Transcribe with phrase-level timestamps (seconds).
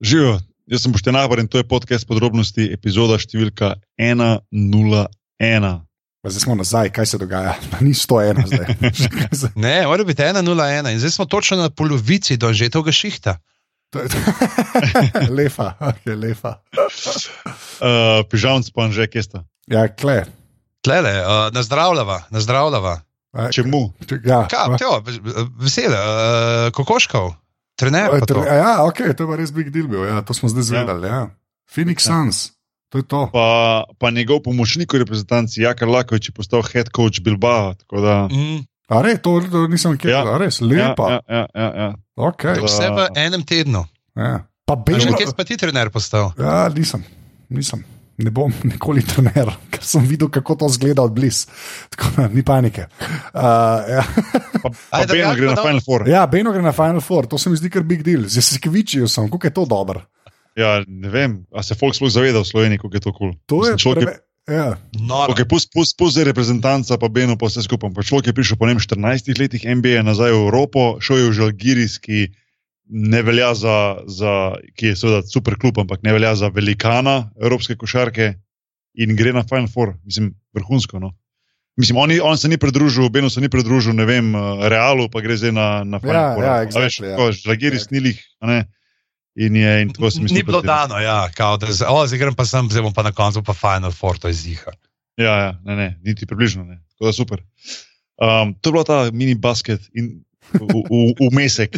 [0.00, 5.80] Živijo, jaz sem Boštjan Ahbar in to je podcast podrobnosti, epizoda številka 101.
[6.20, 7.54] Pa zdaj smo nazaj, kaj se dogaja?
[7.70, 8.68] Pa Ni 101 zdaj.
[9.56, 13.38] Ne, mora biti 1-0-1 in zdaj smo točno na polovici do že tega šihta.
[15.30, 16.58] lefa, okay, lefa.
[16.76, 19.46] Uh, Pižamc pa že kesta.
[19.70, 20.26] Ja, kle.
[20.82, 23.00] Tlele, uh, nazdravljava, nazdravljava.
[23.32, 23.94] A, Čemu?
[24.04, 25.00] če- Ja, Kaj, tjo,
[25.60, 27.32] vesele, uh, kokoškov,
[27.76, 28.10] trener.
[28.20, 31.06] Tre- ja, ok, to je pa res big deal bil, ja, to smo zdaj zvedali.
[31.06, 31.30] Ja.
[31.68, 32.16] Phoenix Ja.
[32.16, 32.56] Suns,
[32.88, 33.28] to je to.
[33.28, 33.46] Pa,
[33.94, 37.74] pa njegov pomočnik v reprezentanci, Jakar Lakovič, je postal head coach Bilbao.
[37.74, 40.22] tako Da, Mm, A res, to, to nisem kjer, Ja.
[40.24, 40.38] ja.
[40.38, 41.06] res, ja, lepa.
[41.10, 41.88] ja, ja, ja, ja.
[42.16, 42.54] Okay.
[42.54, 43.82] To- vse v enem tednu.
[44.14, 44.46] Ja.
[44.64, 46.34] Pa A Že kje si pa ti trener postal?
[46.38, 47.02] ja, nisem,
[47.50, 47.82] nisem.
[48.16, 51.50] Ne bom nikoli trener, ker sem videl, kako to zgleda od blizu.
[51.92, 52.86] Tako da ni panike.
[53.34, 53.40] Uh,
[53.92, 54.04] ja.
[54.62, 55.62] Pa, pa Ajde, Beno gre na no.
[55.62, 56.08] Final Four.
[56.08, 58.24] ja, Beno gre na Final Four, to se mi zdi kar big deal.
[58.26, 60.00] Zdaj se kvičijo sem, kako je to dobro.
[60.56, 63.34] Ja, ne vem, a se folk sploh zaveda v Sloveniji, kako je to kul.
[63.52, 64.16] To je človek, preve...
[64.48, 64.80] ja.
[64.96, 67.92] No, Okay, pust, pust, pust zdaj reprezentanca, pa Beno, pa vse skupaj.
[67.92, 71.28] Pa človek je prišel po ne vem, 14 letih NBA nazaj v Evropo, šel je
[71.28, 72.32] v Žalgiris, ki
[72.88, 74.32] ne velja za, za
[74.74, 78.34] ki je seveda super klub, ampak ne velja za velikana evropske košarke
[78.94, 80.98] in gre na Final Four, mislim, vrhunsko.
[80.98, 81.10] No.
[81.76, 85.10] Mislim, on, ni, on se ni pridružil, Beno se ni pridružil, ne vem, eh, Realu,
[85.10, 86.44] pa gre zdaj na, na Final Ja, Four.
[86.44, 87.16] ja, A veš, exactly, ja.
[87.16, 88.60] tako, Žalgiris ni lih, a ne.
[89.36, 91.84] In, je, in tako se mi ni zdi, bilo da- dano, ja, kao, da z-
[91.84, 94.34] o, zdaj grem pa sem, zdaj bom pa na koncu pa Final Four, to je
[94.36, 94.72] ziha.
[95.16, 96.80] Ja, ja ne, ne, niti približno ne.
[96.90, 97.42] Tako da super.
[98.16, 100.24] Um, to je bila ta mini basket in
[101.20, 101.76] umesek.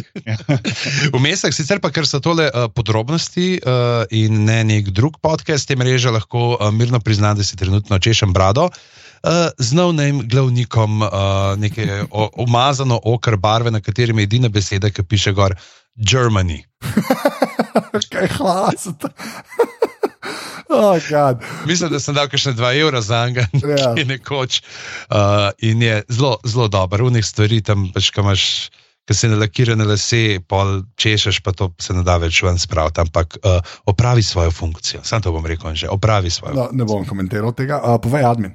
[1.15, 5.77] Vmesek, sicer pa, ker so tole uh, podrobnosti uh, in ne nek drug podcast te
[5.79, 8.69] mreže, lahko uh, mirno priznam, da si trenutno češem brado.
[9.19, 11.09] Uh, z novim glavnikom, uh,
[11.59, 15.57] neke o, umazano okr barve, na katerem je edina beseda, ki piše gor
[15.95, 16.63] Germany.
[18.13, 19.09] Kaj hvala za to.
[20.69, 21.41] Oh, God.
[21.65, 23.93] Mislim, da sem dal še 2 evra za njega, Ja.
[23.95, 24.61] ki je nekoč.
[25.09, 28.45] Uh, in je zelo, zelo dober, v njih stvari tam pač, ki imaš.
[29.09, 33.39] Ki se nalakirane lase, pol češeš, pa to se ne da več ven spraviti, ampak
[33.41, 33.57] uh,
[33.89, 35.01] opravi svojo funkcijo.
[35.01, 36.53] Sam to bom rekel, že opravi svojo.
[36.53, 37.81] No, ne bom komentiral tega.
[37.81, 38.53] Uh, povej, admin.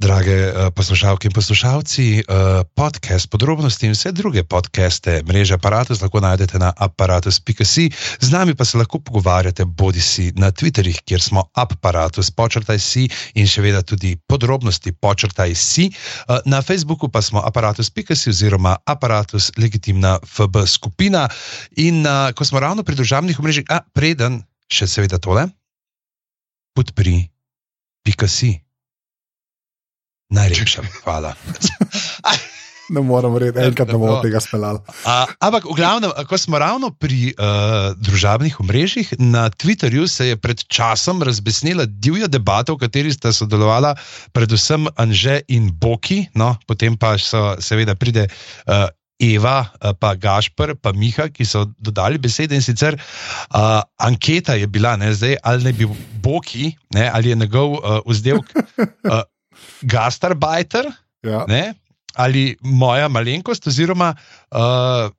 [0.00, 6.20] Drage uh, poslušalke in poslušalci, uh, podcast podrobnosti in vse druge podcaste mreže Apparatus lahko
[6.24, 7.90] najdete na aparatus.com.
[8.20, 13.10] Z nami pa se lahko pogovarjate bodi si na Twitterih, kjer smo apparatus, počrtaj si
[13.34, 15.90] in še vedno tudi podrobnosti, počrtaj si.
[15.92, 21.28] Uh, na Facebooku pa smo aparatus.com oziroma aparatus legitimna FB skupina.
[21.76, 24.40] In ko smo ravno pri družabnih omrežjih, a preden
[24.72, 25.44] še seveda tole,
[26.72, 27.28] podpri,
[28.00, 28.69] pika si.
[30.30, 31.34] Najlepša hvala.
[32.90, 34.22] Ne morem verjeti, enkrat ne bomo No.
[34.22, 34.80] tega speljali.
[35.38, 40.58] Ampak, v glavnem, ko smo ravno pri uh, družabnih omrežjih, na Twitterju se je pred
[40.66, 43.94] časom razbesnila divja debata, v kateri sta sodelovala
[44.34, 48.26] predvsem Anže in Boki, no, potem pa so, seveda pride.
[48.66, 48.90] Uh,
[49.20, 54.64] Eva, eh, pa Gašpr, pa Miha, ki so dodali besede in sicer uh, anketa je
[54.64, 55.84] bila, ne, zdaj, ali ne bi
[56.24, 59.20] Boki, ne, ali je njegov uh, vzdelek uh,
[59.82, 60.90] gastarbajter,
[61.22, 61.44] Ja.
[61.48, 61.74] ne?
[62.16, 64.14] ali moja malenkost, oziroma
[64.50, 65.10] uh,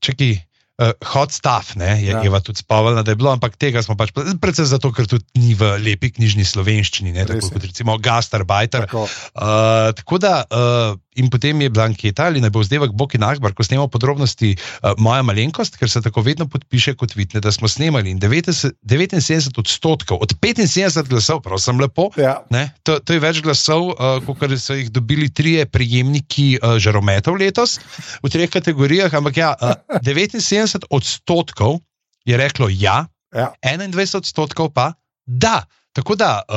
[0.00, 0.36] čeki.
[0.76, 2.20] Uh, hot stuff, ne, je ja.
[2.20, 5.54] Eva tudi spomnila, da je bilo, ampak tega smo pač, predvsem zato, ker tudi ni
[5.56, 7.52] v lepi knjižni slovenščini, ne, Res tako je.
[7.54, 8.84] kot recimo Gastarbajter.
[8.84, 9.06] Tako.
[9.32, 13.54] Uh, tako da, uh, in potem je bila anketa, ali ne bo vzdevek Boki Nahbar,
[13.56, 17.68] ko snemamo podrobnosti, uh, moja malenkost, ker se tako vedno podpiše kot vidne, da smo
[17.68, 18.12] snemali.
[18.12, 22.38] In 90, 79 odstotkov od 75 glasov, prav sem lepo, Ja.
[22.50, 27.36] Ne, to, to je več glasov, uh, kot so jih dobili trije prejemniki uh, žarometov
[27.40, 27.80] letos
[28.22, 29.12] v treh kategorijah.
[29.12, 31.80] Ampak ja, uh, 79 odstotkov
[32.24, 33.04] je reklo ja,
[33.34, 33.52] Ja.
[33.60, 34.92] 21 odstotkov pa
[35.26, 35.66] da.
[35.96, 36.54] Tako da, uh,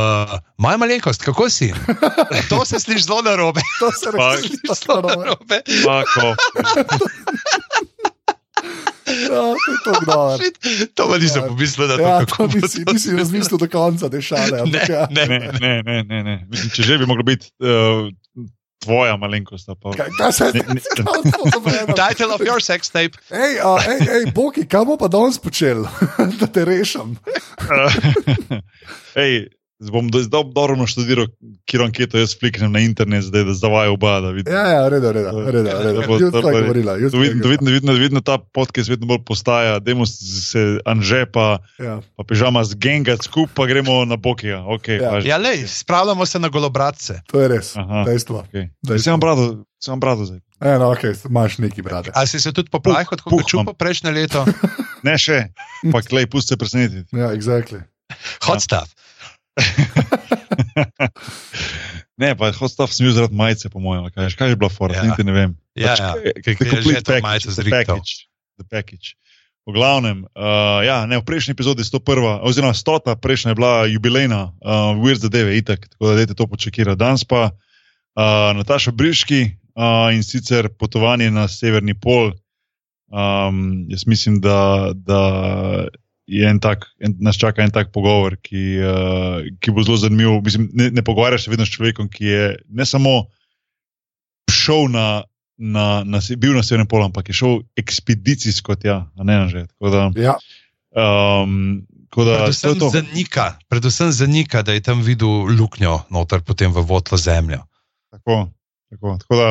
[0.58, 1.72] moja malenkost, kako si?
[2.50, 3.62] To se sliši zelo narobe.
[3.80, 5.62] To se Sliši zelo narobe.
[5.86, 6.36] Tako.
[9.08, 9.42] Ja,
[9.84, 9.92] to
[10.70, 11.48] je to pa nisem Ja.
[11.48, 14.60] pomislil, da to Ja, kako to bo nisi, to nisi razmislil do konca, te šale.
[14.60, 15.08] ampak Ne, ja.
[15.10, 16.46] ne, Ne, ne, ne, ne, ne.
[16.50, 18.12] Mislim, če že bi moglo biti uh,
[18.80, 19.70] tvoja malenkost.
[19.82, 21.96] Pa, Kaj, kaj se Ne, je?
[22.08, 23.20] Title of your sex tape.
[23.30, 25.84] Ej, a, ej, ej, Boki, kaj bo pa danes počel,
[26.40, 27.18] da te rešim?
[29.24, 29.48] Ej,
[29.82, 31.28] bom do- zdaj dobro naštudiral,
[31.64, 34.20] kjer anketo jaz fliknem na internet, zdaj da zavaja oba.
[34.20, 34.52] Da vidim.
[34.52, 35.72] Ja, ja, reda, reda, reda.
[35.74, 36.02] reda.
[36.02, 36.94] To bo- to bo- govorila.
[36.94, 39.24] Da jutro je vidim, da vidim, da vidim, da vidim, da ta podcast vedno bolj
[39.24, 42.02] postaja, da se Anže pa, Ja.
[42.12, 44.60] pa pižama z genga skupaj, pa gremo na Bokija.
[44.60, 45.10] Okay, Ja.
[45.10, 45.28] pa že.
[45.28, 47.22] Ja, lej, spravljamo se na golobratce.
[47.26, 48.04] To je res, Aha.
[48.04, 48.44] dejstvo.
[48.44, 48.70] Okay.
[48.82, 49.04] Dejstvo.
[49.06, 49.44] Sem brado,
[49.80, 50.40] sem brado zdaj.
[50.60, 52.12] E, no, okay, imaš neki brate.
[52.14, 53.76] A si se tudi poplajal, kot ko čupa imam.
[53.76, 54.44] prejšnje leto?
[55.04, 55.56] Ne še,
[55.94, 57.08] pa klej, pusti se presenetiti.
[57.14, 57.80] Ja, exactly.
[58.42, 58.92] Hot stuff.
[62.20, 64.10] Ne, pa hot stuff sem bil zaradi majice, po mojem.
[64.12, 65.04] Kaj, kaj je bila fora, Ja.
[65.08, 65.52] niti ne vem.
[65.72, 66.12] Ja, Pač, ja.
[66.44, 67.96] ker the je že to majico the zrihtal.
[67.96, 68.12] package,
[68.60, 69.16] the package.
[69.64, 74.42] V glavnem, uh, ja, ne, v prejšnji epizodi 101, oziroma 100, prejšnja je bila jubilejna,
[74.60, 76.96] uh, Weird Zadeve, itak, tako da dajte to počekira.
[76.96, 82.34] Danes pa uh, Nataša Briški uh, in sicer potovanje na severni pol.
[83.08, 85.22] Um, jaz mislim, da, da
[86.30, 90.40] je en tak, en, nas čaka en tak pogovor, ki, uh, ki bo zelo zanimiv.
[90.46, 93.24] Mislim, ne, ne pogovarjaš se vedno s človekom, ki je ne samo
[94.52, 95.24] šel na,
[95.58, 99.66] na, na, bil na severnem polu, ampak je šel ekspedicijsko tja, a ne na že.
[99.74, 100.36] Tako da, Ja,
[100.96, 102.90] um, tako da to Predvsem je to.
[102.90, 107.62] zanika, predvsem zanika, da je tam videl luknjo noter, potem v votlo zemljo.
[108.12, 108.50] Tako,
[108.90, 109.48] tako, tako da,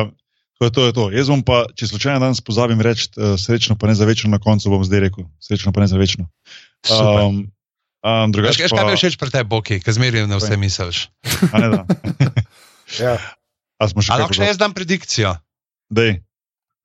[0.53, 1.05] tako da to je to.
[1.11, 4.39] Jaz bom pa, če slučajno danes pozabim reči, uh, srečno pa ne za večno, na
[4.39, 6.27] koncu bom zdaj rekel, srečno pa ne za večno.
[6.87, 7.51] Um,
[8.03, 11.09] um, drugače veš, kaj mi je všeč pri tebi, Boki, ki zmeraj na vse misliš.
[11.51, 11.81] A ne da.
[13.03, 13.19] ja.
[13.79, 15.35] A smo še lahko jaz dam predikcijo?
[15.91, 16.19] Dej.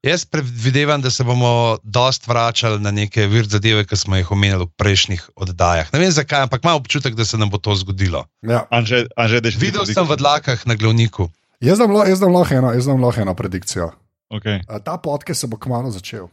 [0.05, 4.67] Jaz predvidevam, da se bomo dost vračali na neke vir zadeve, ki smo jih omenjali
[4.69, 5.88] v prejšnjih oddajah.
[5.96, 8.26] Ne vem zakaj, ampak imam občutek, da se nam bo to zgodilo.
[8.44, 8.67] ja.
[8.69, 11.31] Anže, Anže, Videl sem v dlakah na glavniku.
[11.64, 13.94] Jaz dam jaz dam lahko eno, jaz dam lahko eno predikcijo.
[14.29, 14.61] Okay.
[14.69, 16.29] A, Ta podcast se bo kmalo začel.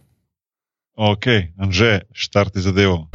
[1.00, 1.26] ok,
[1.56, 3.08] Anže, štarti zadevo.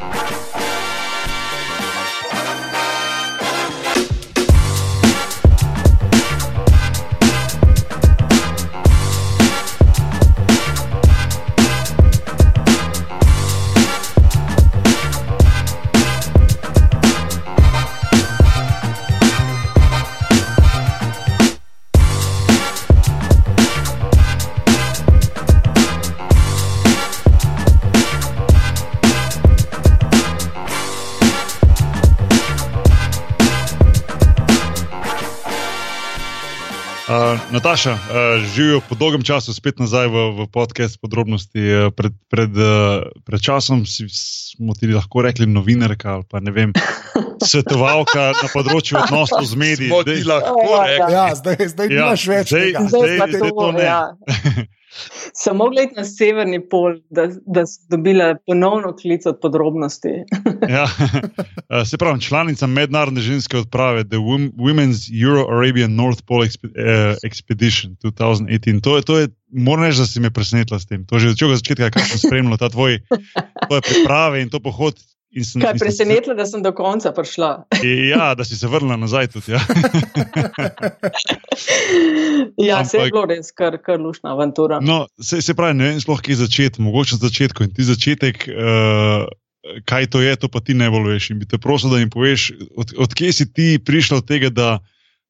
[37.07, 37.13] Uh,
[37.51, 37.99] Nataša, uh,
[38.45, 41.55] živijo po dolgem času spet nazaj v, v podcast podrobnosti.
[41.55, 46.51] Uh, pred, pred, uh, pred časom si, smo ti lahko rekli novinarka ali pa ne
[46.51, 46.73] vem,
[47.39, 49.87] svetovalka na področju odnosov z mediji.
[49.87, 51.13] Smo ti lahko Ja, rekli.
[51.13, 52.79] Ja, zdaj, zdaj Ja, nimaš več zdaj- tega.
[52.83, 53.83] zdaj- Zdaj zdaj to ne.
[53.83, 54.01] Ja.
[55.33, 60.09] Samo gledaj na severni pol, da, da si dobila ponovno klic od podrobnosti.
[60.69, 60.83] Ja.
[60.83, 66.71] Uh, Se pravi, članica mednarodne ženske odprave, The Wom- Women's Euro-Arabian North Pole uh,
[67.23, 68.81] Expedition 2018.
[68.81, 71.05] To je, to je, moram reči, da si me presenetila s tem.
[71.05, 72.99] To že od začetka, kar sem spremljal, ta tvoj
[73.67, 74.95] tvoje priprave in to pohod.
[75.37, 77.67] In sem, Kaj presenetilo, da sem do konca prišla.
[78.11, 79.53] Ja, da si se vrnila nazaj tudi.
[79.53, 79.61] Ja.
[82.57, 84.79] Ja, se je Ampak- bilo res kar, kar lušna avantura.
[84.81, 87.63] No, se, se pravi, ne vem, sploh kje začeti, mogoče na začetku.
[87.67, 89.27] In ti začetek, uh,
[89.85, 91.31] kaj to je, to pa ti ne veš.
[91.33, 94.69] In bi te prosil, da mi poveš, od, odkje si ti prišel od tega, da,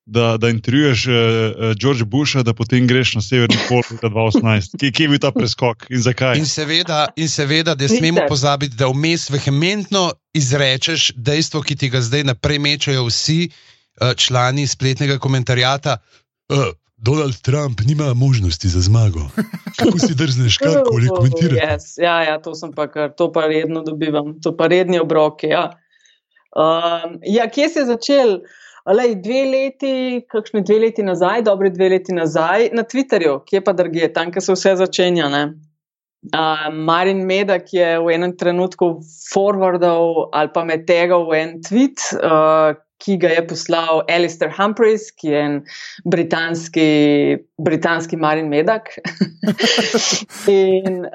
[0.08, 4.78] da, da intervjuješ uh, uh, George Busha, da potem greš na severni pol leta 2018.
[4.80, 6.40] Kje, kje je bil ta preskok in zakaj?
[6.40, 8.00] In seveda, in seveda da Vidite.
[8.00, 14.14] smemo pozabiti, da vmes vehementno izrečeš dejstvo, ki ti ga zdaj naprej mečejo vsi uh,
[14.16, 15.98] člani spletnega komentarjata.
[16.50, 19.28] Uh, Donald Trump nima možnosti za zmago.
[19.78, 21.62] Kako si drzneš karkoli komentirati?
[21.68, 25.48] Yes, ja, ja, to sem pa kar, to pa redno dobivam, to pa redni obroki.
[25.48, 25.70] Ja.
[26.56, 28.40] Um, ja, kje se je začel?
[28.88, 29.94] Lej, dve leti,
[30.32, 34.44] kakšne dve leti nazaj, dobre dve leti nazaj na Twitterju, kje pa drugje, tam, kjer
[34.44, 35.30] se vse začenja.
[35.30, 35.44] ne.
[36.34, 38.98] Uh, Marin Medak je v enem trenutku
[39.32, 45.12] forwardal ali pa me tegal v en tweet, uh, ki ga je poslal Alistair Humphreys,
[45.12, 45.60] ki je en
[46.10, 46.88] britanski,
[47.62, 48.90] britanski Marin Medak.
[50.48, 51.06] in,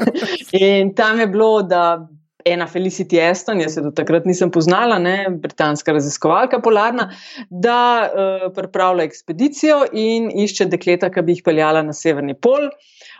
[0.60, 2.06] in tam je bilo, da
[2.44, 7.08] ena Felicity Aston, jaz se do takrat nisem poznala, ne, britanska raziskovalka polarna,
[7.50, 12.68] da uh, pripravlja ekspedicijo in išče dekleta, ki bi jih peljala na severni pol.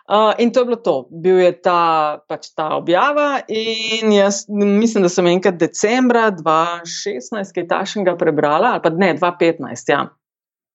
[0.05, 0.97] Uh, in to je bilo to.
[1.25, 7.69] Bil je ta, pač ta objava, in jaz mislim, da sem enkrat decembra 2016 kaj
[7.71, 9.95] tašnega prebrala, ali pa ne, 2015.
[9.95, 10.05] Ja.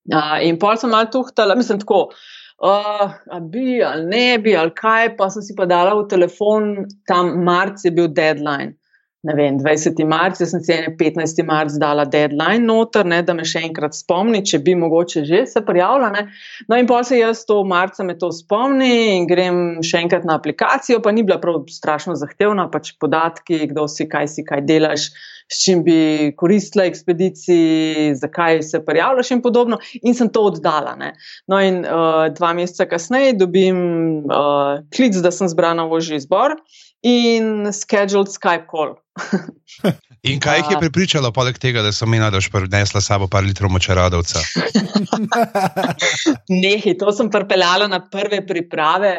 [0.09, 2.07] Uh, in pol sem malo tuhtala, mislim tako.
[2.59, 6.73] Uh, a bi ali ne bi ali kaj, pa sem si pa dala v telefon,
[7.07, 8.73] tam marc je bil deadline.
[9.27, 9.97] Ne vem, 20.
[10.07, 11.41] marc, jaz sem si 15.
[11.43, 15.59] marc dala deadline noter, ne, da me še enkrat spomni, če bi mogoče že se
[15.67, 16.07] prijavila.
[16.13, 16.21] Ne.
[16.71, 20.39] No, in pa se jaz to marca me to spomni in grem še enkrat na
[20.39, 25.11] aplikacijo, pa ni bila prav strašno zahtevna, pač podatki, kdo si, kaj si, kaj delaš,
[25.51, 25.99] s čim bi
[26.39, 29.83] koristila ekspediciji, zakaj se prijavljaš in podobno.
[29.99, 30.95] In sem to oddala.
[30.95, 31.11] Ne.
[31.51, 33.81] No, in uh, dva meseca kasneje dobim
[34.31, 36.55] uh, klic, da sem zbrana v ožji izbor.
[37.01, 38.99] in scheduled Skype call.
[40.27, 43.71] In kaj jih je pripričalo, poleg tega, da so mi nadoš prinesla sabo par litrov
[43.71, 44.41] močeradovca?
[46.63, 49.13] Nehi, to sem pripeljala na prve priprave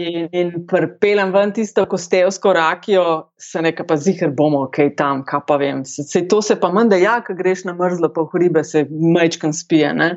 [0.00, 3.04] in, in pripeljem ven tisto kostevsko rakijo,
[3.36, 5.84] se nekaj pa zihar bomo, kaj okay, tam, kaj pa vem.
[5.84, 8.86] Se, se, to se pa menda, ja, ko greš na mrzlo, pa v hribe se
[8.88, 9.92] majčkan spije.
[9.94, 10.10] Ne?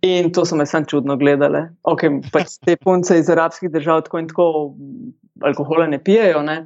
[0.00, 1.66] In to so me sam čudno gledale.
[1.84, 4.50] Okay, pač te punce iz arabskih držav tako in tako
[5.44, 6.40] alkohola ne pijejo.
[6.42, 6.62] Ne?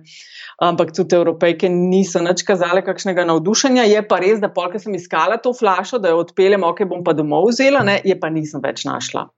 [0.58, 3.86] ampak tudi evropejke niso nič kazale kakšnega navdušenja.
[3.88, 7.14] Je pa res, da polk sem iskala to flašo, da jo odpeljem, ok, bom pa
[7.16, 9.28] domov vzela, ne, je pa nisem več našla.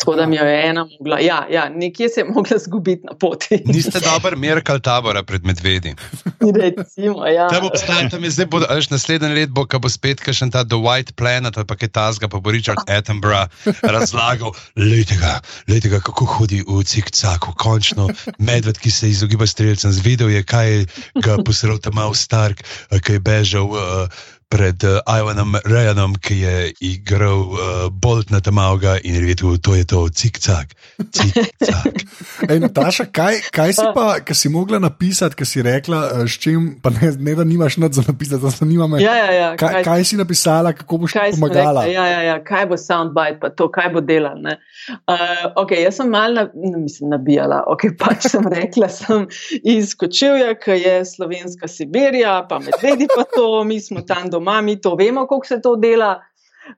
[0.00, 3.58] Tako da mi je ena mogla, ja, ja, nekje se je mogla zgubiti na poti.
[3.64, 5.94] Niste dober merkal tabora pred medvedi.
[6.40, 7.48] Recimo, ja.
[7.48, 10.64] Tam obstaja, tam je zdaj, bo, až naslednji let bo, ko bo spet še ta
[10.64, 13.52] The White Planet ali pa kaj tasga, pa bo Richard Attenborough
[13.84, 15.36] razlagal, lejtega,
[15.68, 18.08] lejtega, kako hodi v cik-caku, končno
[18.40, 20.84] medved, ki se izogiba streljcem, zvidel je, kaj
[21.20, 23.68] ga posrl tam mal Stark, ki je bežal.
[23.68, 27.58] Uh, pred uh, Ivanom Rejanom, ki je igral uh,
[27.92, 30.74] Bolt na Tamauga in rekel, to je to, cik-cak.
[30.98, 31.94] cik-cak.
[32.66, 36.82] Nataša, kaj, kaj si pa, ki si mogla napisati, ki si rekla, uh, s čim,
[36.82, 38.98] pa ne, ne da nimaš nič za napisati, da se nima me.
[38.98, 41.86] Ja, ja, ja, kaj, kaj, kaj si napisala, kako boš kaj pomagala?
[41.86, 44.34] Rekla, ja, ja, ja, kaj bo soundbite, pa to, kaj bo delal.
[44.40, 49.30] Uh, okay, jaz sem malo, na, mislim, nabijala, ok, pač sem rekla, sem
[49.62, 54.80] izkočil, ki je slovenska Sibirija, pa medvedi pa to, mi smo tam doma doma, mi
[54.80, 56.18] to vemo, kako se to dela.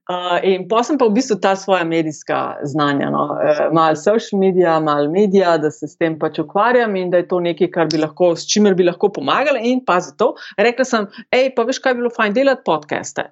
[0.08, 3.24] Uh, in pa sem pa v bistvu ta svoja medijska znanja, no.
[3.34, 7.26] uh, malo social medija, malo medija, da se s tem pač ukvarjam in da je
[7.28, 9.60] to nekaj, kar bi lahko, s čimer bi lahko pomagala.
[9.60, 13.26] In pa zato rekla sem, hej, pa veš, kaj bi bilo fajn delati podcaste.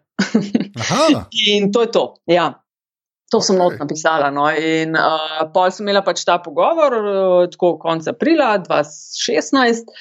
[1.55, 2.05] in to je to.
[2.29, 2.53] Ja.
[3.31, 4.31] To sem not napisala.
[4.35, 4.49] No.
[4.51, 9.93] In uh, pol sem imela pač ta pogovor, uh, tako konec aprila 2016,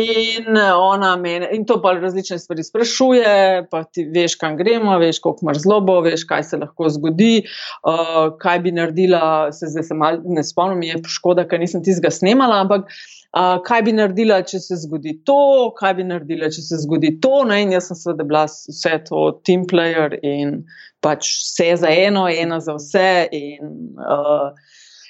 [0.00, 3.34] in ona me, in to pa različne stvari sprašuje,
[3.70, 7.44] pa ti veš, kam gremo, veš, koliko imaš zlobo, veš, kaj se lahko zgodi,
[7.84, 9.22] uh, kaj bi naredila,
[9.52, 12.88] se zdaj se mal ne spomnim, je škoda, ker nisem tizga snemala, ampak.
[13.30, 17.44] Uh, kaj bi naredila, če se zgodi to, kaj bi naredila, če se zgodi to.
[17.46, 17.60] Ne?
[17.62, 20.64] In jaz sem seveda bila vse to team player in
[21.00, 23.28] pač vse za eno, ena za vse.
[23.36, 24.50] In, uh,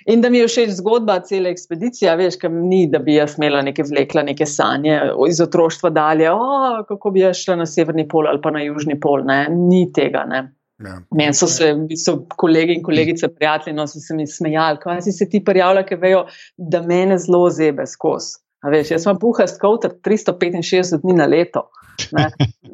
[0.07, 3.63] in da mi je všeč zgodba, cela ekspedicija, veš, kam ni, da bi jaz imela
[3.67, 8.31] neke vlekla, neke sanje iz otroštva dalje, oh, kako bi jaz šla na severni pol
[8.31, 9.27] ali pa na južni pol.
[9.27, 9.45] Ne?
[9.51, 10.25] Ni tega.
[10.31, 10.47] Ne?
[10.81, 11.01] Ja.
[11.13, 15.13] Meni so se so kolegi in kolegice, prijatelji, no, so se mi smejali, kaj si
[15.13, 16.23] se ti prijavlja, ki vejo,
[16.57, 18.39] da mene zelo zebe skozi.
[18.65, 21.69] Veš, jaz sem puhast kauter 365 dni na leto.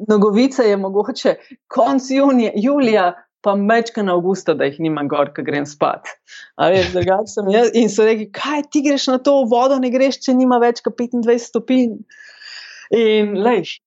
[0.09, 1.35] Nogovice je mogoče
[1.67, 3.07] konc junija, julija,
[3.41, 6.09] pa mečka na avgusta, da jih nimam gor, ko grem spat.
[6.59, 10.81] Veš, in so rekli, kaj ti greš na to vodo, ne greš, če nima več
[10.85, 11.99] kot 25 stopinj.
[12.97, 13.77] In lejš,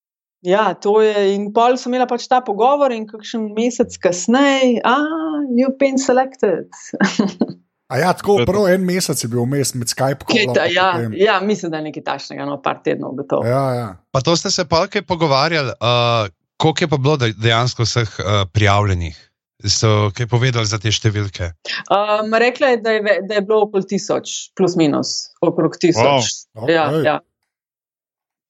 [0.42, 1.34] Ja, to je.
[1.34, 6.72] In pol sem imela pač ta pogovor, in kakšen mesec kasneje, ah, you've been selected.
[7.90, 10.54] A ja, tako prvo en mesec je bil vmes med Skype-om.
[10.70, 13.42] Ja, ja, mislim, da je nekaj tašnega, no, par tednov gotovo.
[13.46, 13.88] Ja, ja.
[14.14, 16.30] Pa to ste se pa kaj pogovarjali, uh,
[16.60, 19.18] koliko je pa bilo dejansko vseh uh, prijavljenih?
[19.66, 21.50] So kaj povedali za te številke?
[21.92, 26.30] Um, rekla je, da je, da je bilo okoli tisoč, plus minus, okrog tisoč.
[26.56, 26.70] Wow.
[26.70, 27.04] Ja, okay.
[27.04, 27.18] ja.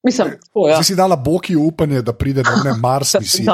[0.03, 0.83] Mislim, tako, ja.
[0.83, 3.53] Si dala boki upanje, da pride do ne Mars misije.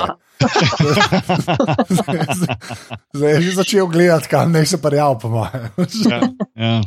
[3.14, 5.70] zdaj je že začel gledati, kam naj se parjal po moje.
[6.12, 6.22] ja,
[6.56, 6.82] ja.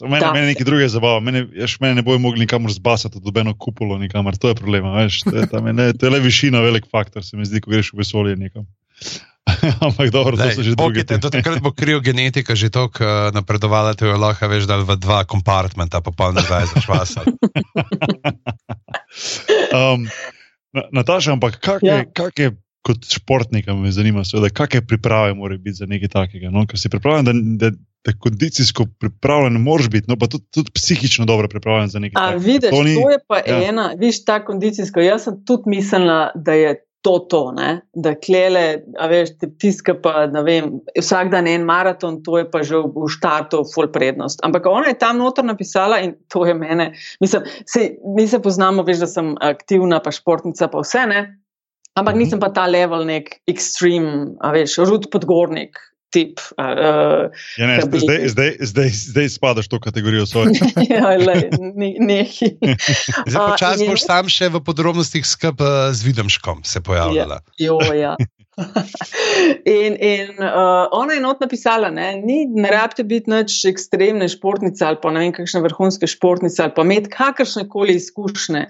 [0.00, 1.46] Mene, mene nekaj drugega zabava, mene,
[1.80, 4.84] mene ne bojo mogli nikamor zbasati, da dobeno kupolo nikamor, to je problem.
[5.24, 7.92] To je, tam, ne, to je le višina, velik faktor, se mi zdi, ko greš
[7.92, 8.66] v vesolje nekam.
[9.86, 11.04] Ampak dobro, to so že druge.
[11.04, 14.96] Do takrat bo krijo genetika že tako uh, napredovala, da je lahko veš, da v
[15.00, 17.20] dva kompartmenta, pa pa ne zdaj za švasa.
[19.78, 20.08] um,
[20.92, 22.04] Nataša, ampak kak je, ja.
[22.04, 22.52] kak je
[22.88, 26.52] kot športnika, me zanima, seveda, kakšne priprave mora biti za nekaj takega?
[26.54, 26.64] No?
[26.68, 27.76] Ker si pripravljen, da, da,
[28.06, 32.44] da kondicijsko pripravljen moraš biti, no pa tudi, tudi psihično dobro pripravljen za nekaj takega.
[32.44, 33.58] Vidiš, to, ni, to je pa ja.
[33.68, 35.04] ena, viš ta kondicijsko.
[35.04, 36.78] Jaz sem tudi mislila, da je
[37.08, 37.80] to, to ne?
[37.96, 42.60] da klele, a veš, tiska pa, ne vem, vsak dan en maraton, to je pa
[42.66, 44.42] že v, v štartu full prednost.
[44.44, 46.90] Ampak ona je tam notor napisala in to je mene.
[47.24, 51.22] Mislim, se, mi se poznamo, veš, da sem aktivna, pa športnica, pa vse ne.
[51.96, 52.20] Ampak mhm.
[52.22, 56.40] nisem pa ta level nek extreme, a veš, rud podgornik, tip.
[56.56, 58.00] Uh, ja, ne, bi...
[58.00, 60.66] zdaj, zdaj, zdaj, zdaj spadaš v to kategorijo svojega.
[60.94, 62.54] ja, ne, nehi.
[63.26, 67.40] Zdaj počasi boš tam še v podrobnostih skupaj z Videmškom se pojavljala.
[67.58, 68.16] Ja, jo, ja.
[69.78, 74.98] in in uh, ona je not napisala, da ne rabite biti nič ekstremne športnice ali
[75.02, 78.66] pa ne vem, kakšne vrhunske športnice ali pa imeti kakršne koli izkušnje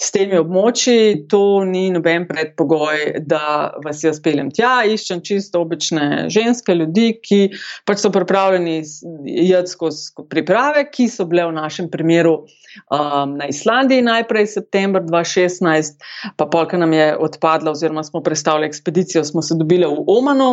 [0.00, 4.80] s temi območji, to ni noben predpogoj, da vas jaz peljem tja.
[4.88, 7.40] Iščem čisto obične ženske ljudi, ki
[7.88, 14.06] pač so pripravljeni jeti skozi priprave, ki so bile v našem primeru um, na Islandiji
[14.06, 16.00] najprej september 2016,
[16.40, 20.52] pa polka nam je odpadla, oziroma smo predstavili ekspedicijo, smo se dobili v Omanu.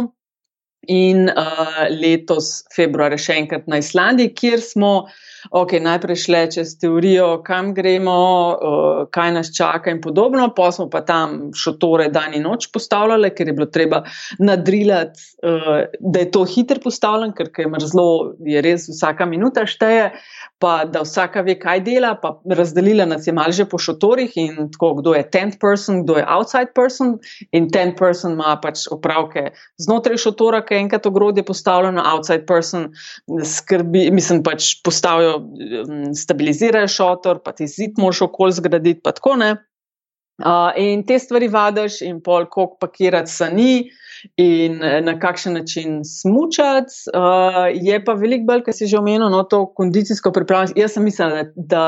[0.88, 5.16] In uh, letos, februar, še enkrat na Islandiji, kjer smo uh,
[5.52, 8.18] ok, najprej šle čez teorijo, kam gremo,
[8.52, 13.34] uh, kaj nas čaka in podobno, pa smo pa tam šotore dan in noč postavljali,
[13.36, 14.04] ker je bilo treba
[14.40, 18.10] nadrilati, uh, da je to hiter postavljen, ker je mrzlo,
[18.46, 20.12] je res vsaka minuta šteje
[20.60, 24.72] pa da vsaka ve, kaj dela, pa razdelila nas je malo že po šotorih in
[24.74, 27.18] tako, kdo je tent person, kdo je outside person.
[27.52, 32.90] In tent person ima pač opravke znotraj šotora, ki je enkrat ogrodje postavljeno, outside person
[33.46, 35.27] skrbi, mislim pač postavijo, mm,
[36.16, 39.56] stabilizirajo šotor, pa ti zid moš okol zgraditi, pa tako ne.
[40.38, 43.88] Uh, in te stvari vadiš, in pol, koliko pakirati sani,
[44.38, 46.94] in eh, na kakšen način smučati.
[47.14, 50.78] Uh, je pa veliko bolj, kar si že omenil, no, to kondicijsko pripravljenost.
[50.78, 51.84] Jaz sem mislil, da, da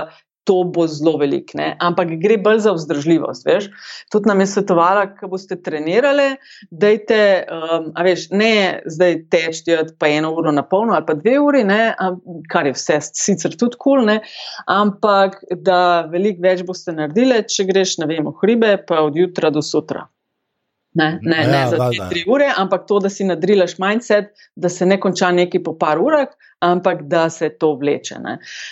[0.50, 1.76] to bo zelo velik, ne?
[1.78, 3.46] ampak gre bolj za vzdržljivost.
[3.46, 3.68] Veš?
[4.10, 6.32] Tudi nam je svetovala, ko boste trenirali,
[6.72, 7.22] da je
[7.54, 7.92] um,
[8.34, 11.94] ne zdaj teči pa eno uro na polno ali pa dve uri, ne?
[12.50, 14.16] kar je vse sicer tudi kul, cool,
[14.66, 19.54] ampak da veliko več boste naredili, če greš, ne vem, v hribe, pa od jutra
[19.54, 20.08] do sutra.
[20.94, 24.70] Ne, ne, ja, ne za dve, tri ure, ampak to, da si nadrilaš mindset, da
[24.74, 26.32] se ne konča nekaj po par urah,
[26.66, 28.18] ampak da se to vleče.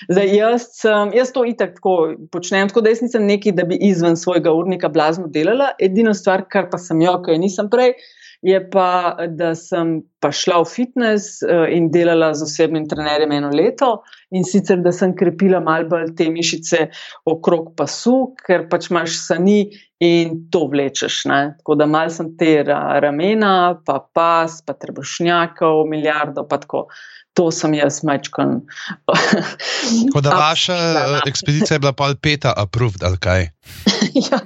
[0.10, 0.66] Zdaj, jaz,
[1.14, 4.90] jaz to itak tako počnem, tako da jaz nisem neki, da bi izven svojega urnika
[4.90, 5.70] blazno delala.
[5.80, 7.94] Edina stvar, kar pa sem jo, kaj nisem prej,
[8.42, 13.50] je pa, da sem pa šla v fitness uh, in delala z osebnim trenerjem eno
[13.54, 13.90] leto,
[14.32, 16.88] in sicer da sem krepila malo bolj te mišice
[17.30, 19.60] okrog pasu, ker pač imaš sani
[20.04, 21.26] in to vlečeš.
[21.32, 21.42] Ne?
[21.60, 26.88] Tako da mal sem te ramena, pa pas, pa trebušnjakov, milijardo, pa tako.
[27.38, 28.64] To sem jaz, majčkon.
[30.08, 30.78] Tako da vaša
[31.28, 33.50] ekspedicija je bila pa peta, approved ali kaj?
[34.32, 34.40] ja.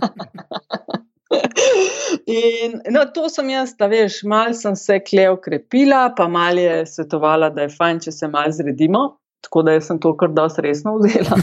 [2.28, 6.86] In no, to sem jaz, da veš, malo sem se klev krepila, pa malo je
[6.86, 9.08] svetovala, da je fajn, če se malo zredimo.
[9.42, 11.38] Tako da sem to kar dosti resno vzela.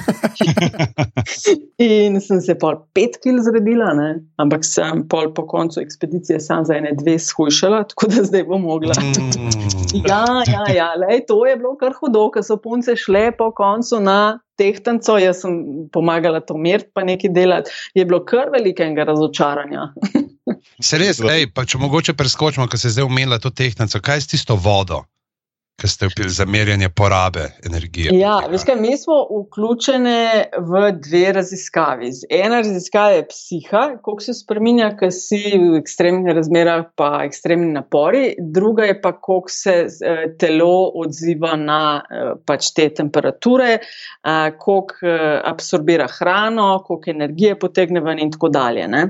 [1.83, 4.09] in sem se pol pet kil zredila, ne?
[4.39, 8.63] ampak sem pol po koncu ekspedicije sam za ene dve shujšala, tako da zdaj bom
[8.63, 8.95] mogla.
[9.03, 10.05] Mm.
[10.07, 13.99] ja, ja, ja, lej, to je bilo kar hudo, ker so punce šle po koncu
[14.05, 15.59] na tehtanco, jaz sem
[15.95, 17.75] pomagala to meriti, pa nekaj delati.
[17.99, 19.91] Je bilo kar velikega razočaranja.
[20.81, 24.35] se res, ej, pa če mogoče preskočimo, ker se zdaj umela to tehtanco, kaj s
[24.35, 25.05] tisto vodo?
[25.79, 28.11] ki ste upili za merjanje porabe energije.
[28.19, 30.23] Ja, veš kaj, mi smo vključeni
[30.71, 32.11] v dve raziskavi.
[32.31, 38.25] Ena raziskava je psiha, koliko se spremenja, ker si v ekstremnih razmerah, pa ekstremni napori,
[38.43, 45.15] druga je pa, koliko se eh, telo odziva na eh, pač te temperature, eh, koliko
[45.53, 48.89] absorbira hrano, koliko energije potegne ven in tako dalje.
[48.89, 49.07] Ne?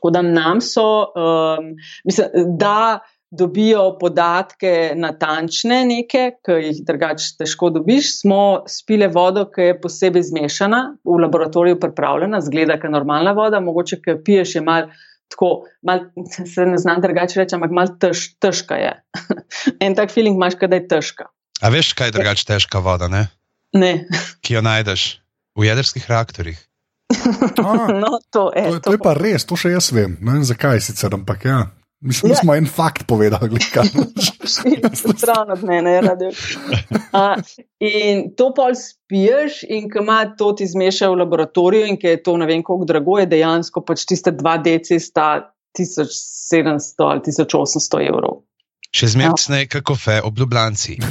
[0.00, 1.74] Tako da nam so, um,
[2.08, 8.10] mislim, da dobijo podatke natančne, neke, ki jih drugače težko dobiš.
[8.20, 14.00] Smo spile vodo, ki je posebej zmešana, v laboratoriju pripravljena, zgleda, kot normalna voda, mogoče,
[14.02, 14.90] ki jo piješ, je mal.
[15.30, 15.50] Tako,
[15.86, 18.96] mal, se ne znam drugače reči, ampak malo tež, težka je.
[19.84, 21.28] en tak feeling imaš, da je težka.
[21.62, 23.06] A veš, kaj je drugače težka voda?
[23.08, 23.28] Ne?
[23.76, 24.08] ne.
[24.42, 25.20] Ki jo najdeš
[25.54, 26.58] v jedrskih reaktorjih.
[28.02, 30.16] no, to, je, to, to je pa res, to še jaz vem.
[30.20, 31.60] Ne vem zakaj sicer, ampak ja.
[32.00, 32.40] Mislim, da ja.
[32.40, 33.90] smo en fakt povedali, kaj
[34.72, 35.12] je to.
[35.16, 36.30] Stran od mene, rade.
[37.80, 42.22] In to pol spiješ, in ko ima to ti zmeša v laboratoriju, in ker je
[42.22, 48.06] to ne vem, koliko drago, je dejansko pač tiste dva deci sta 1700 ali 1800
[48.08, 48.40] evrov.
[48.90, 49.38] Še zmeraj ja.
[49.38, 50.96] snega kafe, obljubljanci.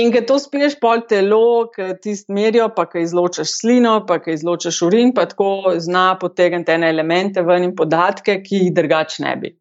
[0.00, 4.36] In ko to spiješ pol telo, ki ti merijo, pa ki izločaš slino, pa ki
[4.36, 9.32] izločaš urin, pa tako zna potegniti ene elemente ven in podatke, ki jih drugače ne
[9.40, 9.54] bi.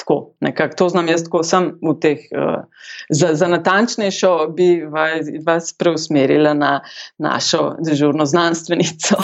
[0.00, 2.18] Tako, nekako to znam jaz, ko sem v teh.
[2.30, 2.64] Uh,
[3.10, 6.80] za, za natančnejšo bi vas, vas preusmerila na
[7.18, 9.18] našo dežurno znanstvenico.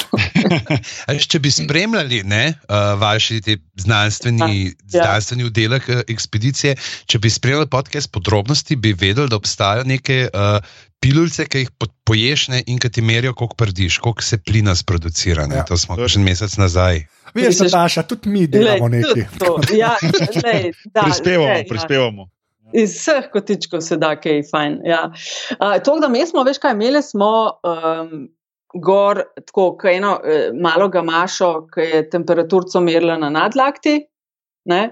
[1.28, 3.30] Če bi spremljali ne, uh, vaš
[3.76, 5.02] znanstveni, ja.
[5.02, 10.60] znanstveni oddelek uh, ekspedicije, če bi spremljali podcast podrobnosti, bi vedeli, da obstajajo neke uh,
[11.00, 14.74] pilulce, ki jih po- poješ ne, in ki ti merijo, koliko prdiš, koliko se plina
[14.74, 15.46] sproducira.
[15.46, 15.58] Ne, Ja.
[15.58, 15.64] ja.
[15.64, 17.06] To smo To je- en mesec nazaj.
[17.36, 19.76] Veš, Nataša, tudi mi delamo tudi nekaj.
[19.78, 19.92] Ja,
[20.44, 21.68] lej, da, Prispevamo, lej, ja.
[21.68, 22.28] prispevamo.
[22.74, 24.80] Iz vseh kotičkov se da, kaj je fajn.
[24.88, 25.04] Ja.
[25.60, 27.30] Uh, to, da mi smo, veš kaj, imeli smo
[27.62, 28.26] um,
[28.74, 34.00] gor tako, ko eno uh, malo gamašo, ki je temperaturico merila na nadlakti,
[34.66, 34.82] ne?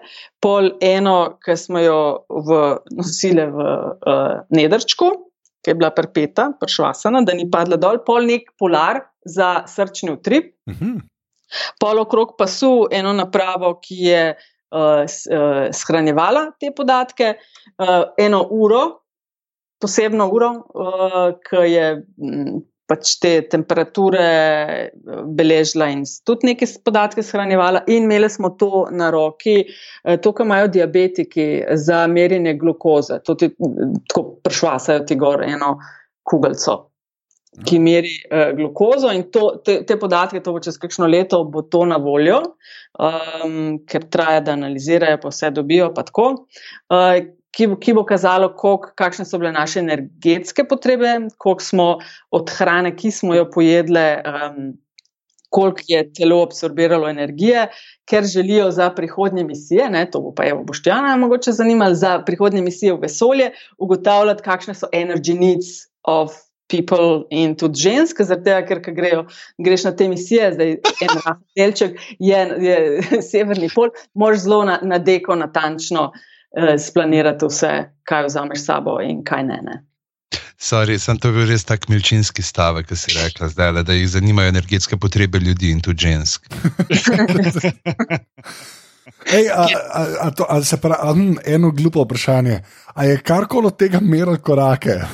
[0.41, 2.61] pol eno, ki smo jo v,
[2.95, 5.11] nosili v uh, nedrčku,
[5.65, 10.53] ki je bila perpeta, pršvasana, da ni padla dol, pol nek polar za srčni utrip
[10.71, 10.99] Mhm.
[11.81, 14.21] Pol okrog pasu eno napravo, ki je
[14.75, 17.35] uh, shranjevala te podatke,
[17.79, 18.85] uh, eno uro,
[19.81, 21.91] posebno uro, uh, ki je
[22.23, 24.25] m, pač te temperature
[25.33, 30.47] beležila in tudi neke podatke shranjevala, in imeli smo to na roki, uh, to, kar
[30.47, 31.49] imajo diabetiki
[31.81, 33.21] za merjenje glukoze.
[33.25, 35.79] To ti mm, tako pršvasajo ti gor eno
[36.25, 36.94] kugalco.
[37.63, 41.63] Ki meri uh, glukozo, in to, te, te podatke, to bo čez kakšno leto, bo
[41.63, 42.41] to na voljo,
[42.99, 45.93] um, ker traja, da analizirajo, pa vse dobijo.
[45.95, 46.27] Pa tako,
[46.91, 47.21] uh,
[47.55, 51.89] ki, bo, ki bo kazalo, kolik, kakšne so bile naše energetske potrebe, koliko smo
[52.35, 54.73] od hrane, ki smo jo pojedli, um,
[55.55, 57.69] koliko je telo absorbiralo energije,
[58.11, 62.63] ker želijo za prihodnje misije, ne, to bo pa Evo Boštjana mogoče zanimalo, za prihodnje
[62.63, 66.35] misije v vesolje, ugotavljati, kakšne so energy needs of.
[66.69, 69.25] People in tudi ženske, zaradi tega, ker ko grejo,
[69.61, 70.71] greš na te misije, zdaj
[71.05, 71.19] en
[71.59, 72.77] delček je, je
[73.31, 77.75] severni pol, moraš zelo na, na deko natančno eh, splanirati vse,
[78.09, 79.61] kaj vzameš s sabo in kaj ne.
[79.69, 79.83] ne.
[80.57, 84.55] Sorry, sem to bil res tak milčinski stavek, ki si rekla, zdaj, da jih zanimajo
[84.55, 86.49] energetske potrebe ljudi in tudi žensk.
[89.35, 92.61] Ej, a, a, a to, a se pravi, hm, eno glupo vprašanje.
[92.95, 94.95] A je karkoli od tega merilo korake?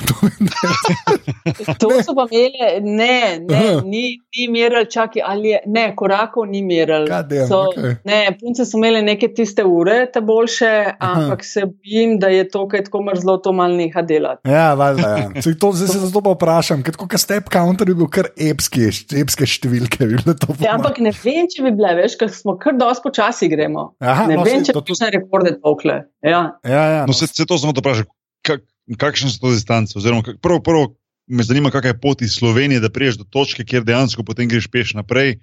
[1.79, 3.81] To To so pa imeli, ne, ne Aha.
[3.83, 7.07] ni, ni merili, čakaj, ali je, ne, korakov ni merili.
[7.07, 7.95] God damn, So- okej.
[8.05, 12.67] Ne, punce so imele neke tiste ure, te boljše, ampak se bojim, da je to,
[12.67, 14.45] kaj tako mrzlo, to mal neha delati.
[14.45, 15.09] Ja, valjda.
[15.17, 15.41] Ja.
[15.41, 18.87] Saj To, zdaj se zato pa vprašam, ker kot step counter je bil kar epski,
[19.15, 20.07] epske številke.
[20.37, 23.91] to Ja, ampak ne vem, če bi bile, veš, ker smo kar dosti počasi gremo.
[23.99, 25.97] Aha, ne no, vem, saj če to bi tudi- še rekorde tokle.
[26.21, 26.41] Ja.
[26.63, 28.05] Ja, ja, No, se, se to samo da vprašam,
[28.41, 28.61] kak,
[28.97, 29.97] kakšne so to distance?
[29.97, 30.95] Oziroma, kak, prvo, prvo
[31.27, 34.67] me zanima, kakšna je pot iz Slovenije, da priješ do točke, kjer dejansko potem greš
[34.67, 35.39] peš naprej.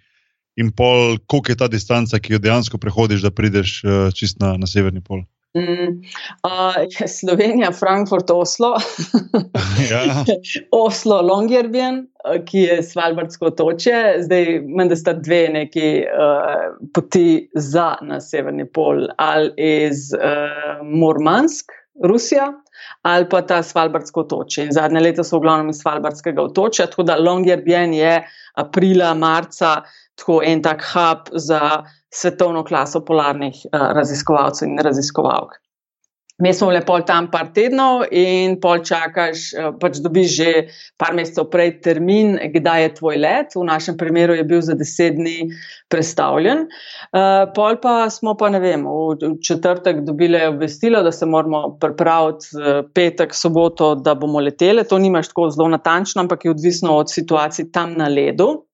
[0.58, 4.56] In pol, koliko je ta distanca, ki jo dejansko prehodiš, da prideš uh, čist na,
[4.58, 5.22] na severni pol.
[5.56, 6.02] Mm,
[6.44, 6.74] uh,
[7.06, 8.76] Slovenija, Frankfurt, Oslo.
[9.90, 10.24] Ja.
[10.84, 17.94] Oslo, Longyearbyen, eh, ki je Svalbardsko otočje, zdaj menda sta dve neki uh, poti za
[18.02, 21.72] na severni pol, ali iz uh, Murmansk,
[22.04, 22.52] Rusija,
[23.02, 24.64] ali pa ta Svalbardsko otočje.
[24.64, 28.12] In zadnje leta so v glavnem iz Svalbardskega otočja, tako da Longyearbyen je
[28.56, 29.82] aprila, marca,
[30.18, 31.84] tako en tak hub za
[32.14, 35.58] svetovno klaso polarnih uh, raziskovalcev in raziskovalk.
[36.38, 40.51] Mi smo bili pol tam par tednov in pol čakaš, eh, pač dobiš že
[40.94, 43.57] par mesecev prej termin, kdaj je tvoj let.
[43.57, 45.51] V našem primeru je bil za deset dni
[45.90, 46.68] predstavljen.
[47.11, 52.55] Uh, pol pa smo pa, ne vem, v, četrtek dobili obvestilo, da se moramo pripraviti
[52.55, 54.87] uh, petek, soboto, da bomo leteli.
[54.87, 58.64] To nimaš tako zelo natančno, ampak je odvisno od situacij tam na ledu.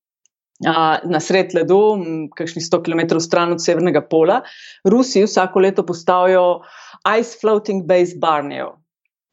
[0.65, 4.43] Na sred ledu, m, kakšnih 100 km stran od severnega pola,
[4.85, 6.61] Rusi vsako leto postavijo
[7.05, 8.75] ice floating base barnijev.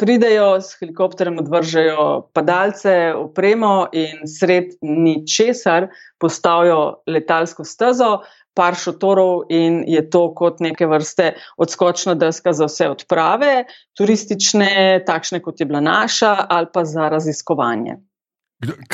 [0.01, 5.87] Pridejo s helikopterjem, odvržejo padalce, opremo in sred ničesar
[6.19, 8.19] postavijo letalsko stezo,
[8.53, 13.65] par šotorov in je to kot neke vrste odskočna deska za vse odprave,
[13.97, 17.97] turistične, takšne kot je bila naša, ali pa za raziskovanje.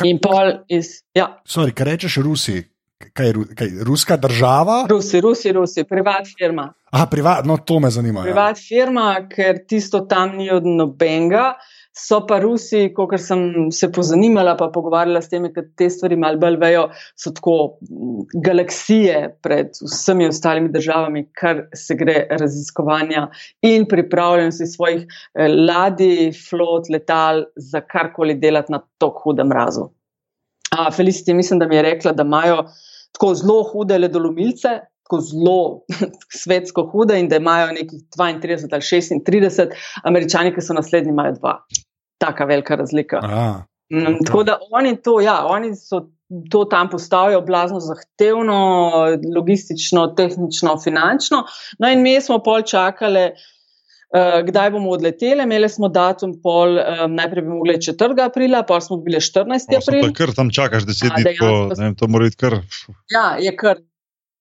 [0.05, 2.61] In pol iz, ja, Sorry, kaj rečeš Rusi?
[2.97, 4.85] Kaj je kaj, ruska država?
[4.89, 6.73] Rusi, Rusi, Rusi, privat firma.
[6.91, 8.19] Aha, privat, no, to me zanima.
[8.19, 8.31] Ja.
[8.31, 11.51] privat firma, ker tisto tam ni od nobenega.
[11.97, 16.37] So pa Rusi, kot sem se pozanimala, pa pogovarjala s temi, ki te stvari malo
[16.41, 16.83] bolj vejo,
[17.17, 23.27] so tako mm, galaksije pred vsemi ostalimi državami, kar se gre raziskovanja
[23.65, 29.89] in pripravljenosti svojih eh, ladij, flot, letal za karkoli delati na tako hudem mrazu.
[30.71, 32.63] A, Felicity, mislim, da mi je rekla, da imajo
[33.11, 35.81] tako zelo hude ledolomilce, tako zelo
[36.43, 39.67] svetsko hude in da imajo nekih 32 ali 36,
[40.03, 41.57] američani, ki so naslednji, imajo dva.
[42.17, 43.19] Taka velika razlika.
[43.23, 43.63] Aha.
[43.93, 46.09] Mm, Tako da oni to, ja, oni so
[46.51, 48.91] to tam postavijo blazno zahtevno,
[49.35, 51.43] logistično, tehnično, finančno.
[51.79, 53.23] No in mi smo pol čakali.
[53.23, 53.56] uh,
[54.45, 55.43] kdaj bomo odleteli.
[55.43, 58.15] Imeli smo datum, pol, um, najprej bi mogli 4.
[58.23, 59.67] aprila, pa smo bili 14.
[59.73, 60.03] O, april.
[60.03, 62.59] super, Kar tam čakaš deset A, dni, tako, ne vem, to mora biti kar.
[63.11, 63.83] Ja, je kar.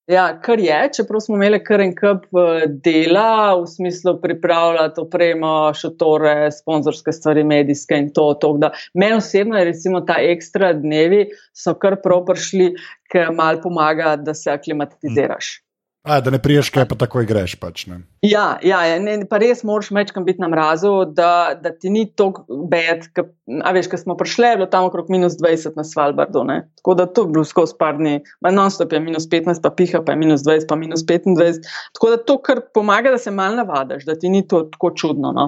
[0.07, 5.75] Ja, kar je, čeprav smo imeli kar en kup eh, dela, v smislu pripravljati opremo,
[5.75, 8.29] šotore, sponzorske stvari, medijske in to.
[8.41, 8.71] to da.
[8.95, 12.71] Meni osebno je recimo ta ekstra dnevi so kar prav prišli,
[13.11, 15.66] ker mal pomaga, da se aklimatiziraš.
[16.07, 17.57] A, da ne priješ, kaj pa takoj greš.
[17.59, 17.97] Pač, ne.
[18.23, 22.05] Ja, ja, ja ne, pa res moraš mečkam biti na mrazu, da, da ti ni
[22.07, 23.09] tako bed.
[23.11, 23.27] ke-
[23.65, 26.45] A veš, ko smo prišli, je bilo tam okrog minus 20 na Svalbardu.
[26.47, 26.61] Ne?
[26.79, 30.15] Tako da to je bilo skozi par dni, non-stop je minus 15, pa piha, pa
[30.15, 31.67] je minus 20, pa minus 25.
[31.99, 35.33] Tako da to kar pomaga, da se mal navadiš, da ti ni to tako čudno.
[35.35, 35.47] No?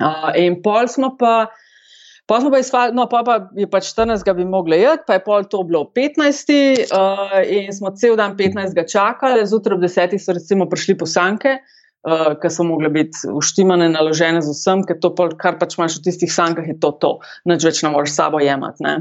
[0.00, 1.46] Uh, in pol smo pa.
[2.26, 4.28] Pa smo pa izvali, no, pa, pa je pač 14.
[4.38, 6.52] bi mogli jeti, pa je pol to bilo 15.
[6.94, 8.78] Uh, in smo cel dan 15.
[8.92, 10.14] čakali, zjutraj ob 10.
[10.22, 11.56] so recimo prišli poslanke,
[12.06, 15.98] uh, ki so mogle biti uštimane, naložene z vsem, ker to, pol, kar pač imaš
[15.98, 17.12] v tistih sankah, je to to,
[17.50, 18.86] nič več ne moreš sabo jemati.
[18.86, 18.96] ne.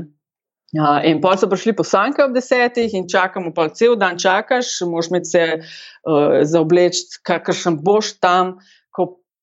[0.71, 5.11] Uh, in pol so prišli poslanke ob desetih in čakamo, pol cel dan čakaš, moš
[5.11, 8.55] imeti se uh, zaobleči, kakršen boš tam,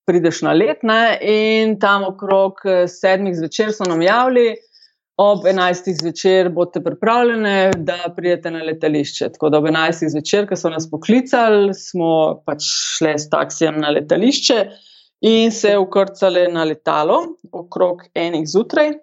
[0.08, 0.82] prideš na let.
[0.82, 1.18] Ne?
[1.20, 4.54] In tam okrog eh, sedmih zvečer so nam javili,
[5.18, 9.32] ob enajstih zvečer boste pripravljeni, da pridete na letališče.
[9.34, 12.12] Tako da ob enajstih zvečer, ko so nas poklicali, smo
[12.46, 14.60] pač šli s taksijem na letališče
[15.26, 17.18] in se ukrcali na letalo
[17.52, 18.94] okrog enih zjutraj.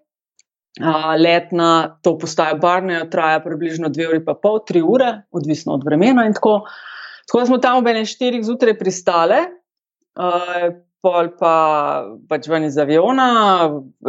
[1.19, 5.83] Let na to postajo Barnejo traja približno dve uri, pa pol, tri ure, odvisno od
[5.83, 6.25] vremena.
[6.25, 6.61] in Tako.
[7.27, 9.37] tako da smo tam ob enem štirih zjutraj pristale,
[10.19, 11.53] uh, pol pa
[12.29, 13.29] pač ven iz aviona,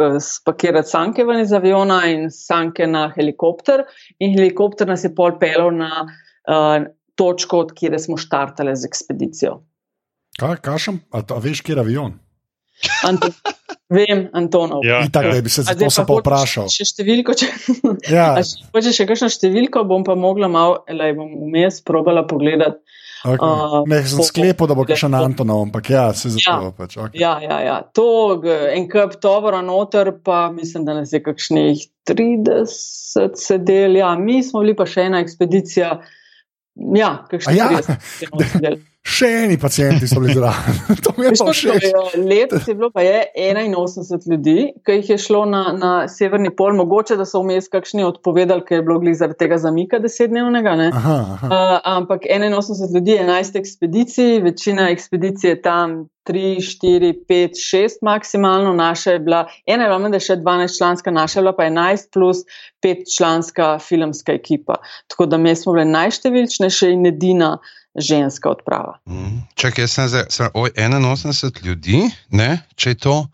[0.01, 3.85] eh, spakirati sanke ven iz aviona in sanke na helikopter.
[4.19, 9.59] In helikopter nas je pol pelil na uh, točko, od kjer smo štartali z ekspedicijo.
[10.37, 12.17] Kaj, kašem, a, to, a veš, kje je avion?
[13.07, 13.33] Anton,
[13.89, 14.83] vem, Antonov.
[14.85, 15.31] Ja, Itak, ja.
[15.33, 16.67] da bi se za to se pa hočeš vprašal.
[16.69, 17.49] Še številko, če,
[18.13, 22.96] Ja, če hočeš še kakšno številko, bom pa mogla malo, elej, bom vmes probala pogledati.
[23.25, 23.37] Okay.
[23.41, 26.57] a, ne, sem sklepal, da bo še na Antonov, ampak ja, se za Ja.
[26.59, 26.71] to.
[26.77, 27.19] Pač, okay.
[27.19, 27.77] Ja, ja, ja.
[27.97, 33.97] To, en kup tovora noter, pa mislim, da nas je kakšnih 30 sedel.
[34.01, 35.97] Ja, mi smo bili pa še ena ekspedicija.
[36.95, 37.71] Ja, kakšnih ja?
[37.73, 38.79] 30 je noter sedel.
[39.07, 40.79] Še eni pacijenti so bili zraven.
[41.03, 41.85] to mi je pa koliko všeč.
[41.85, 46.51] je, Letos je bilo pa je 81 ljudi, ki jih je šlo na, na severni
[46.55, 50.75] pol, mogoče da so vmes kakšni odpovedali, ker je bilo glih zaradi tega zamika desetdnevnega.
[50.75, 50.89] ne.
[50.91, 51.47] Aha, aha.
[51.47, 58.73] Uh, ampak 81 ljudi, 11 ekspedicij, večina ekspedicij je tam 3, 4, 5, 6 maksimalno,
[58.73, 62.11] naša je bila, ena je bila menda še 12 članska, naša je bila pa 11
[62.13, 62.43] plus
[62.83, 64.81] 5 članska filmska ekipa.
[65.07, 67.57] Tako da mi smo bili najštevilčnejša in edina
[67.97, 68.99] ženska odprava.
[69.05, 69.41] Mm.
[69.55, 73.17] Čakaj, jaz sem zdaj, sem, oj, 81 ljudi, ne, če je to.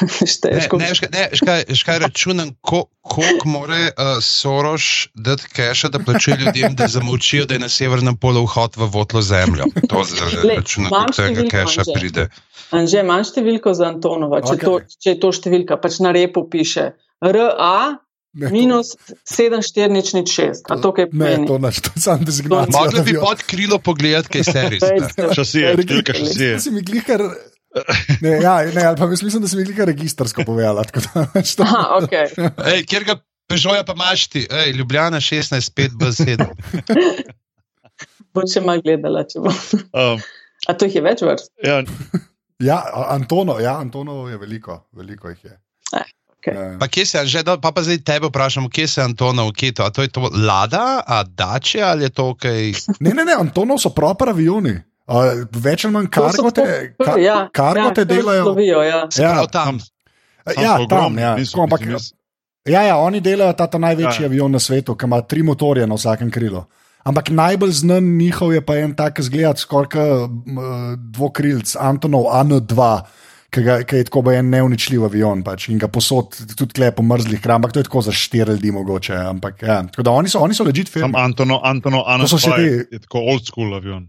[0.00, 5.44] Ne, Šteješ, ne, ne, veš kaj, veš kaj računam, ko- koliko more uh, Soroš dati
[5.54, 9.68] keša, da plačuje ljudem, da zamolčijo, da je na severnem polu vhod v votlo zemljo.
[9.90, 10.02] To
[10.48, 11.92] računam, koliko tega keša Anže.
[11.94, 12.26] pride.
[12.70, 14.64] Anže, imam številko za Antonova, če, okay.
[14.64, 17.76] to, če je to številka, pač na repu piše RA
[18.34, 18.88] Ne, to- minus
[19.24, 20.66] 7406.
[20.66, 21.46] A to kaj Ne, pomeni?
[21.46, 22.74] to naš, to je sam designacija.
[22.74, 24.82] Mogli bi pod krilo pogledati, kaj se res.
[24.82, 25.28] Pejte.
[25.32, 26.56] Šasije, številka šasije.
[26.60, 27.22] Si mi glihar.
[28.20, 30.84] Ne, ja, ne, ali pa mislim, da si mi glihar registrsko povedala.
[30.84, 32.26] tako da to- Aha, okay.
[32.68, 33.16] Ej, kjer ga
[33.46, 36.46] Pežoja pa imaš ti, Ej, Ljubljana 16, 5 B7.
[38.34, 39.52] Bo še malo gledala, če bo.
[39.92, 40.22] Um,
[40.66, 41.50] A to jih je več vrst?
[41.62, 41.82] ja,
[42.62, 45.54] Ja, A- Antonov, ja, Antonov je veliko, veliko jih je.
[45.92, 46.10] okej.
[46.46, 46.76] Ja.
[46.78, 49.74] Pa kje se, že, da, pa, pa zdaj tebe vprašam, kje se Antonov, kje je
[49.74, 49.82] to?
[49.84, 52.72] A to je to Lada, a Dače ali je to kaj?
[53.00, 54.74] Ne, ne, ne, Antonov so proper avioni.
[55.04, 56.64] Uh, več ali manj kargo te,
[56.96, 58.44] to- ka, ja, kargo ja, te delajo.
[58.48, 59.00] Slovijo, ja.
[59.16, 59.80] Ja, Prav tam.
[60.56, 61.34] ja, tam, ja.
[61.36, 61.80] niso, ampak,
[62.64, 64.28] ja, ja, oni delajo ta, ta največji Ja.
[64.28, 64.32] ja.
[64.32, 66.64] avion na svetu, ki ima tri motorje na vsakem krilu.
[67.04, 70.28] Ampak najbolj znan njihov je pa en tak, zgled, skoraj
[71.12, 73.00] dvokrilc, Antonov AN2,
[73.54, 77.60] ki, je tako bo en neuničljiv avion pač, in ga posod tudi klepo mrzlih kram,
[77.60, 79.14] ampak to je tako za štiri ljudi mogoče.
[79.14, 81.14] Ampak, ja, tako da oni so, oni so ležit Sam film.
[81.16, 84.08] Antono, Antono, Anno, To so ti- je tako old school avion.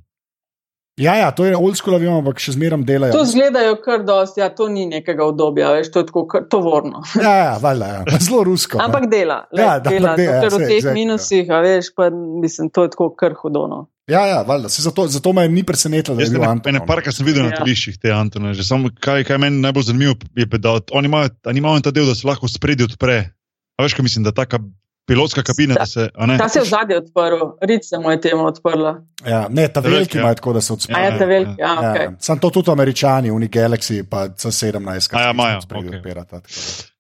[0.98, 3.12] Ja, ja, to je old school avion, ampak še zmeram delajo.
[3.12, 7.02] To zgledajo kar dosti, ja, to ni nekega obdobja, veš, to je tako kar tovorno.
[7.26, 8.20] Ja, ja, valjda, ja.
[8.20, 8.78] zelo rusko.
[8.80, 8.86] ne.
[8.86, 11.52] Ampak dela, le, Ja, da, dela, ampak dela, ker ja, v saj, teh exactly, minusih,
[11.52, 13.90] a veš, pa mislim, to je tako kar hudono.
[14.08, 14.68] Ja, ja, valjda.
[14.70, 16.74] Zato, zato me ni presenetilo, da je Jaz bil ne, Anton.
[16.74, 17.58] ne parka sem videl na Ja.
[17.58, 18.54] tališčih te Antone.
[18.54, 22.06] Že samo, kaj, kaj meni najbolj zanimivo je, da oni imajo, oni imajo ta del,
[22.06, 23.32] da se lahko spredi odpre.
[23.78, 24.60] A veš, kaj mislim, da taka
[25.06, 26.10] pilotska kabina, da se.
[26.16, 26.38] a ne?
[26.38, 29.02] Ta se je v zadnji odprl, rič se mu je temu odprla.
[29.26, 30.22] Ja, ne, ta Ta veliki, veliki ja.
[30.22, 31.00] imajo tako, da se A odsprejo.
[31.00, 32.16] je Ja, ta veliki, ja, Ja, ok.
[32.20, 35.96] Sam to tudi američani, v Galaxy, pa C17, A ja, imajo, spredi ok.
[35.96, 36.40] odpirata.
[36.40, 36.54] tako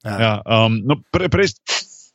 [0.03, 0.19] da, Ja.
[0.21, 1.47] Ja, um, no, pre, prej,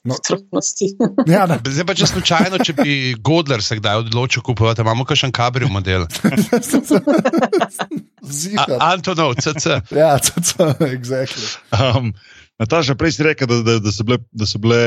[0.04, 0.96] No, Strpnosti.
[1.26, 1.44] ja.
[1.74, 6.06] Zdaj pa če slučajno, če bi Godler se kdaj odločil kupovati, imamo kakšen kabri model.
[8.40, 8.76] Zihar.
[8.78, 9.80] A, Antonov, CC.
[9.92, 11.44] Ja, to je exactly.
[11.76, 12.14] um,
[12.60, 14.80] Nataša, prej si rekel, da, da, da, so bile, da so bile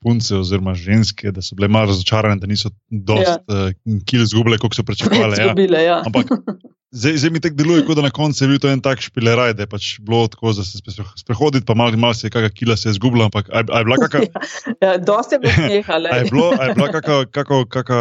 [0.00, 3.36] punce oziroma ženske, da so bile malo razočarane, da niso dosti Ja.
[3.48, 3.66] ja.
[3.68, 5.36] uh, kil izgubile, kot so pričakovali.
[5.36, 5.50] Ja.
[5.50, 5.98] Izgubile, ja.
[6.06, 6.32] Ampak
[6.96, 9.52] zdaj, zdaj mi tako deluje, kot da na koncu je bil to en tak špileraj,
[9.54, 12.48] da je pač bilo tako, da se spre- sprehoditi, pa malo mal se je kakšna
[12.50, 13.28] kila se je izgubila.
[13.28, 14.46] Ampak a, je- a je bila kakšna.
[14.88, 16.00] ja dosti je bilo smeha.
[16.12, 18.00] A je bilo, a je bila kakšna, kakšna, kakšna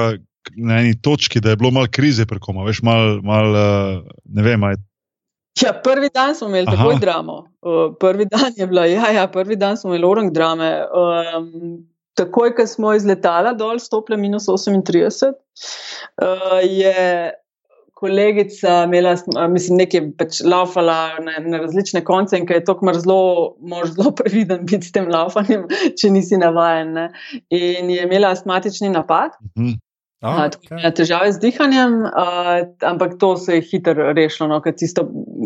[0.55, 4.43] na eni točki, da je bilo malo krize pri koma, veš, malo, mal, uh, ne
[4.45, 4.77] vem, a je
[5.63, 6.77] Ja, prvi dan smo imeli Aha.
[6.77, 7.37] takoj dramo.
[7.61, 10.83] Uh, prvi dan je bila, ja, ja, prvi dan smo imeli orang drame.
[10.91, 17.31] Um, takoj, ko smo iz letala dol, stopile minus 38, uh, je
[17.95, 19.15] kolegica imela,
[19.49, 23.19] mislim, nekaj pač laufala na, na različne konce in ker je to mrzlo,
[23.63, 25.63] moraš zelo previden biti s tem laufanjem,
[25.99, 26.93] če nisi navajen.
[26.99, 27.07] Ne.
[27.55, 29.39] In je imela astmatični napad.
[29.55, 29.77] hm,
[30.25, 32.55] A, tako da je težave z dihanjem, uh,
[32.89, 34.47] ampak to se je hitro rešilo.
[34.49, 35.05] No, ker tisto,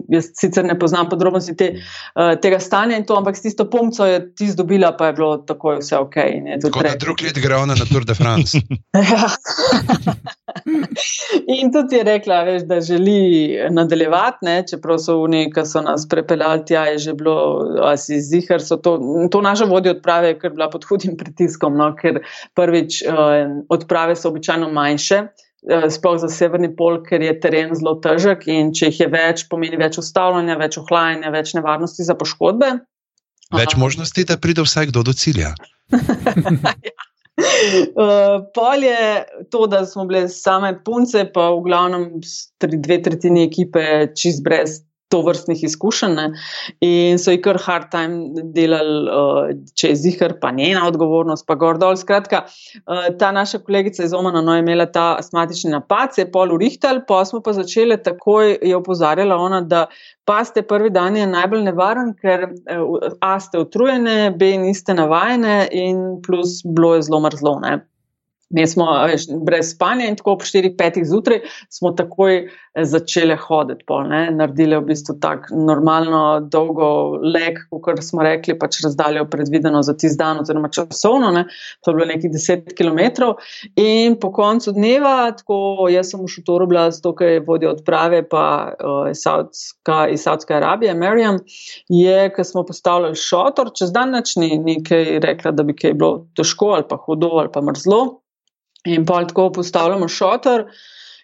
[0.09, 4.05] jaz sicer ne poznam podrobnosti te, uh, tega stanja, in to, ampak s tisto pomco
[4.05, 6.17] je ti zdobila, pa je bilo takoj vse ok.
[6.65, 8.59] Tako da drug let gre ona na Tour de France.
[8.99, 9.29] Ja.
[11.47, 16.07] In tudi je rekla, veš, da želi nadaljevati, ne, čeprav so oni, ki so nas
[16.09, 17.35] prepeljali tja, je že bilo,
[17.85, 18.97] a si zihar, so to,
[19.31, 22.21] to naša vodja odprave, ker je bila pod hudim pritiskom, no, ker
[22.57, 23.13] prvič eh,
[23.69, 25.23] odprave so običajno manjše.
[25.67, 29.45] Eh, Sploh za severni pol, ker je teren zelo težek, in če jih je več,
[29.51, 32.69] pomeni več ustavljanja, več ohlajanja, več nevarnosti za poškodbe.
[33.55, 35.55] Več možnosti, da pride vsaj kdo do cilja.
[35.89, 35.97] Uh,
[38.55, 42.03] pol je to, da smo bile same punce, pa v glavnem
[42.61, 46.15] tri, dve tretjini ekipe čist brez to vrstnih izkušenj.
[46.15, 46.25] Ne.
[46.85, 51.57] In so jih kar hard time delali, uh, če je zihar, pa njena odgovornost, pa
[51.59, 51.97] gor dol.
[51.99, 56.31] Skratka, uh, ta naša kolegica iz Omana no, je imela ta astmatični napad, se je
[56.31, 59.85] pol urihtal, pa smo pa začeli takoj, je opozarjala ona, da
[60.29, 62.83] paste prvi dan je najbolj nevaren, ker eh,
[63.25, 67.59] A ste utrujene, B niste navajene in plus bilo je zelo mrzlo.
[67.65, 67.79] Ne.
[68.49, 73.85] Mi smo veš, brez spanja in tako ob 4-5 zjutraj smo takoj eh, začeli hoditi.
[73.87, 74.07] Pol.
[74.09, 80.17] Naredili v bistvu tak normalno dolgo lek, kot smo rekli, pač razdaljo predvideno za tisti
[80.17, 81.29] dan, oziroma časovno.
[81.35, 81.45] Ne.
[81.85, 83.29] To je bilo nekih 10 km.
[83.75, 88.23] In po koncu dneva, tako jaz sem v šotoru bila, zato ker je vodja odprave,
[88.29, 91.37] pa uh, iz Saudske Arabije, Merjam,
[91.89, 96.25] je, ker smo postavljali šotor, čez dan ni, ni kaj rekla, da bi kaj bilo
[96.35, 98.01] težko ali pa hudo ali pa mrzlo.
[98.85, 100.65] In pa tako postavljamo šotor.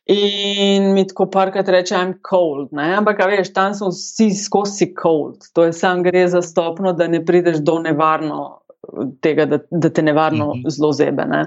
[0.05, 2.69] In mi tako parkrat reče, I'm cold.
[2.71, 2.93] Ne?
[2.95, 5.47] Ampak, veš, tam so vsi skozi cold.
[5.53, 8.61] To je sam gre za stopno, da ne prideš do nevarno
[9.21, 10.69] tega, da, da te nevarno Mhm.
[10.69, 11.25] zelo zebe.
[11.25, 11.45] Ne?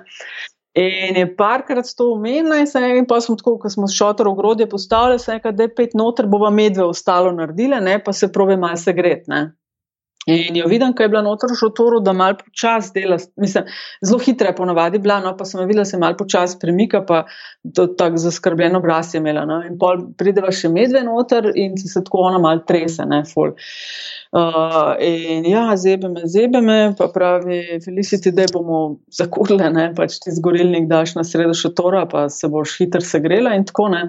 [0.74, 4.28] In je parkrat to umenila, in se je, in pa smo tako, ko smo šotor
[4.28, 8.12] ogrodje postavili, se je nekaj, da je pet noter, bova medve ostalo naredile, ne, pa
[8.12, 9.26] se prove malo se gret.
[9.26, 9.56] Ne.
[10.28, 13.64] In jo vidim, ko je bila noter v šotoru, da malo počasi dela, mislim,
[14.04, 17.22] zelo hitra je ponavadi bila, no, pa sem videla, se malo počasi premika, pa
[17.74, 19.46] to tako zaskrbljen obraz je imela.
[19.48, 19.62] No.
[19.64, 23.54] In pol prideva še medve noter in se, se tako ona malo trese, ne, ful.
[24.36, 30.18] Uh, in ja, zebe me, zebe me, pa pravi Felicity, da bomo zakurili, ne, pač
[30.20, 34.04] ti zgorilnik daš na sredo šotora, pa se boš hitro segrela in tako ne.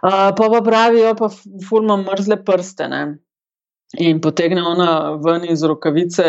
[0.00, 1.28] Uh, pa pa pravijo, pa
[1.68, 3.04] fulma mrzle prste, ne.
[4.00, 6.24] In potegne ona ven iz rokavice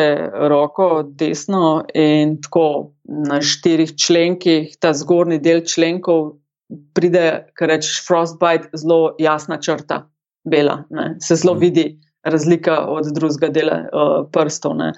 [0.52, 6.36] roko desno in tako na štirih členkih, ta zgornji del členkov,
[6.94, 7.26] pride,
[7.58, 10.04] kar rečeš, frostbite, zelo jasna črta,
[10.50, 11.16] bela, ne.
[11.22, 14.76] se zelo vidi razlika od drugega dela uh, prstov.
[14.78, 14.92] Ne.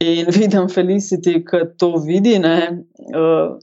[0.00, 2.84] In vidim Felicity, ki to vidi, ne,
[3.16, 3.56] uh,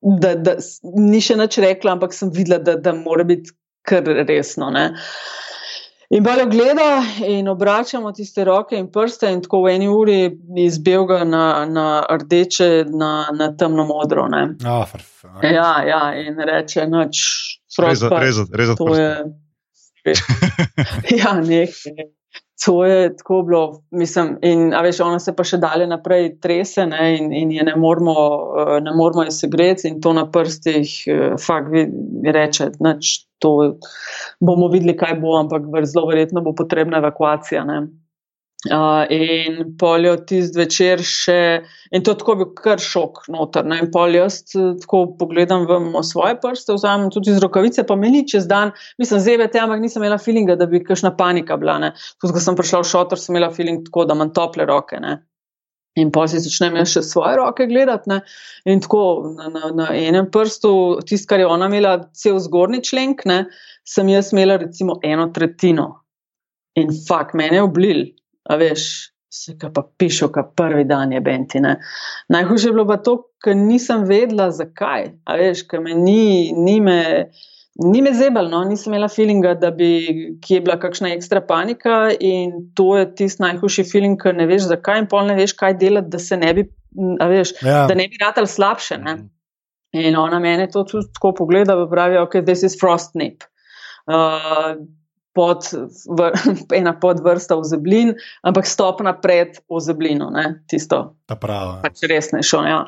[0.00, 3.54] da, da ni še nič rekla, ampak sem videla, da, da mora biti
[3.86, 4.70] kar resno.
[4.74, 4.90] Ne.
[6.10, 10.16] In bolj gleda in obračamo tiste roke in prste, in tako v eni uri
[10.58, 14.24] iz belega na, na rdeče, na, na temno modro.
[14.28, 17.20] Fr- Ja, ja, in reče, noč,
[17.78, 18.80] rezati, rezati, rezati.
[21.20, 22.08] Ja, nekaj.
[22.66, 27.16] To je tako bilo, mislim, in veš, ona se pa še dalje naprej trese ne,
[27.16, 28.14] in, in je ne moramo,
[28.66, 31.86] eh, ne moramo je segreti in to na prstih, eh, fakt vi-
[32.32, 33.54] reče, nič, to
[34.40, 37.64] bomo videli, kaj bo, ampak zelo verjetno bo potrebna evakuacija.
[37.68, 37.82] Ne.
[38.68, 41.36] Uh, in poljo tisti večer še,
[41.96, 43.64] in to tako bi kar šok noter.
[43.64, 43.78] Ne?
[43.80, 48.20] In poljo jaz eh, tako pogledam v svoje prste, vzamem tudi z rokavice, pa meni
[48.28, 51.78] čez dan, mislim, zebe te, ampak nisem imela feelinga, da bi kakšna panika bila.
[52.20, 55.00] Tudi, ko sem prišla v šotor, sem imela feeling tako, da imam tople roke.
[55.00, 55.16] Ne?
[55.98, 58.10] In pa si začnem jaz še svoje roke gledati.
[58.12, 58.20] Ne?
[58.70, 63.26] In tako na, na, na enem prstu, tisto, kar je ona imela, cel zgornji členek,
[63.82, 65.88] sem jaz imela recimo eno tretjino.
[66.78, 68.04] In fakt, mene je oblil
[68.50, 71.60] a veš, se ga pa piše, ka prvi dan je benti.
[71.60, 71.76] Ne.
[72.28, 75.10] Najhujše je bilo pa to, ker nisem vedela, zakaj.
[75.24, 77.00] A veš, ker me ni, ni me.
[77.78, 78.64] Ni me zebalo, no?
[78.66, 79.88] nisem imela feelinga, da bi
[80.42, 85.04] kje bila kakšna ekstra panika, in to je tisti najhujši feeling, ker ne veš, zakaj
[85.04, 86.66] in pol ne veš, kaj delati, da se ne bi,
[87.30, 87.84] veš, ja.
[87.88, 88.98] da ne bi ratal slabše.
[89.00, 89.16] Ne?
[89.96, 93.46] In ona meni to tudi tako pogleda, da pravi, ok, this is frost nip.
[94.10, 94.74] Uh,
[95.36, 95.66] pod,
[96.18, 96.30] v,
[96.80, 98.14] ena podvrsta ozeblin,
[98.46, 101.00] ampak stopna pred ozeblino, ne, tisto.
[101.30, 101.78] Ta prava.
[101.84, 102.62] Pač res ne šlo.
[102.66, 102.80] Ja.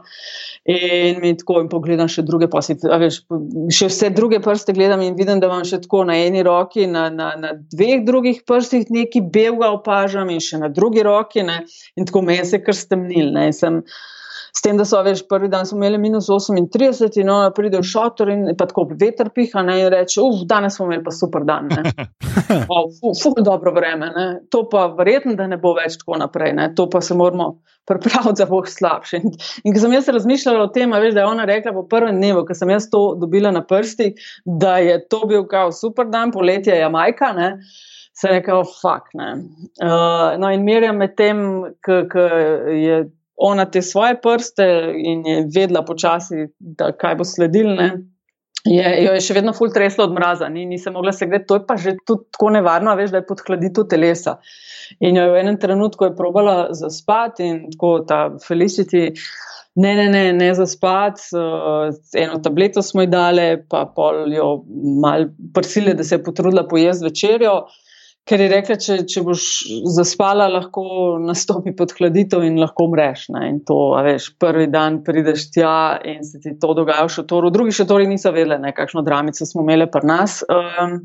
[0.66, 3.22] In mi tako in pogledam še druge posite, veš,
[3.74, 7.08] še vse druge prste gledam in vidim, da imam še tako na eni roki, na,
[7.14, 11.62] na, na dveh drugih prstih neki belga opažam in še na drugi roki, ne,
[11.98, 13.84] in tako meni se kar stemnil, ne, in sem.
[14.52, 17.86] S tem, da so veš, prvi dan smo imeli minus 38 in ona pride v
[17.88, 21.70] šotor in tako veter piha ne, in reče, uf, danes smo imeli pa super dan.
[22.68, 24.10] Ful, ful dobro vreme.
[24.12, 24.26] Ne.
[24.52, 26.52] To pa verjetno, da ne bo več tako naprej.
[26.58, 26.66] Ne.
[26.76, 27.46] To pa se moramo
[27.88, 29.22] pripraviti, da bo slabše.
[29.22, 29.32] In,
[29.64, 32.44] in ko sem jaz razmišljala o tem, veš, da je ona rekla po prvem dnevu,
[32.48, 34.10] ko sem jaz to dobila na prsti,
[34.44, 37.32] da je to bil kao super dan, poletje je Jamajka.
[37.38, 37.50] Ne.
[38.12, 39.08] Se je rekel, fuck.
[39.16, 41.40] Uh, no, in merjam med tem,
[41.84, 42.28] ki
[42.82, 43.02] je
[43.42, 44.64] ona te svoje prste
[44.96, 47.74] in je vedela počasi, da kaj bo sledil.
[47.74, 47.90] Ne?
[48.64, 51.48] Je, jo je še vedno full treslo od mraza, ni, ni se mogla se gledati,
[51.50, 54.36] to je pa že tako nevarno, veš, da je pod hladitev telesa.
[55.00, 59.08] In jo je v enem trenutku je probala zaspati in tako ta Felicity.
[59.82, 61.88] Ne, ne, ne, ne za spat, uh,
[62.20, 64.50] eno tableto smo ji dali, pa pol jo
[65.00, 67.54] mal prsile, da se je potrudila pojesti večerjo.
[67.62, 67.78] Uh,
[68.28, 69.46] ker je rekla, če, če boš
[69.96, 70.84] zaspala, lahko
[71.22, 73.26] nastopi pod hladitev in lahko umreš.
[73.34, 73.48] Ne?
[73.50, 75.74] In to, veš, prvi dan prideš tja
[76.08, 77.50] in se ti to dogaja v šotoru.
[77.54, 80.40] Drugi šotori niso vedeli, kakšno dramico smo imeli pri nas.
[80.46, 81.00] Um,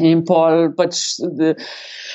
[0.00, 1.20] In pol, pač,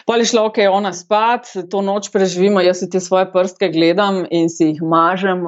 [0.08, 4.24] pol je šlo, ok, ona spat, to noč preživimo, jaz si te svoje prstke gledam
[4.34, 5.44] in si jih mažem.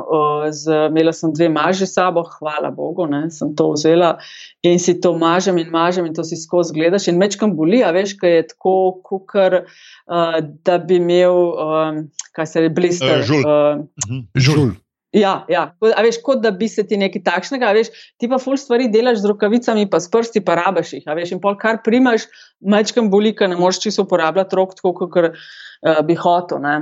[0.53, 4.19] Z, imela sem dve maži sabo, hvala Bogu, ne, sem to vzela
[4.61, 7.07] in si to mažem in mažem in to si skozi gledaš.
[7.09, 8.75] In mečkam boli, a veš, kaj je tako,
[9.09, 12.03] kukar, uh, da bi imel, um,
[12.37, 13.23] kaj se je blister.
[13.23, 13.41] Uh, žul.
[13.41, 14.69] Uh, žul.
[15.15, 15.63] Ja, ja.
[15.81, 17.89] A veš, kot da bi se ti nekaj takšnega, veš,
[18.21, 21.07] ti pa ful stvari delaš z rokavicami, pa s prsti, pa rabaš jih.
[21.17, 22.27] Veš, in pol kar primaš,
[22.61, 26.61] majčkam bolika, ne moreš čisto uporabljati rok, tako kot uh, bi hotel.
[26.61, 26.75] Ne.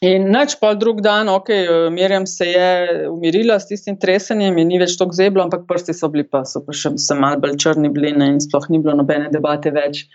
[0.00, 4.70] In noč pa drug dan, ok, eh, merjam se je umirila s tistim tresenjem in
[4.72, 7.90] ni več tako zeblo, ampak prsti so bili pa, so pa še malo bolj črni
[7.92, 10.06] bili ne, in sploh ni bilo nobene debate več.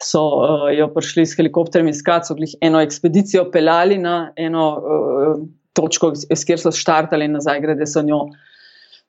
[0.00, 4.66] So uh, jo prišli s helikopterjem iskat, so jih eno ekspedicijo pelali na eno.
[4.80, 5.46] Uh,
[5.78, 8.24] točko, s kjer so štartali in nazaj, gre, da so njo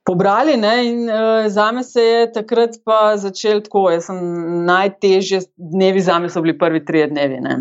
[0.07, 0.55] pobrali.
[0.57, 0.75] Ne?
[0.87, 4.21] In uh, za me se je takrat pa začel tako, jaz sem
[4.69, 7.41] najtežje dnevi za me so bili prvi tri dnevi.
[7.45, 7.59] Ne?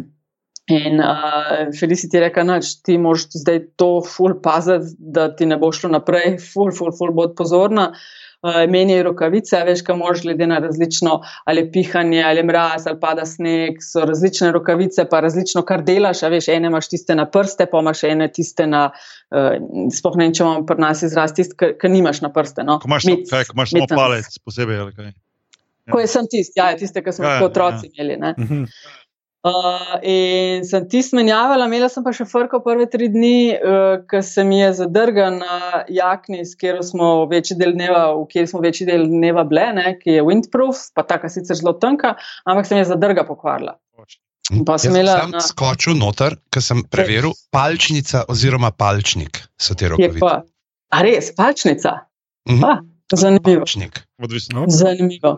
[0.68, 5.56] In uh, Felicity je rekel, da ti moraš zdaj to ful paziti, da ti ne
[5.56, 7.88] bo šlo naprej, ful, ful, ful, bod pozorna.
[7.94, 11.18] Uh, uh, menjajo rokavice, veš, kaj mož, glede na različno
[11.48, 16.22] ali pihanje, ali mraz, ali pada sneg, so različne rokavice, pa različno, kar delaš.
[16.30, 18.88] Veš, ene imaš tiste na prste, pa imaš ene tiste na,
[19.30, 19.54] uh,
[19.94, 22.66] sploh ne vem, če imamo pri nas izraz, tiste, ki nimaš na prste.
[22.66, 22.78] No?
[22.82, 25.10] Ko imaš, mit, fek, imaš samo palec posebej, ali kaj.
[25.88, 25.94] Ja.
[25.94, 28.04] Ko sem tisti, ja, tiste, ki smo ja, kot otroci ja.
[28.04, 28.18] imeli.
[28.36, 28.64] Mhm.
[28.68, 28.97] Uh,
[30.02, 34.44] in sem ti smenjavala, imela sem pa še frko prve tri dni, uh, ker se
[34.46, 39.08] mi je zadrgal na jakni, kjer smo večji del dneva, v kjer smo večji del
[39.10, 42.16] dneva bile, ne, ki je windproof, pa taka sicer zelo tanka,
[42.48, 43.76] ampak se mi je zadrga pokvarila.
[44.66, 45.18] Pa sem imela.
[45.20, 45.42] Sem na...
[45.44, 50.08] skočil noter, ker sem preveril, palčnica oziroma palčnik so te roke.
[50.88, 51.98] A res, palčnica?
[52.48, 52.64] Mhm.
[52.64, 52.80] Ah,
[53.12, 53.66] zanimivo.
[53.66, 54.00] Palčnik.
[54.72, 55.34] Zanimivo.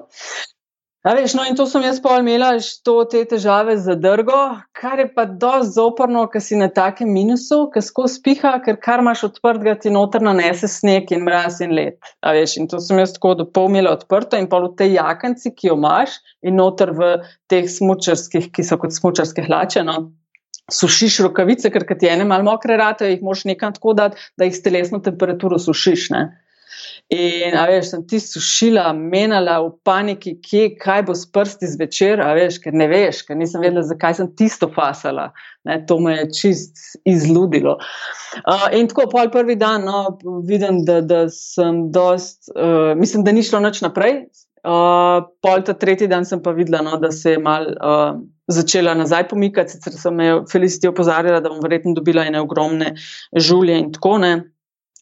[1.00, 2.50] Veš, no, in to sem jaz pa imela,
[2.84, 4.36] to te težave z drgo,
[4.76, 9.00] kar je pa dosti zoporno, ker si na takem minusu, ker skozi piha, ker kar
[9.00, 12.12] imaš odprtega, ti noter nanese sneg in mraz in let.
[12.20, 15.54] Veš, in to sem jaz tako do pol imela odprto in pa v tej jakanci,
[15.56, 17.10] ki jo imaš in noter v
[17.48, 19.86] teh smučarskih, ki so kot smučarske hlače.
[19.88, 20.10] No,
[20.70, 24.54] Sušiš rokavice, ker ti ene malo mokre rate, jih moš nekam tako dati, da jih
[24.54, 26.10] s telesno temperaturo sušiš.
[26.12, 26.22] Ne?
[27.10, 32.22] In, a veš, sem ti sušila, menala v paniki, kje, kaj bo s prsti zvečer,
[32.22, 35.30] a veš, ker ne veš, ker nisem vedela, zakaj sem tisto fasala.
[35.66, 37.76] Ne, to me je čist izludilo.
[38.44, 43.34] Uh, in tako, pol prvi dan, no, vidim, da, da sem dost, uh, mislim, da
[43.34, 44.22] ni šlo nič naprej.
[44.60, 48.94] Uh, pol ta tretji dan sem pa videla, no, da se je mal uh, začela
[48.94, 52.94] nazaj pomikati, sicer sem me Felicity opozarjala, da bom verjetno dobila ene ogromne
[53.34, 54.32] žulje in tako ne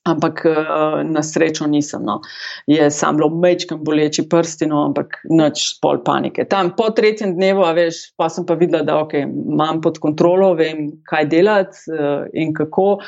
[0.05, 2.05] ampak uh, na srečo nisem.
[2.05, 2.21] No.
[2.67, 6.45] Je sam bilo mečkam boleči prsti, no, ampak noč pol panike.
[6.49, 10.91] Tam po tretjem dnevu, veš, pa sem pa videla, da okay, imam pod kontrolo, vem,
[11.09, 12.99] kaj delati uh, in kako.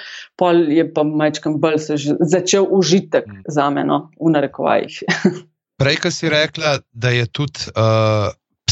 [0.41, 1.81] Pol je pa mečkam bolj
[2.21, 3.47] začel užitek mm.
[3.49, 5.01] za meno, v narekovajih.
[5.81, 8.29] Prej, ko si rekla, da je tudi uh,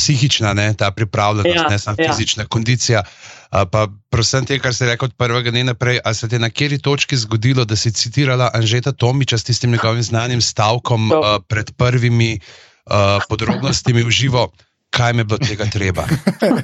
[0.09, 2.13] psihična ne, ta pripravljenost, ja, ne samo ja.
[2.13, 3.03] fizična kondicija.
[3.51, 6.79] Pa prosim, te, kar si rekel od prvega dne naprej, ali se ti na kateri
[6.79, 12.39] točki zgodilo, da si citirala Anžeta Tomiča s tistim njegovim znanim stavkom uh, pred prvimi
[12.41, 14.49] uh, podrobnostmi v živo?
[14.91, 16.07] Kaj mi je bilo tega treba?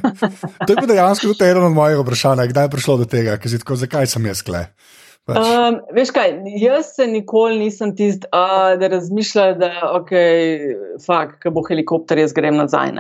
[0.67, 3.77] to je bilo dejansko tudi eno od mojih vprašanj, kdaj je prišlo do tega, tako,
[3.77, 4.67] zakaj sem jaz kle.
[5.25, 5.39] Pač.
[5.41, 11.55] Um, veš kaj, jaz se nikoli nisem tisti, uh, da razmišljam, da okay, fakt, ko
[11.57, 12.93] bo helikopter, jaz grem nazaj.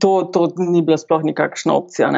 [0.00, 2.08] To, to ni bila sploh nikakšna opcija.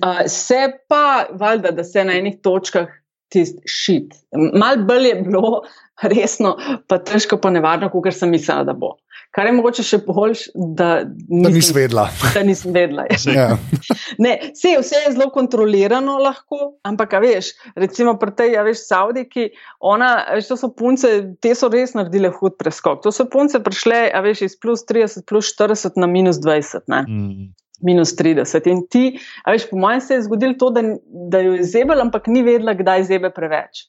[0.00, 2.88] Uh, se pa, valjda, da se na enih točkah
[3.32, 4.16] tisti šit.
[4.34, 5.62] Mal bolj je bilo
[6.02, 6.56] resno,
[6.88, 8.96] pa težko, pa nevarno, kot sem mislila, da bo.
[9.30, 10.40] Kar je mogoče še boljš,
[10.74, 12.08] da, da nisem vedela.
[12.34, 13.04] Da nisem vedela.
[13.30, 13.52] Ja.
[14.24, 19.46] ne, vse, vse je zelo kontrolirano, lahko, ampak, veš, recimo pri tej, ja, veš, Saudiki,
[19.86, 23.04] ona, veš, to so punce, te so res naredile hud preskok.
[23.06, 26.90] To so punce prišle, a veš, iz plus 30, plus 40 na minus 20.
[27.06, 27.52] Mm.
[27.82, 28.68] Minus 30.
[28.70, 29.04] In ti,
[29.44, 30.84] a veš, po mojem se je zgodilo to, da,
[31.32, 33.86] da jo je zebel, ampak ni vedela, kdaj zebe preveč.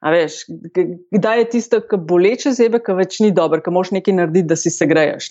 [0.00, 0.44] A veš,
[1.12, 4.56] kdaj je tisto, ki boleče zebe, ki več ni dobro, ki moš nekaj narediti, da
[4.56, 5.28] si se greješ.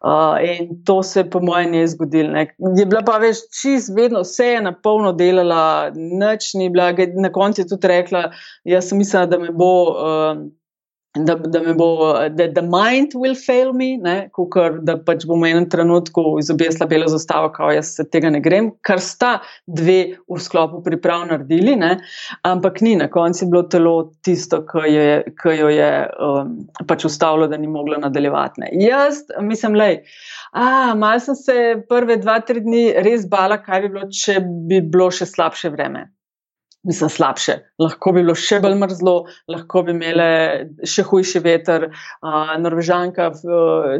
[0.00, 2.32] Uh, in to se, po mojem, ni zgodilo.
[2.32, 2.46] Ne.
[2.78, 6.92] Je bila pa več čist, vedno vse je na polno delala, nič ni bila.
[7.20, 8.30] Na koncu je tudi rekla,
[8.64, 9.72] jaz sem mislila, da me bo.
[9.92, 10.46] Uh,
[11.24, 15.52] da, da me bo, da the mind will fail me, kukor, da pač bom v
[15.52, 19.36] enem trenutku izobjesla belo zastavo, kao jaz se tega ne grem, kar sta
[19.66, 21.96] dve v sklopu priprav naredili, ne?
[22.46, 23.94] ampak ni, na koncu bilo telo
[24.26, 25.90] tisto, ki jo je, ki jo je
[26.28, 26.56] um,
[26.88, 28.64] pač ustavilo, da ni mogla nadaljevati.
[28.64, 28.72] Ne?
[28.82, 30.02] Jaz mislim, lej.
[30.56, 31.56] Ah, mal sem se
[31.88, 36.06] prve dva, tri dni res bala, kaj bi bilo, če bi bilo še slabše vreme
[36.86, 37.56] mislim, slabše.
[37.82, 39.14] Lahko bi bilo še bolj mrzlo,
[39.50, 41.88] lahko bi imeli še hujši veter.
[42.24, 43.30] Uh, Norvežanka,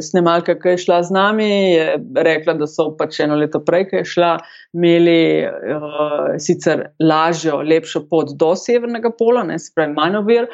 [0.03, 4.01] snemalka, ki je šla z nami, je rekla, da so pač eno leto prej, ki
[4.01, 4.31] je šla,
[4.77, 10.51] imeli uh, sicer lažjo, lepšo pot do severnega pola, ne se pravi, manj ovir.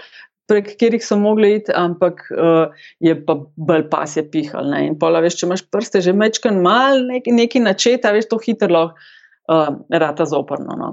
[0.51, 2.73] Prek katerih so mogli iti, ampak uh,
[3.03, 4.67] je pa bolj pas je pihal.
[4.73, 4.87] Ne?
[4.89, 8.73] In pola, veš, če imaš prste, že mečkan mal, neki, neki načet, veš, to hitro
[8.73, 9.11] lahko
[9.53, 9.69] uh,
[10.03, 10.75] rata zoprno.
[10.79, 10.89] No?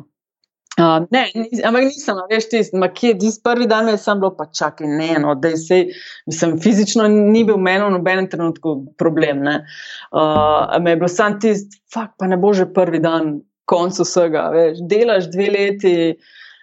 [0.81, 4.33] Uh, ne, nis, ampak nisem, veš, tisti, ki je tisti prvi dan, jaz sem bil
[4.37, 5.83] pa čakaj, ne, no, da se,
[6.31, 9.45] mislim, fizično ni bil meni v nobenem trenutku problem.
[9.45, 14.49] Uh, me je bilo sam tisti, fakt, pa ne bo že prvi dan, konc vsega,
[14.55, 15.97] veš, delaš dve leti.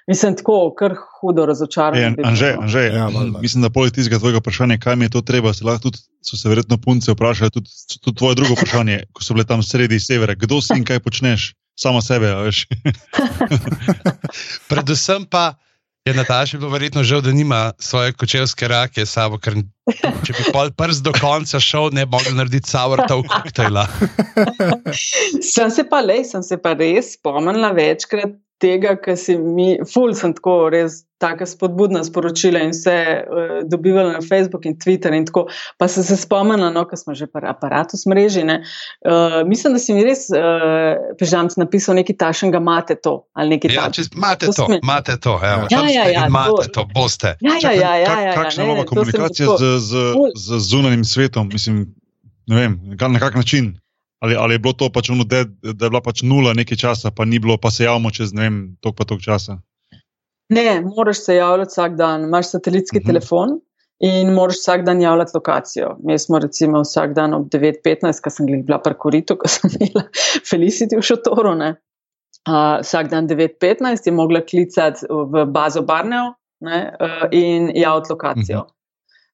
[0.07, 2.15] Mislim, tako, kar hudo razočaran.
[2.23, 3.09] Anže, anže, ja,
[3.41, 6.39] mislim, da poleg tistega tvojega vprašanja, kaj mi je to treba, se lahko tudi, so
[6.39, 10.35] se verjetno punce vprašali, tudi, tudi tvoje drugo vprašanje, ko so bile tam sredi severa,
[10.39, 11.49] kdo si in kaj počneš
[11.79, 12.33] samo sebe.
[14.69, 15.53] Predvsem pa
[16.07, 19.57] je Nataša bilo verjetno žal, da nima svoje kočevske rake s sabo, ker
[20.23, 23.83] če bi pol prst do konca šel, ne bi mogel narediti savrta v koktejla.
[25.53, 30.15] sem se pa le, sem se pa res spomnila večkrat tega, kar si mi, ful
[30.17, 35.13] sem tako res tako spodbudna sporočila in vse uh, dobivali na Facebook in Twitter.
[35.13, 35.47] In tako,
[35.77, 38.43] pa sem se spomnila, no, ker smo že pri aparatu smreži.
[38.45, 43.15] Uh, mislim, da si mi res, uh, eh, pežamc, napisal nekaj tašnega, imate to.
[43.37, 43.43] Ja,
[44.15, 47.35] imate to, imate to, ja, ja, ja, ja, imate to, boste.
[47.41, 49.93] Ja, ja, ja, ja, ja, kakšna ja, nova ne, komunikacija z, z,
[50.35, 51.95] z zunanjim svetom, mislim,
[52.47, 52.79] ne vem,
[53.09, 53.73] na kak način.
[54.19, 57.11] Ali, ali je bilo to pač ono, da, da je bila pač nula nekaj časa,
[57.11, 59.59] pa ni bilo, pa se javimo čez ne vem, tok pa tok časa.
[60.49, 62.23] Ne, moraš se javljati vsak dan.
[62.23, 63.09] Imaš satelitski uh mhm.
[63.09, 63.13] -huh.
[63.13, 63.59] telefon
[63.99, 65.97] in moraš vsak dan javljati lokacijo.
[66.03, 70.07] Mi smo recimo vsak dan ob 9:15, ko sem bila pri Koritu, ko sem imela
[70.51, 71.51] Felicity v šotoru.
[71.51, 78.59] Uh, vsak dan 9:15 je mogla klicati v bazo Barneo ne, uh, in javljati lokacijo.
[78.59, 78.69] Uh mhm.
[78.69, 78.76] -huh.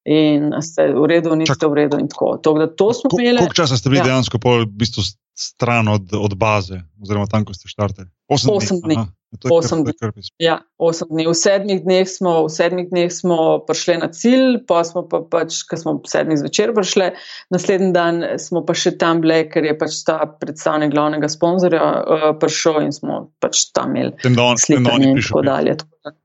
[0.03, 1.95] In ste v redu, niste v redu.
[1.95, 4.11] Koliko časa ste bili ja.
[4.11, 4.99] dejansko v bistvu
[5.33, 8.11] stran od, od baze, oziroma tam, ko ste štartali?
[8.27, 8.97] 8 dni.
[9.39, 11.25] To je kar- Osem to pis- Ja, osem dni.
[11.25, 15.63] V sedmih dneh smo, v sedmih dneh smo prišli na cilj, pa smo pa pač,
[15.65, 17.17] ko smo ob sedmih zvečer prišli,
[17.49, 22.27] naslednji dan smo pa še tam bile, ker je pač ta predstavnik glavnega sponzorja uh,
[22.37, 25.33] prišel in smo pač tam imeli Tem, da on, tem, da on slikanje je prišel.
[25.33, 25.73] tako dalje.
[25.81, 26.17] tako da-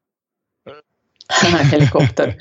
[1.70, 2.32] Helikopter.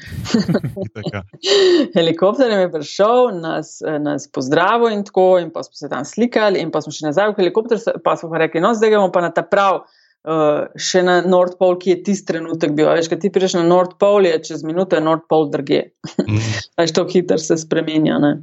[1.98, 6.72] Helikopter je prišel, nas, nas pozdravil in tako, in pa smo se tam slikali, in
[6.72, 9.34] pa smo šli nazaj v helikopter, pa smo pa rekli, no, zdaj gremo pa na
[9.36, 9.84] ta prav.
[10.28, 12.90] Uh, še na North Pole, ki je tisti trenutek bil.
[12.90, 15.86] Veš, kad ti prideš na North Pole, je čez minuto je North Pole drugje.
[16.20, 16.42] Mm.
[16.82, 18.18] Veš, to hitro se spremenja.
[18.20, 18.34] Ne?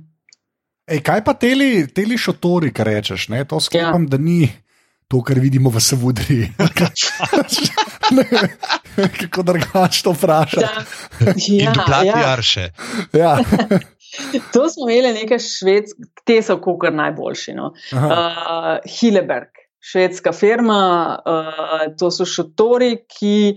[0.88, 3.28] Ej, kaj pa teli, teli šotori, kar rečeš?
[3.34, 3.42] Ne?
[3.50, 4.14] To sklepam, ja.
[4.14, 4.46] da ni
[5.08, 6.48] to, kar vidimo v Savudri.
[9.20, 10.66] Kako drugače to vprašati?
[11.46, 12.32] Ja, duplati ja.
[12.32, 12.70] arše.
[13.12, 13.38] Ja.
[14.52, 17.52] To smo imeli nekaj švedskih, te so kukar najboljši.
[17.52, 17.72] No.
[17.92, 18.06] Aha.
[18.06, 19.50] uh, Hilleberg,
[19.82, 23.56] švedska firma, uh, to so šotori, ki.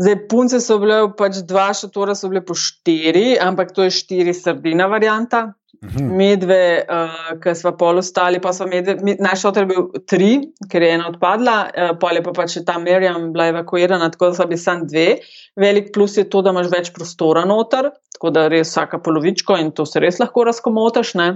[0.00, 4.32] Zdaj, punce so bile, pač dva šotora so bile po štiri, ampak to je štiri
[4.34, 5.50] sardina varianta.
[5.82, 6.16] Mhm.
[6.16, 10.30] Medve, uh, ki smo pol ostali, pa so medve, mi- naš je bil tri,
[10.70, 14.34] ker je ena odpadla, uh, pol je pa pač ta Merjam bila evakuirana, tako da
[14.34, 15.20] so bili samo dve.
[15.56, 19.70] Velik plus je to, da imaš več prostora noter, tako da res vsaka polovičko in
[19.72, 21.14] to se res lahko razkomotaš.
[21.14, 21.30] Ne?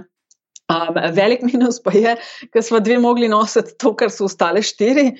[0.73, 2.15] Um, velik minus pa je,
[2.53, 5.11] ker smo dve mogli nositi to, kar so ostale štiri,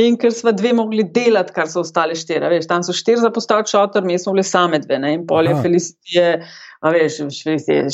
[0.00, 2.48] in ker smo dve mogli delati, kar so ostale štiri.
[2.54, 4.98] Veš, tam so štiri za postaviti šotor, mi smo bili same dve.
[4.98, 5.12] Ne?
[5.18, 5.64] In pol je Aha.
[5.66, 6.30] Felicity, je,
[6.84, 7.16] a veš,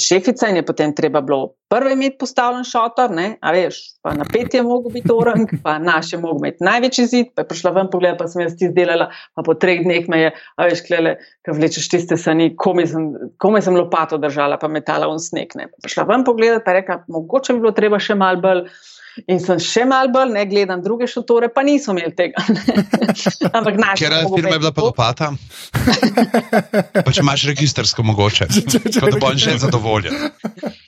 [0.03, 3.37] šefica in je potem treba bilo prvi imeti postavljen šotor, ne?
[3.41, 7.07] a veš, pa na pet je mogel biti orang, pa naš je mogel imeti največji
[7.07, 10.09] zid, pa je prišla ven pogled, pa sem jaz ti izdelala, pa po treh dneh
[10.11, 11.17] me je, a veš, klele,
[11.47, 13.07] ko vlečeš tiste sani, komaj sem,
[13.39, 15.55] komaj sem lopato držala, pa metala v sneg.
[15.55, 15.71] Ne?
[15.71, 18.67] Pa Prišla ven pogled, pa je rekla, mogoče bi bilo treba še mal bolj.
[19.27, 22.43] In sem še mal bolj, ne gledam druge šotore, pa niso imeli tega.
[23.59, 23.99] Ampak naš.
[24.01, 25.33] Ker firma je bila pa lopata.
[27.05, 28.47] Pa če imaš registrsko mogoče.
[29.01, 30.15] Pa da bo on že zadovoljen.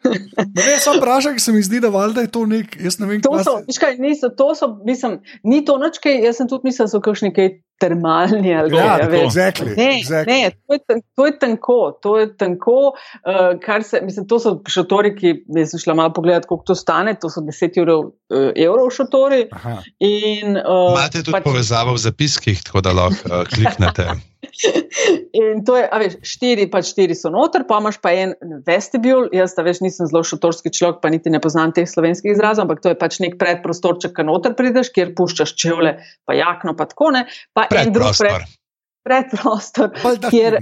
[0.03, 3.21] Ne, vem, sam vprašaj, se mi zdi, da valjda je to nek, jaz ne vem,
[3.25, 6.69] To kaj so, kaj, niso, to so, mislim, ni to nič, kaj, jaz sem tudi
[6.69, 7.49] mislil, da so kakšni kaj
[7.83, 9.27] termalni ali Ja, kaj, a tako, veš.
[9.27, 10.27] exactly, Ne, exactly.
[10.31, 14.55] ne to, je, to je tanko, to je tanko, uh, kar se, mislim, to so
[14.71, 18.51] šotori, ki, jaz sem šla malo pogledat, koliko to stane, to so 10 evrov, uh,
[18.57, 19.47] evrov šotori.
[19.99, 24.13] In, uh, Imate tudi povezavo v zapiskih, tako da lahko uh, kliknete.
[25.33, 28.35] In to je, a veš, štiri, pač štiri so noter, pa imaš pa en
[28.67, 29.29] vestibul.
[29.35, 32.83] Jaz, a veš, nisem zelo šotorski človek, pa niti ne poznam teh slovenskih izrazov, ampak
[32.85, 35.95] to je pač nek predprostorček, ki noter prideš, kjer puščaš čevlje,
[36.29, 37.25] pa jakno, pa tako ne.
[37.57, 38.43] Pa drug pred,
[39.03, 39.91] Predprostor.
[39.91, 39.91] predprostor,
[40.31, 40.59] kjer,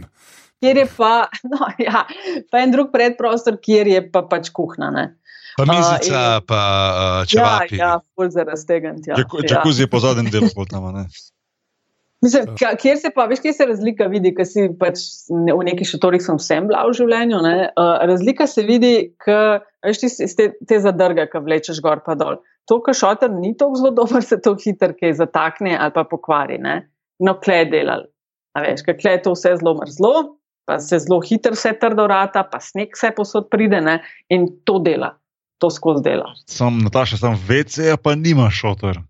[0.60, 2.06] kjer je pa, no, ja,
[2.50, 4.90] pa en drug predprostor, kjer je pa pač kuhna.
[4.90, 5.04] Ne.
[5.58, 7.76] Pa mizica, A, pa uh, Ja, čevapi.
[7.76, 9.04] ja, ful za raztegant.
[9.06, 9.60] Ja, Džaku- ja.
[9.76, 10.86] Je po zadnjem delu pol tam.
[10.86, 11.04] a ne.
[12.20, 15.00] Mislim, kjer se pa, veš, kje se razlika vidi, ker si pač
[15.32, 17.40] ne, v nekih šotorih sem vsem bila v življenju.
[17.40, 22.14] ne, Uh, razlika se vidi, ker veš, ti, te, te zadrge, ki vlečeš gor pa
[22.14, 22.36] dol.
[22.68, 26.58] To, kar šotor ni tako zelo dober, se to hitro kaj zatakne ali pa pokvari.
[26.60, 26.90] Ne?
[27.20, 28.06] No, kle je delal.
[28.56, 30.14] A veš, kle je to vse zelo mrzlo,
[30.66, 34.00] pa se zelo hitro vse trdo rata, pa sneg vse posod pride ne?
[34.28, 35.14] in to dela.
[35.60, 36.32] To skozi dela.
[36.48, 39.02] Sam Nataša, sam VC, pa nima šotor.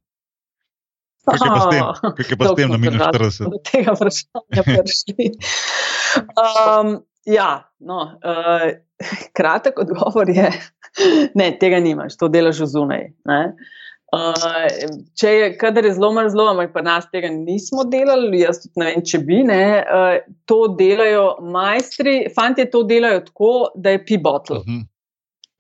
[1.30, 2.14] Kaj je pa s tem?
[2.16, 3.52] Kaj je pa s tem na minus 40?
[3.52, 5.26] Do tega vprašanja prišli.
[6.34, 6.96] Um,
[7.28, 8.66] ja, no, uh,
[9.36, 10.50] kratek odgovor je,
[11.38, 13.12] ne, tega nimaš, to delaš zunaj.
[13.30, 13.42] ne.
[14.11, 14.66] Uh,
[15.14, 18.88] če je, kadar je zelo mrzlo, ampak pri nas tega nismo delali, jaz tudi ne
[18.88, 20.16] vem, če bi, ne, uh,
[20.50, 24.64] to delajo majstri, fanti to delajo tako, da je pi-bottle.
[24.66, 24.86] Mhm.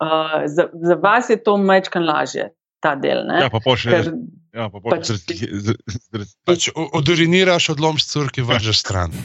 [0.00, 2.48] Uh, za, za vas je to majčkan lažje,
[2.82, 3.22] ta del.
[3.28, 3.42] Ne?
[3.44, 3.60] Ja, pa.
[3.62, 4.14] Ker,
[4.54, 9.10] Ja, pa pač zaradi tih- z- z- zaradi- Pač o- oduriniraš, odlomš curki, vržeš stran.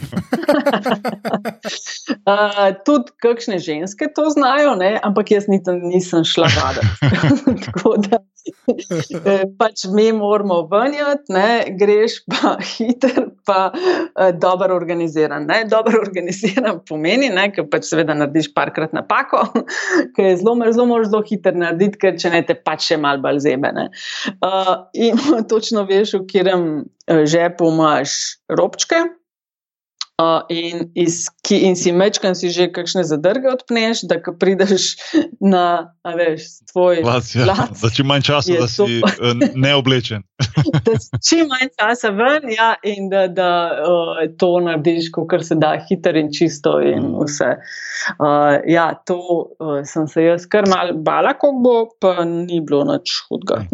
[2.26, 4.96] Uh, tudi kakšne ženske to znajo, ne?
[5.04, 6.82] ampak jaz nisem, nisem šla vada.
[7.66, 8.20] Tako da
[9.26, 11.66] eh, pač mi moramo venjati, ne?
[11.80, 15.46] greš pa hiter, pa uh, dobro organiziran.
[15.50, 15.64] Ne?
[15.70, 19.42] Dobro organiziran pomeni, ker pač seveda narediš parkrat napako,
[20.18, 23.22] ker je zelo, zelo moraš zelo hiter narediti, ker če ne te pač še mal
[23.22, 23.74] bolj zebe.
[23.74, 23.90] ne.
[24.42, 25.15] Uh, in
[25.52, 26.66] točno veš, v katerem
[27.08, 28.10] eh, žepu imaš
[28.50, 29.04] robčke.
[30.16, 34.96] Uh, in, iz, ki, in si mečkam si že kakšne zadrge odpneš, da ko prideš
[35.54, 40.24] na, veš, tvoj, Lac, ja, Lac Za čim manj časa, da si eh, neoblečen.
[40.88, 45.60] da si čim manj časa ven ja, in da, da uh, to narediš, kot se
[45.60, 47.52] da, hiter in čisto in vse.
[48.16, 52.86] Uh, ja, to uh, sem se jaz kar mal bala, kako bo, pa ni bilo
[52.88, 53.66] nič hudega.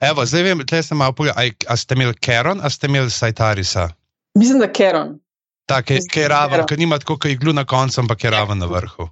[0.00, 1.38] Evo, zdaj vem, tle sem malo pogledal.
[1.38, 3.88] A, a ste imeli Keron, a ste imeli Sajtarisa?
[4.34, 5.18] Mislim, da Keron.
[5.66, 8.58] Tak, ki Mislim, je raven, ki nima tako, kot iglu na koncu, ampak je raven
[8.58, 9.02] na vrhu.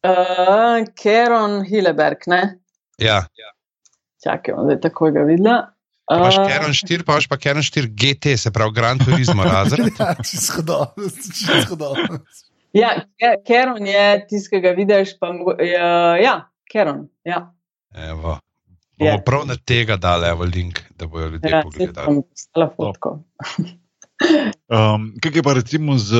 [0.00, 2.58] Uh, Keron Hilleberg, ne?
[2.98, 3.26] Ja.
[4.24, 5.58] Čakaj, bom zdaj tako ga videla.
[6.08, 9.92] Uh, Keron 4, pa imaš pa Keron 4 GT, se pravi Gran Turismo razred.
[10.00, 12.18] Ja, čisto dobro, čisto dobro.
[12.72, 15.18] ja, Ke- Keron je tisti, ki ga vidiš.
[15.20, 16.34] Pa, mogo- ja, ja,
[16.72, 17.08] Keron.
[17.24, 17.52] Ja.
[17.94, 18.38] Evo.
[18.98, 19.18] Bomo Ja.
[19.24, 22.22] prav na tega dali evo link, da bodo ljudje Ja, pogledali.
[22.30, 23.18] poslala fotko.
[24.68, 26.10] Um, kaj je pa recimo z,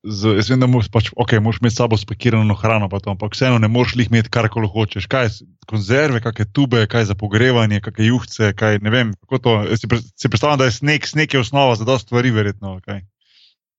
[0.00, 3.12] z jaz vem, da moraš pač, okay, moraš imeti s sabo spakirano hrano, pa to,
[3.12, 5.04] ampak vseeno ne moreš jih imeti karkoli hočeš.
[5.06, 5.30] Kaj je
[5.68, 9.12] konzerve, kakšne tube, kaj za pogrevanje, kakšne juhce, kaj ne vem.
[9.28, 12.30] kako To, si, pre- si predstavljam, da je sneg, sneg je osnova za dosta stvari,
[12.32, 12.80] verjetno.
[12.80, 13.04] Okay.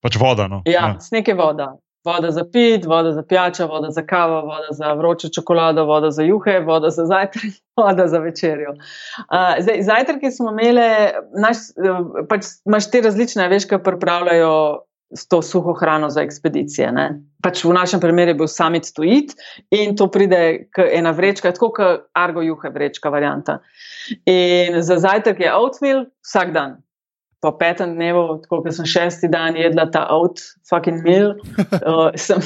[0.06, 0.46] Pač voda.
[0.48, 0.62] No.
[0.70, 1.74] Ja, sneg je voda.
[2.04, 6.24] Voda za pit, voda za pijačo, voda za kavo, voda za vročo čokolado, voda za
[6.24, 7.44] juhe, voda za zajtrk,
[7.80, 8.72] voda za večerjo.
[8.72, 10.88] Uh, zdaj, zajtrki smo imeli,
[11.40, 14.84] naš, eh, pač imaš te različne, veš, ki pripravljajo
[15.16, 16.92] s to suho hrano za ekspedicije.
[16.92, 17.22] Ne?
[17.44, 19.36] Pač v našem primeru je bil summit to eat
[19.72, 23.60] in to pride ena vrečka, tako kot argo juhe vrečka varianta.
[24.26, 26.82] In za zajtrk je oatmeal vsak dan.
[27.44, 30.40] Po petem dnevu, tako kot sem šesti dan jedla ta oat,
[30.70, 32.40] fucking meal, uh, sem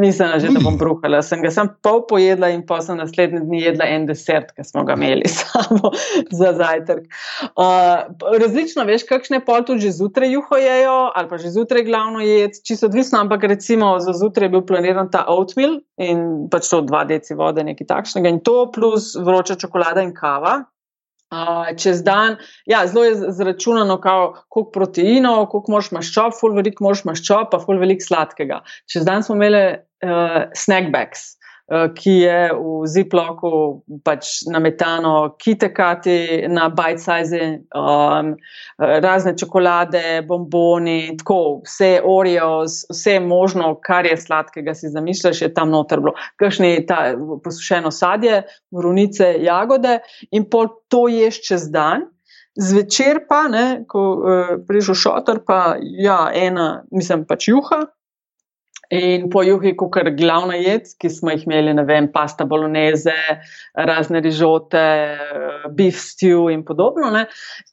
[0.00, 1.20] mislila, že, da bom bruhala.
[1.24, 4.86] Sem ga sem pol pojedla in pa sem naslednji dni jedla en desert, ki smo
[4.88, 5.92] ga imeli samo
[6.32, 7.04] za zajtrk.
[7.52, 8.08] Uh,
[8.40, 12.56] različno, veš, kakšne pol tudi že zjutraj juho jejo, ali pa že zjutraj glavno jed,
[12.64, 17.04] čisto odvisno, ampak recimo za zjutraj je bil planiran ta oatmeal in pač to dva
[17.04, 20.62] deci vode, nekaj takšnega in to plus vroča čokolada in kava.
[21.30, 26.82] Uh, čez dan, ja, zelo je zračunano, kao, koliko proteinov, koliko moš maščob, ful veliko
[26.88, 28.64] moš maščob, pa ful veliko sladkega.
[28.90, 31.39] Čez dan smo imeli uh, snackbacks, uh,
[31.70, 33.50] ki je v ziploku
[34.04, 37.40] pač nametano kitekati na bite size,
[37.70, 38.32] um,
[38.78, 45.70] razne čokolade, bomboni, tako vse Oreos, vse možno, kar je sladkega, si zamišljaš, je tam
[45.70, 46.16] noter bilo.
[46.42, 47.14] Kakšni ta
[47.44, 48.42] posušeno sadje,
[48.74, 50.00] morunice, jagode
[50.30, 52.08] in pol to ješ čez dan.
[52.58, 57.84] Zvečer pa, ne, ko uh, prideš v šotor, pa ja, ena, mislim, pač juha.
[58.90, 59.44] In po
[59.78, 63.14] kot je glavna jed, ki smo jih imeli, ne vem, pasta bolognese,
[63.74, 64.82] razne rižote,
[65.76, 67.06] beef stew in podobno.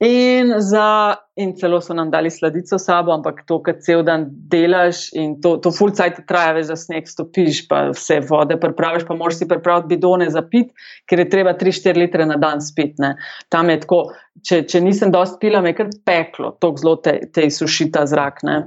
[0.05, 4.27] In, za, in celo so nam dali sladico s sabo, ampak to, kar cel dan
[4.29, 9.09] delaš in to, to full cajt traja, veš, da sneg stopiš, pa vse vode pripraviš,
[9.09, 10.69] pa moraš si pripraviti bidone za pit,
[11.09, 13.01] ker je treba 3-4 litre na dan spiti.
[13.01, 13.15] ne.
[13.49, 14.03] Tam je tako,
[14.45, 18.45] če, če nisem dosti pila, me je kar peklo, tako zelo te, te sušita zrak.
[18.45, 18.61] Ne.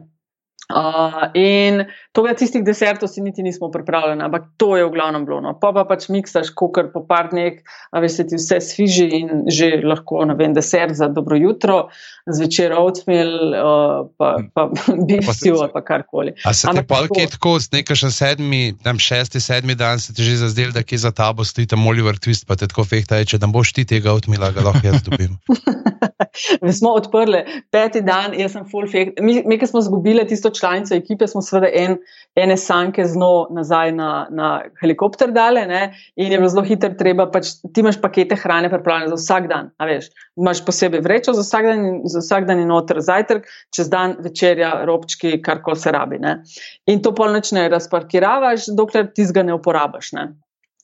[0.71, 5.41] Uh, in tega tistih desertov si niti nismo pripravljeni, ampak to je v glavnem bilo.
[5.43, 5.55] No.
[5.59, 7.59] Pa pa pač miksaš, kukar po par dneh,
[7.91, 11.81] a veš, se ti vse sviži in že lahko, ne vem, desert za dobro jutro,
[12.31, 14.69] zvečer oatmeal, uh, pa, pa
[15.09, 16.35] beef Pa stew ali pa karkoli.
[16.47, 20.15] A se ti pa tako- kaj tako, nekaj še sedmi, tam šesti, sedmi dan se
[20.15, 23.21] ti že zazdel, da kje za tabo stoji tam Oliver Twist, pa te tako fehta,
[23.25, 25.39] če nam boš ti tega odmila, ga lahko jaz dobim.
[26.65, 29.23] Mi smo odprli peti dan, jaz sem full fake.
[29.23, 31.97] Mi, mi smo izgubili tisto članico ekipe, smo seveda en,
[32.39, 34.51] ene sanke z dno nazaj na, na
[34.81, 35.81] helikopter dale ne?
[36.17, 39.73] in je bilo zelo hitro treba, pač ti imaš pakete hrane pripravljene za vsak dan,
[39.79, 40.11] a veš.
[40.41, 44.75] Imaš posebej vrečo za vsak dan, za vsak dan in noter zajtrk, čez dan večerja,
[44.89, 46.21] robčki, kar koli se rabi.
[46.23, 46.39] Ne?
[46.87, 50.15] In to polnoč ne razparkiravaš, dokler ti ga ne uporabiš.
[50.19, 50.31] Ne?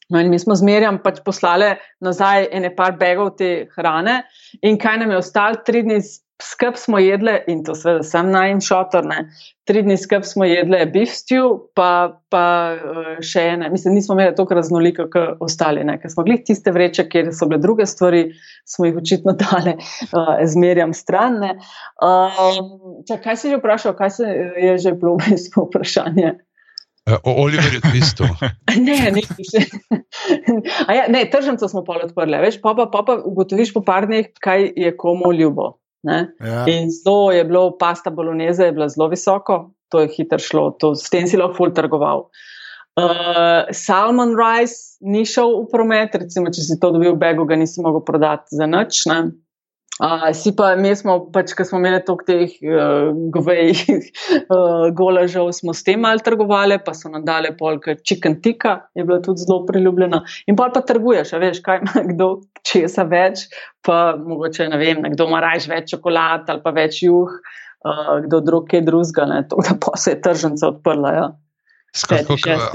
[0.08, 1.72] No, in mi smo zmerjam pač poslali
[2.04, 4.20] nazaj ene par begov te hrane,
[4.62, 5.98] in kaj nam je ostalo, tri dni
[6.42, 9.26] skrb smo jedli, in to seveda sem na en šotor, ne.
[9.66, 12.44] tri dni skrb smo jedli beef stew, pa, pa
[12.76, 15.96] eh, še ene, mislim, nismo imeli toliko raznoliko kot ostali, ne.
[16.02, 18.26] ker smo glih tiste vreče, kjer so bile druge stvari,
[18.68, 19.78] smo jih očitno dale,
[20.10, 21.40] uh, zmerjam stran.
[21.42, 21.54] ne.
[22.04, 24.34] Um, čak, kaj si že vprašal, kaj se
[24.66, 26.36] je že bilo v bistvu vprašanje?
[27.06, 28.28] Eh, O Oliverju Twistu.
[28.86, 29.62] Ne, ne, še.
[30.90, 34.28] Ja, ne, tržnico smo pol odprli, veš, pa pa, pa, pa ugotoviš po par dneh,
[34.42, 35.78] kaj je komu ljubo.
[36.06, 36.18] Ne?
[36.40, 36.64] Ja.
[36.70, 39.58] In zelo je bilo, pasta bolognese je bila zelo visoko,
[39.90, 42.28] to je hitro šlo, to, s tem si lahko ful trgoval.
[42.96, 47.58] Uh, salmon rice ni šel v promet, recimo, če si to dobil v begu, ga
[47.60, 49.02] nisi mogel prodati za nič.
[49.10, 49.18] Ne?
[50.36, 53.78] Si pa, mi smo, pač, ko smo imeli toliko teh uh, govejih
[54.52, 59.06] uh, golažev, smo s tem malo trgovali, pa so nam dale polka chicken tika, je
[59.08, 60.20] bila tudi zelo priljubljena.
[60.52, 62.28] In pa pa trguješ, a veš, kaj ima kdo
[62.60, 63.46] česa več,
[63.86, 68.44] pa mogoče ne vem, nekdo ima raje več čokolad ali pa več juh, uh, kdo
[68.44, 71.16] drug kaj drugega, ne, to da pa se je tržnica odprla.
[71.16, 71.26] Ja.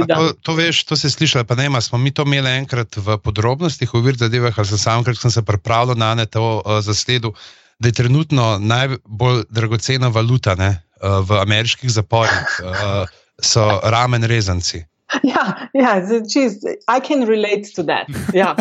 [0.07, 0.17] Dan.
[0.17, 3.17] to, to veš, to se sliši, pa ne, ima, smo mi to imeli enkrat v
[3.21, 6.79] podrobnostih, v vir zadevah, ali sem sam, ker sem se pripravljal na ne to uh,
[6.81, 7.35] zasledil,
[7.79, 13.05] da je trenutno najbolj dragocena valuta ne, uh, v ameriških zaporih, uh,
[13.41, 14.85] so ramen rezanci.
[15.33, 15.43] Ja,
[15.73, 15.93] ja
[16.33, 18.07] čist, I can relate to that.
[18.33, 18.55] Ja,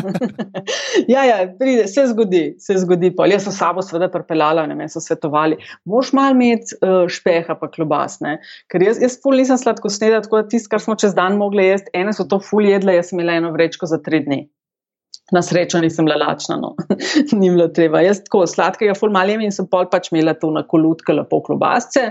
[1.14, 3.12] ja, ja pride, se zgodi, se zgodi.
[3.16, 3.32] Pol.
[3.32, 5.59] Jaz sem sabo seveda prepeljala, ne me so svetovali.
[5.88, 8.38] Moš mal imeti uh, špeha pa klobas, ne?
[8.70, 11.66] ker jaz, jaz ful nisem sladko snedla, tako da tisto, kar smo čez dan mogli
[11.68, 14.44] jesti, ene so to ful jedle, jaz sem imela eno vrečko za tri dni.
[15.31, 16.75] Na srečo nisem bila lačna, no.
[17.41, 18.01] ni bilo treba.
[18.03, 21.39] Jaz tako sladkega ful mal jem in sem pol pač imela tu na kolutke lepo
[21.47, 22.09] klobasce,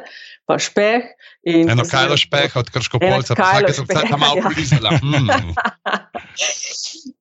[0.47, 1.10] pa špeh.
[1.43, 4.47] Eno kajlo špeha od krško Eno polca, pa vsake sem vsake špeha, malo ja.
[4.47, 4.95] polizala.
[5.10, 5.56] Mm.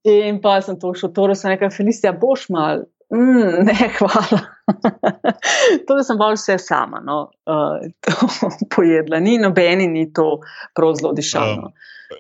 [0.04, 2.84] In pa sem to šel, torej sem rekel, Felicija, boš mal.
[3.14, 4.40] Mm, ne, hvala.
[5.88, 7.80] to, sem bolj vse sama no, uh,
[8.74, 10.38] pojedla, ni nobeni, ni to
[10.76, 11.72] prav zelo dišavno.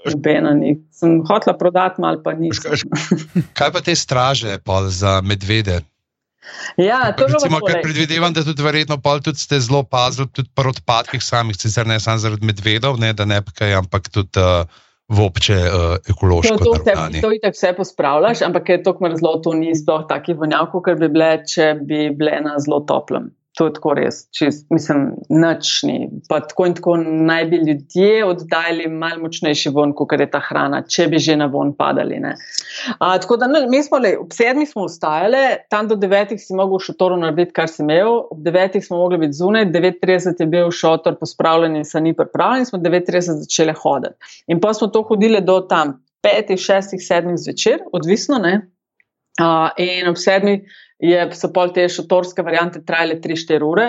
[0.04, 0.76] Nobena ni.
[0.92, 2.76] Sem hotela prodati, mal pa nisem.
[3.58, 4.58] Kaj pa te straže
[4.92, 5.80] za medvede?
[6.80, 10.72] Ja, to Recimo, ker predvidevam, da tudi verjetno pol tudi ste zelo pazili tudi pri
[10.72, 14.64] odpadkih samih, sicer ne samo zaradi medvedov, ne, da ne pkaj, ampak tudi uh,
[15.08, 17.22] v obče uh, To, ekološko to, vse, naravnani.
[17.24, 21.08] to itak vse pospravljaš, ampak je to mrzlo, to ni sploh taki vonjav, kot bi
[21.12, 23.32] bile, če bi bile na zelo toplem.
[23.56, 26.10] To je tako res, čist, mislim, nočni.
[26.28, 30.82] Pa tako in tako naj bi ljudje oddajali malo močnejši von, kot je ta hrana,
[30.86, 32.20] če bi že na von padali.
[32.22, 32.34] ne.
[32.98, 36.54] A, tako da ne, mi smo le, ob sedmih smo vstajali, tam do devetih si
[36.54, 40.46] mogel v šotoru narediti, kar si imel, ob devetih smo mogli biti zunaj, 9.30 je
[40.46, 44.14] bil šotor pospravljen in se ni pripravljen, smo 9.30 začeli hoditi.
[44.46, 48.38] In pa smo to hodili do tam petih, šestih, sedmih zvečer, odvisno.
[48.38, 48.60] Ne?
[49.38, 50.66] Uh, in ob sedmih
[50.98, 53.88] je, so pol te šotorske variante trajale 3-4 ure,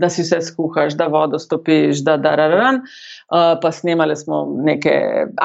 [0.00, 2.74] da si vse skuhaš, da vodo stopiš, da da raran.
[2.76, 4.92] Uh, pa snemali smo neke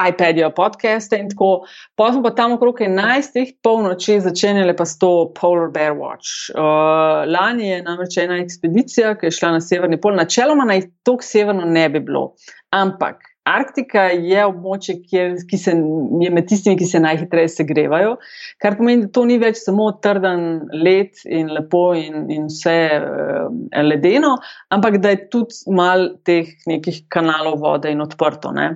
[0.09, 1.65] iPad-je, podcaste in tako.
[1.95, 3.55] Pa smo pa tam okrog 11.
[3.63, 6.51] polnoči začenjali pa s to Polar Bear Watch.
[6.53, 11.25] Uh, lani je namreč ena ekspedicija, ki je šla na severni pol, načeloma naj tako
[11.25, 12.33] severno ne bi bilo.
[12.69, 15.73] Ampak Arktika je območje, kjer, ki se,
[16.21, 18.15] je med tistimi, ki se najhitreje segrevajo,
[18.63, 23.45] kar pomeni, da to ni več samo trden led in lepo in, in vse uh,
[23.85, 24.33] ledeno,
[24.73, 28.49] ampak da je tudi mal teh nekih kanalov vode in odprto.
[28.55, 28.71] Ne?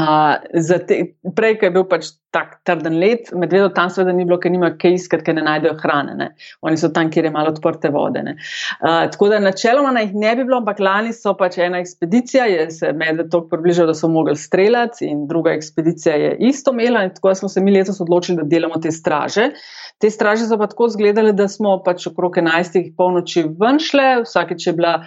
[0.00, 0.40] Uh,
[0.88, 1.02] te,
[1.36, 4.70] prej, ko je bil pač tak trden led, medvedov tam seveda ni bilo, ker nima
[4.78, 6.14] kaj iskati, ker ne najdejo hrane.
[6.18, 6.28] Ne?
[6.66, 8.22] Oni so tam, kjer je malo odprte vode.
[8.22, 8.36] ne.
[8.78, 12.46] Uh, tako da načeloma naj jih ne bi bilo, ampak lani so pač ena ekspedicija,
[12.50, 17.04] je se medved toliko približal, da so mogli streljati, in druga ekspedicija je isto imela.
[17.04, 19.50] In tako smo se mi letos odločili, da delamo te straže.
[19.98, 22.92] Te straže so pa tako izgledale, da smo pač okrog 11.
[22.96, 25.00] polnoči ven šle, vsakeč je bila,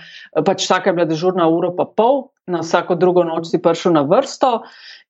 [0.45, 4.03] pač vsaka je bila dežurna uro pa pol, na vsako drugo noč si prišel na
[4.07, 4.63] vrsto.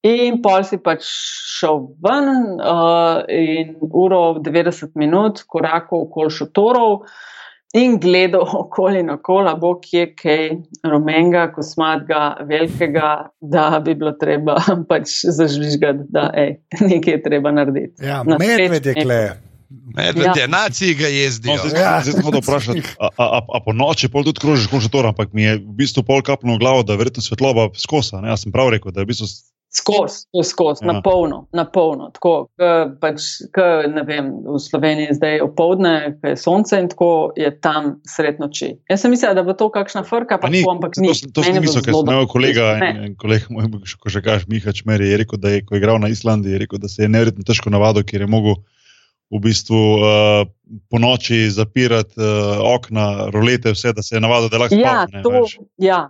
[0.04, 2.26] In pol si pač šel ven
[2.60, 7.06] uh, in uro 90 minut, korakov okoli šotorov
[7.80, 10.44] in gledal okoli in okoli, bo kje kaj
[10.84, 14.58] rumenega, kosmatega, velikega, da bi bilo treba
[14.92, 16.58] pač zažvižgati, da ej,
[16.92, 17.96] nekaj je treba narediti.
[18.04, 19.22] Ja, Na medved je kle.
[19.96, 20.34] Medved Ja.
[20.38, 21.56] je, naciji ga No, jezdijo.
[21.64, 21.94] zdaj Ja.
[22.04, 25.32] zdaj sem hotel vprašati, a, a, a, po noči pol tudi krožiš kot šotor, ampak
[25.34, 28.20] mi je v bistvu pol kapno v glavo, da je verjetno svetloba skosa.
[28.22, 28.30] Ne?
[28.30, 29.32] Jaz sem prav rekel, da je v bistvu
[29.74, 32.12] Skozi, to je skozi, na polno, na polno.
[32.14, 32.68] Tako, ke
[33.02, 37.10] pač, ke, ne vem, v Sloveniji zdaj opoldne, ko je sonce in tako
[37.40, 38.70] je tam sred noči.
[38.92, 41.10] Jaz sem mislila, da bo to kakšna frka, pa ni, tako, ampak ni.
[41.10, 43.66] to, to sem mislil, ker sem imel kolega, en kolega moj,
[43.98, 46.64] ko že kažeš, Miha Čmeri, je rekel, da je, ko je igral na Islandiji, je
[46.68, 48.62] rekel, da se je neverjetno težko navadil, ker je mogel
[49.34, 50.46] v bistvu uh,
[50.94, 55.10] po noči zapirati uh, okna, rolete, vse, da se je navadil, da lahko Ja, spava.
[55.10, 56.04] ne, to, ja.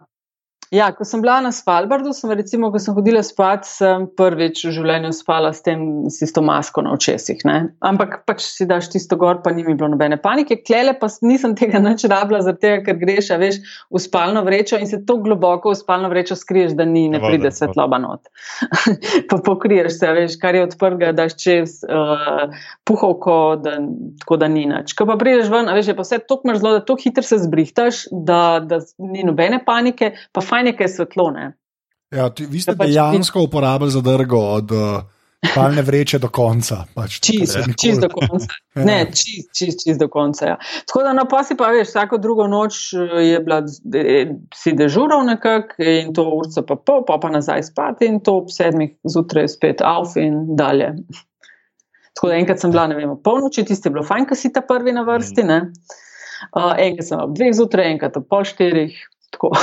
[0.73, 4.71] Ja, ko sem bila na Svalbardu, sem recimo, ko sem hodila spat, sem prvič v
[4.73, 7.43] življenju spala s tem, s isto masko na očesih.
[7.45, 7.57] Ne?
[7.85, 10.57] Ampak pač si daš tisto gor, pa ni mi bilo nobene panike.
[10.65, 13.59] Klele pa nisem tega nič rabila, zaradi tega, ker greš, a veš,
[13.93, 17.27] v spalno vrečo in se tako globoko v spalno vrečo skriješ, da ni, ne Ja,
[17.27, 18.33] pride valjda, svetloba not.
[19.29, 22.49] pa pokriješ se, veš, kar je odprga, daš čez uh,
[22.89, 23.75] puhovko, da,
[24.25, 24.97] tako da ni nič.
[24.97, 27.43] Ko pa prideš ven, a veš, je pa vse tako mrzlo, da tako hitro se
[27.45, 31.31] zbrihtaš, da, da ni nobene panike, pa fajn je, ker je svetlo.
[31.31, 31.51] Ne?
[32.13, 35.01] Ja, ti, vi ste Ja, pač dejansko uporabili zadrgo od uh,
[35.51, 36.83] spalne vreče do konca.
[36.95, 38.47] Pač, Čist, tako čist do konca.
[38.75, 38.85] Ja.
[38.85, 40.53] Ne, čist, čist, čist do konca.
[40.53, 40.55] Ja.
[40.87, 43.61] Tako da na pa si pa veš, vsako drugo noč eh, je bila,
[44.55, 48.51] si dežural nekako in to urca pa pol, pa pa nazaj spati in to ob
[48.53, 50.93] sedmih zjutraj spet auf in dalje.
[52.13, 54.53] Tako da enkrat sem bila, ne vem, ob polnoči, tisti je bilo fajn, ker si
[54.53, 55.59] ta prvi na vrsti, ne.
[56.53, 58.95] Uh, enkrat sem ob dveh zjutraj, enkrat ob pol štirih.
[59.33, 59.53] Tako.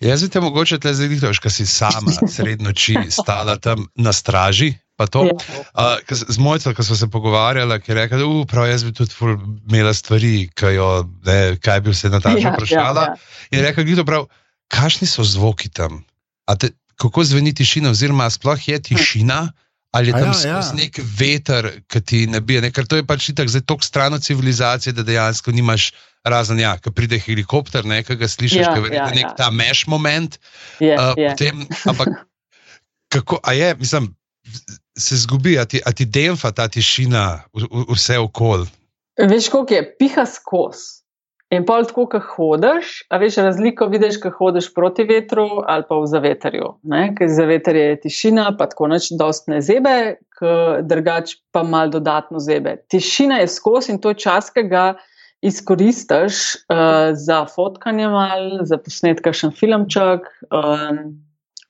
[0.00, 4.12] Jaz bi te mogoče tle zdaj videl, ker si sama sred noči stala tam na
[4.12, 4.74] straži.
[4.98, 8.18] Uh, z mojco, ko smo se pogovarjali, je rekel,
[8.50, 9.14] da jaz bi tudi
[9.70, 10.88] imela stvari, jo,
[11.26, 13.02] ne, kaj bi se na ta način ja, vprašala.
[13.02, 13.58] Ja, ja.
[13.58, 14.26] In rekel, da prav,
[14.68, 16.02] kakšni so zvoki tam,
[16.58, 19.52] te, kako zveni tišina, oziroma sploh je tišina,
[19.90, 20.60] ali je tam ja, ja.
[20.76, 24.14] nek veter, ki ti ne bi, ne, ker to je pač tako zdaj tako stran
[24.14, 25.92] od civilizacije, da dejansko nimaš
[26.24, 29.34] razen, ja, ko pride helikopter, nekaj ga slišiš, ja, ki je ja, nek ja.
[29.38, 30.38] ta meš moment.
[30.80, 31.30] Je, uh, je.
[31.30, 32.08] Potem, ampak,
[33.14, 34.10] kako, a je, mislim,
[34.98, 37.48] se zgubi, a ti, a ti demfa ta tišina,
[37.88, 38.66] vse okol.
[39.18, 40.97] Veš, koliko je, piha skozi.
[41.48, 45.96] In pol tako, ko hodiš, a veš razliko, vidiš, ko hodiš proti vetru ali pa
[45.96, 46.66] v zavetrju.
[47.16, 50.18] Ker za veter je tišina, pa tako noč dost ne zebe,
[50.84, 52.76] drugač pa mal dodatno zebe.
[52.92, 54.90] Tišina je skozi in to je čas, ki ga
[55.40, 60.26] izkoristiš uh, za fotkanje, mal, za posnetek še filmček.
[60.50, 61.16] Um,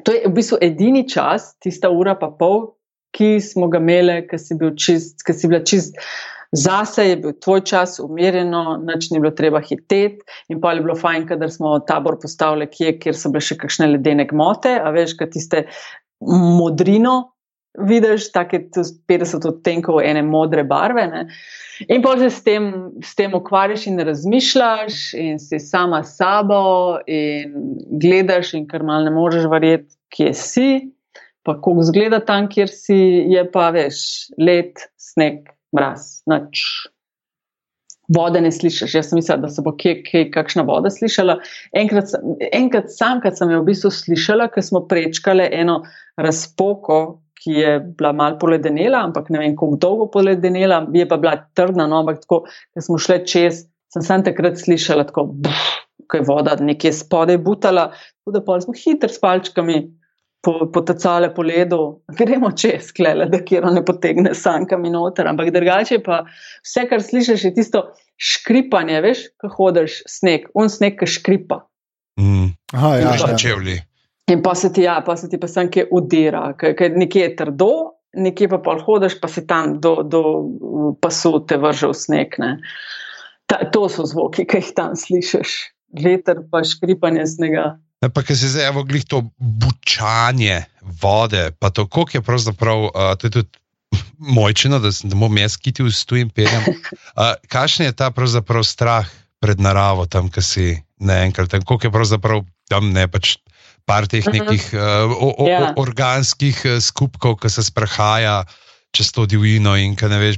[0.03, 2.73] to je v bistvu edini čas, tista ura pa pol,
[3.15, 6.03] ki smo ga imeli, ki si, čist, ki si bila čist.
[6.57, 10.97] Zase je bil tvoj čas umirjeno, nič ni bilo treba hiteti, in pa je bilo
[10.97, 15.19] fajn, da smo tabor postavili kje, kjer so bile še kakšne ledene gmote, a veš,
[15.19, 15.67] kaj tiste
[16.25, 17.35] modrino,
[17.79, 21.05] vidiš, tako je 50 odtenkov ene modre barve.
[21.07, 21.27] Ne?
[21.89, 22.73] In pa se s tem,
[23.05, 29.05] s tem ukvarjaš in razmišljaš, in si sama s sabo, in gledaš, in kar mal
[29.05, 30.71] ne moreš verjeti, kje si.
[31.47, 32.99] Pa, ko zgleda tam, kjer si,
[33.31, 34.01] je pa veš,
[34.41, 35.47] let, sneg,
[35.77, 36.63] mraz, noč.
[38.09, 38.95] Vode ne slišiš.
[38.97, 41.39] Jaz sem mislila, da se bo kje, kje kakšna voda slišala.
[41.77, 42.15] Enkrat,
[42.57, 45.83] enkrat sam, kad sem jo v bistvu slišala, ker smo prečkali eno
[46.17, 47.01] razpoko,
[47.39, 51.87] ki je bila malo poledenela, ampak ne vem, kako dolgo poledenela, je pa bila trdna,
[51.87, 55.29] no, ampak tako, ko smo šli čez, sem sam takrat slišala, tako,
[56.09, 59.83] ko je voda nekje spodaj butala, tako da pa smo hitro s palčkami
[60.43, 61.81] potacale po, po ledu,
[62.19, 66.23] gremo čez, klele, da kjer ne potegne sankami noter, ampak drugače pa
[66.63, 67.83] vse, kar slišiš, je tisto
[68.19, 71.63] škripanje, veš, ko hodiš sneg, on sneg, ki škripa.
[72.21, 72.55] Mm.
[72.75, 73.37] Aha, ja, ja.
[73.39, 73.79] čevlji.
[74.29, 77.35] In pa se ti, ja, pa se ti pa sem kje udira, ker nekje je
[77.39, 77.73] trdo,
[78.19, 80.23] nekje pa pol hodiš, pa si tam do, do
[81.03, 82.39] pasu te vrže v sneg.
[83.49, 85.55] Ta, to so zvoki, ki jih tam slišiš,
[86.05, 87.71] veter pa škripanje snega.
[87.99, 90.63] Ne, pa, ki se zdaj evo glih to bučanje
[91.03, 93.49] vode, pa to, koliko je pravzaprav, uh, to je tudi
[94.37, 96.63] mojčino, da se ne bom jaz kitil s tujim peljem.
[96.69, 99.09] Uh, Kakšen je ta pravzaprav strah
[99.43, 100.67] pred naravo tam, ki si
[100.99, 103.39] ne enkrat, koliko je pravzaprav tam ne pač
[103.89, 104.37] par teh mhm.
[104.37, 105.71] nekih uh o, o, yeah.
[105.71, 105.75] Ja.
[105.81, 108.45] organskih skupkov, ki se sprehaja
[108.93, 109.75] čez to divjino.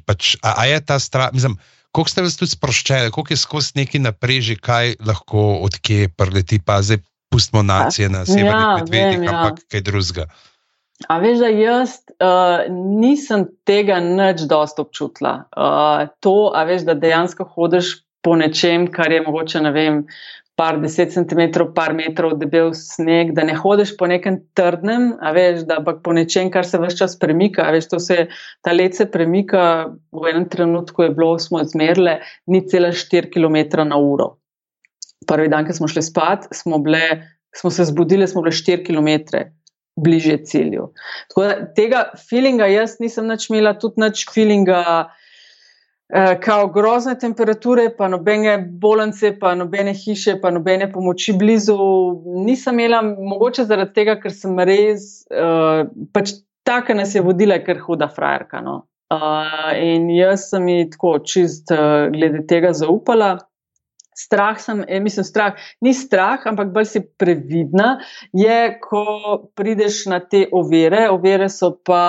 [0.06, 1.58] Pač, a, a je ta strah, mislim,
[1.90, 6.80] koliko ste vas tudi sproščali, koliko je skozi neki napreži, kaj lahko odkje preleti, pa
[6.82, 9.30] zdaj pustimo nacije na severnih ja, medvedih, ja.
[9.30, 10.26] ampak kaj drugega.
[11.08, 12.66] A veš, da jaz uh,
[13.00, 15.46] nisem tega nič dost občutila.
[15.56, 20.02] Uh, to, a veš, da dejansko hodiš po nečem, kar je mogoče, ne vem,
[20.60, 25.62] par deset centimetrov, par metrov debel sneg, da ne hodiš po nekem trdnem, a veš,
[25.70, 27.70] da pa po nečem, kar se vse čas premika.
[27.72, 28.26] Veš, se,
[28.60, 32.18] ta let se premika, v enem trenutku je bilo, smo izmerili,
[32.52, 34.34] ni cela 4 km na uro.
[35.28, 37.00] Prvi dan, ko smo šli spat, smo, bile,
[37.56, 39.42] smo se zbudili, smo bili 4 km.
[40.00, 40.92] Bliže cilju.
[41.28, 45.10] Tako da tega feelinga jaz nisem več imela, tudi več feelinga,
[46.12, 51.76] Eh, kao grozne temperature, pa nobene bolnice, pa nobene hiše, pa nobene pomoči blizu.
[52.46, 56.32] Nisem imela, mogoče zaradi tega, ker sem res, uh, pač
[56.66, 58.58] taka nas je vodila, ker huda frajerka.
[58.64, 58.74] No.
[59.14, 63.36] Uh, in jaz sem ji tako čist uh, glede tega zaupala.
[64.20, 67.94] Strah sem, eh, mislim, strah, ni strah, ampak bolj si previdna,
[68.36, 69.04] je, ko
[69.56, 71.06] prideš na te ovire.
[71.10, 72.02] Ovire so pa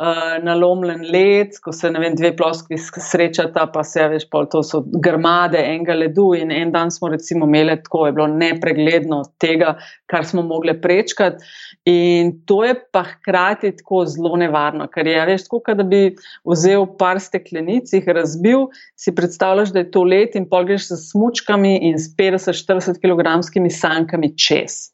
[0.00, 4.82] uh, nalomljen led, ko se vem, dve ploskvi srečata, pa se veš, pol, to so
[5.02, 6.32] grmade enega ledu.
[6.38, 9.74] In en dan smo recimo imeli tako, je bilo nepregledno tega,
[10.10, 11.44] kar smo mogli prečkati.
[11.90, 16.02] In to je pa hkrati tako zelo nevarno, ker je, veš, tako, da bi
[16.48, 18.68] vzel par steklenic, jih razbil,
[18.98, 23.70] si predstavljaš, da je to let in pol greš s smučkami in s 50-40 kg
[23.74, 24.93] sankami čez.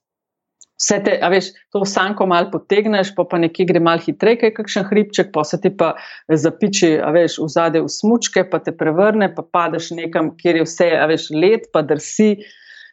[0.81, 4.55] Vse te, a veš, to sanko malo potegneš, pa, pa nekje gre malo hitreje, kaj
[4.57, 5.91] kakšen hribček, pa se ti pa
[6.33, 10.64] zapiči, a veš, v zadje v smučke, pa te prevrne, pa padeš nekam, kjer je
[10.64, 12.33] vse, a veš, let, pa drsi.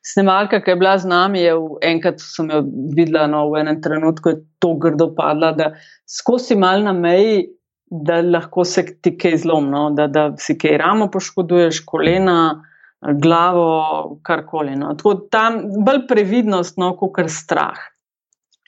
[0.07, 2.61] Snemalka, ki je bila z nami, je v enkrat sem jo
[2.95, 5.71] videla, no, v enem trenutku je to grdo padla, da
[6.07, 7.47] skozi mal na meji,
[7.88, 12.66] da lahko se ti kaj zlom, no, da, da si kaj ramo poškoduješ, kolena,
[13.01, 14.75] glavo, karkoli.
[14.75, 14.93] No.
[14.97, 17.79] Tako tam bolj previdnost, no, kot strah.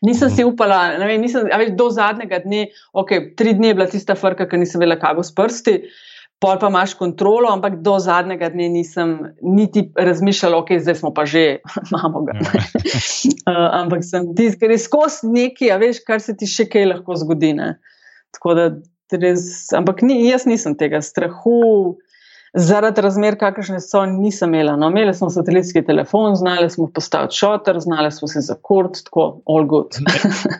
[0.05, 3.75] Nisem si upala, ne vem, nisem, a veš, do zadnjega dne, ok, tri dni je
[3.75, 5.73] bila tista frka, ker nisem vedela, kaj bo s prsti,
[6.39, 11.25] pol pa imaš kontrolo, ampak do zadnjega dne nisem niti razmišljala, ok, zdaj smo pa
[11.27, 11.59] že,
[11.89, 12.38] imamo ga.
[12.39, 16.88] uh, ampak sem ti, ker je skozi nekaj, a veš, kar se ti še kaj
[16.93, 17.51] lahko zgodi.
[17.59, 17.73] Ne?
[18.38, 18.69] Tako da,
[19.19, 19.43] res,
[19.75, 21.97] ampak ni, jaz nisem tega strahu.
[22.54, 24.76] Zaradi razmer, kakršne so, nisem imela.
[24.76, 29.68] No, imeli smo satelitski telefon, znali smo postaviti šotor, znali smo se zakurt, tako, all
[29.68, 30.00] good.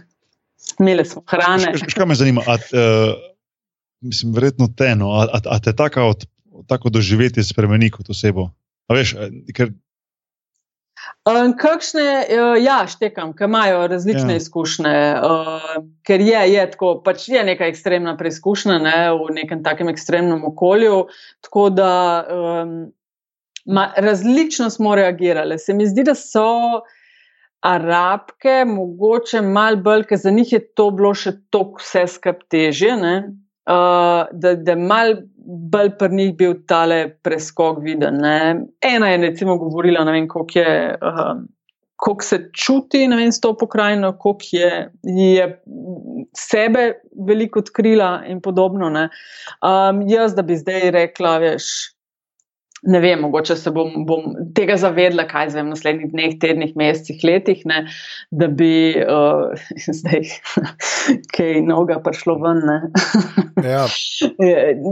[0.80, 1.74] imeli smo hrane.
[1.96, 3.14] Kaj me zanima, a, uh,
[4.02, 6.26] mislim, verjetno te, no, a, a, a te tako, od,
[6.68, 8.50] tako doživeti spremeni kot osebo?
[8.88, 9.16] A veš,
[9.56, 9.89] ker Um,
[11.58, 14.42] kakšne, uh, ja, štekam, ki imajo različne ja.
[14.42, 14.94] izkušnje,
[16.08, 21.08] ker je, je tako, pač je neka ekstremna preizkušnja ne, v nekem takem ekstremnem okolju.
[21.46, 21.92] Tako da
[22.24, 22.78] um,
[23.66, 25.60] ma, različno smo reagirali.
[25.60, 26.82] Se mi zdi, da so
[27.66, 32.96] arabke mogoče mal bolj, ker za njih je to bilo še toliko vse skup težje.
[33.70, 35.14] Uh, da je mal
[35.46, 38.18] bolj pri njih bil tale preskok viden.
[38.24, 38.66] Ne.
[38.82, 40.98] Ena je recimo govorila, ne vem, koliko je.
[41.02, 41.40] Uh,
[42.00, 45.48] Kako se čuti vem, s to pokrajino, kako je, je
[46.32, 46.94] sebe
[47.28, 48.88] veliko odkrila, in podobno.
[48.88, 51.66] Um, jaz, da bi zdaj rekla, veš,
[52.84, 57.20] ne vem, mogoče se bom, bom tega zavedla, kaj zvem v naslednjih dneh, tednih, mesecih,
[57.28, 57.84] letih, ne,
[58.32, 58.72] da bi
[59.04, 59.52] uh,
[60.00, 60.34] zdaj
[61.36, 62.64] kaj novega prišlo ven.
[63.72, 63.86] ja.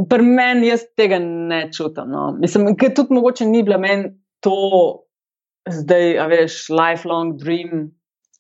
[0.10, 2.12] Pri meni jaz tega ne čutim.
[2.14, 2.30] No.
[2.40, 4.12] Mislim, ker tudi mogoče ni bila meni
[4.44, 4.58] to
[5.68, 7.92] zdaj, a veš, lifelong dream.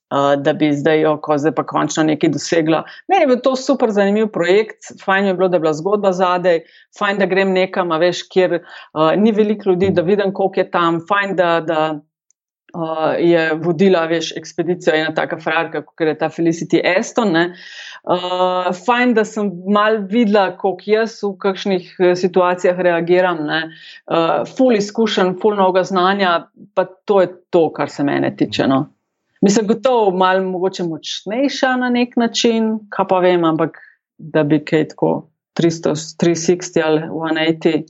[0.08, 2.86] Uh, da bi zdaj, ko zdaj pa končno nekaj dosegla.
[3.12, 6.62] Meni je bil to super zanimiv projekt, fajn je bilo, da je bila zgodba zadaj,
[6.95, 11.01] fajn, da grem nekam, veš, kjer uh, ni veliko ljudi, da vidim, koliko je tam,
[11.12, 16.80] fajn, da, da uh, je vodila, veš, ekspedicijo ena taka frarka, kot je ta Felicity
[16.95, 17.36] Aston.
[17.36, 25.36] Uh, fajn, da sem mal videla, koliko jaz v kakšnih situacijah reagiram, uh, full izkušen,
[25.43, 26.45] full novega znanja,
[26.80, 28.72] pa to je to, kar se mene tiče.
[28.72, 28.86] No.
[29.41, 33.77] Mislim, gotovo malo mogoče močnejša na nek način, kaj pa vem, ampak
[34.17, 35.29] da bi kaj tako
[35.59, 37.83] 300, 360 ali 180,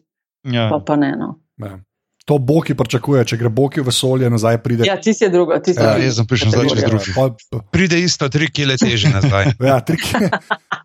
[0.43, 0.69] ja.
[0.71, 1.15] pa, pa ne.
[1.17, 1.39] No.
[1.57, 1.79] Ja.
[2.27, 4.83] To Boki pričakuje, če gre Boki v vesolje, nazaj pride.
[4.83, 5.93] Ja, ti si druga, ti si druga.
[5.95, 7.61] Ja, jaz sem prišel nazaj, če si druga.
[7.71, 9.53] Pride isto, tri kile teži nazaj.
[9.69, 10.29] ja, tri, kile,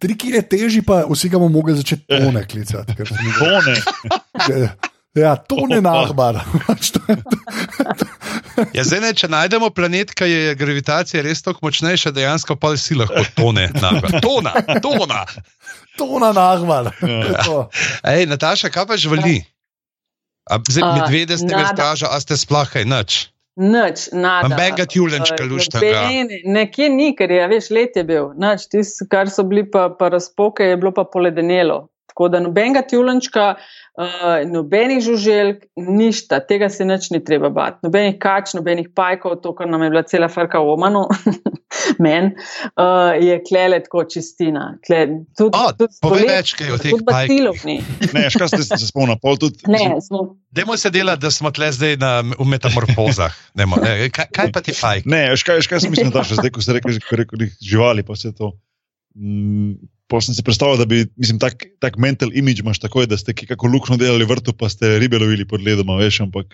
[0.05, 2.95] tri kile teži, pa vsi ga bomo mogli začeti tone klicati.
[3.41, 3.75] Tone.
[5.19, 6.39] Ja, to ne nahbar.
[8.77, 12.97] ja, zdaj, ne, če najdemo planet, ki je gravitacija res tako močnejša, dejansko pa si
[12.99, 13.69] lahko tone.
[13.79, 14.19] Nahbar.
[14.25, 15.25] Tona, tona.
[15.99, 16.93] Tona nahbar.
[17.03, 17.67] Ja.
[18.15, 19.43] Ej, Nataša, kaj pa žvali?
[20.49, 23.19] Medvede ste ga spražali, a ste sploh kaj nič?
[23.61, 24.49] Nič, nada.
[24.57, 25.81] Mega tjulenčka lušta.
[26.45, 28.33] Nekje ni, ker je, veš, let je bil.
[28.41, 31.92] Nič, tisto, kar so bili pa, pa razpoke, je bilo pa poledenelo.
[32.13, 37.79] Tako da nobenega tjulenčka, uh, nobenih žuželk, ništa, tega se nič ni treba bati.
[37.87, 41.07] Nobenih kač, nobenih pajkov, to, kar nam je bila cela frka v omanu,
[42.05, 42.35] men,
[42.77, 44.67] uh, je klele tako čistina.
[46.05, 47.63] Povej več, kaj je od teh pajkov.
[48.13, 49.65] ne, škaj ste se spomnili, pol tudi.
[49.73, 50.37] Ne, smo.
[50.53, 53.33] Demo se dela, da smo tle zdaj na, v metamorfozah.
[53.57, 55.09] Nemo, ne, kaj, kaj pa ti pajki?
[55.09, 58.37] Ne, škaj, škaj sem mislil, da še zdaj, ko ste rekli, je živali, pa vse
[58.37, 58.53] to.
[59.17, 59.81] Mm,
[60.21, 63.71] Sem si predstavljal, da bi, mislim, tak, tak mental image imaš takoj, da ste kako
[63.73, 66.53] luknjo delali vrtu, pa ste ribe lovili pod ledom, veš, ampak.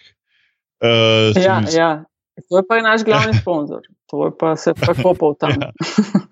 [0.78, 1.74] Uh, ja, mis...
[1.74, 2.04] ja,
[2.46, 5.56] to je pa naš glavni sponzor, to je pa se tako pol tam.
[5.62, 5.72] ja.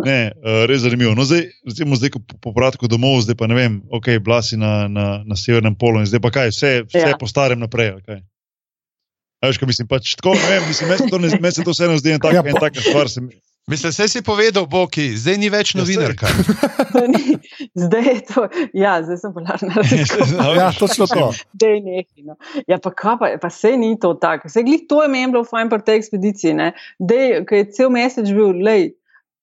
[0.07, 1.17] Ne, uh, res zanimivo.
[1.19, 5.07] No, zdaj, recimo, zdaj, ko popratko domov, zdaj pa ne vem, ok, blasi na, na,
[5.27, 7.19] na severnem polu in zdaj pa kaj, vse, vse ja.
[7.19, 7.97] po starem naprej.
[8.03, 8.23] Okay.
[9.45, 10.95] Veš, kaj mislim, pač tako, ne vem, mislim,
[11.43, 13.11] meni se to vseeno zdi en tak, ja, en tak stvar.
[13.13, 13.29] Sem...
[13.71, 16.29] Mislim, vse si povedal, Boki, zdaj ni več ja, novinarka.
[17.83, 18.45] zdaj je to,
[18.79, 19.83] ja, zdaj sem polarna.
[20.61, 21.33] ja, točno to.
[21.59, 22.23] Zdaj nekaj.
[22.23, 22.37] No.
[22.71, 24.53] Ja, pa kaj pa, pa se ni to tako.
[24.55, 26.69] Se glih to je meni bilo fajn pri tej ekspediciji, ne.
[27.03, 28.93] Dej, ker je cel mesec bil, lej,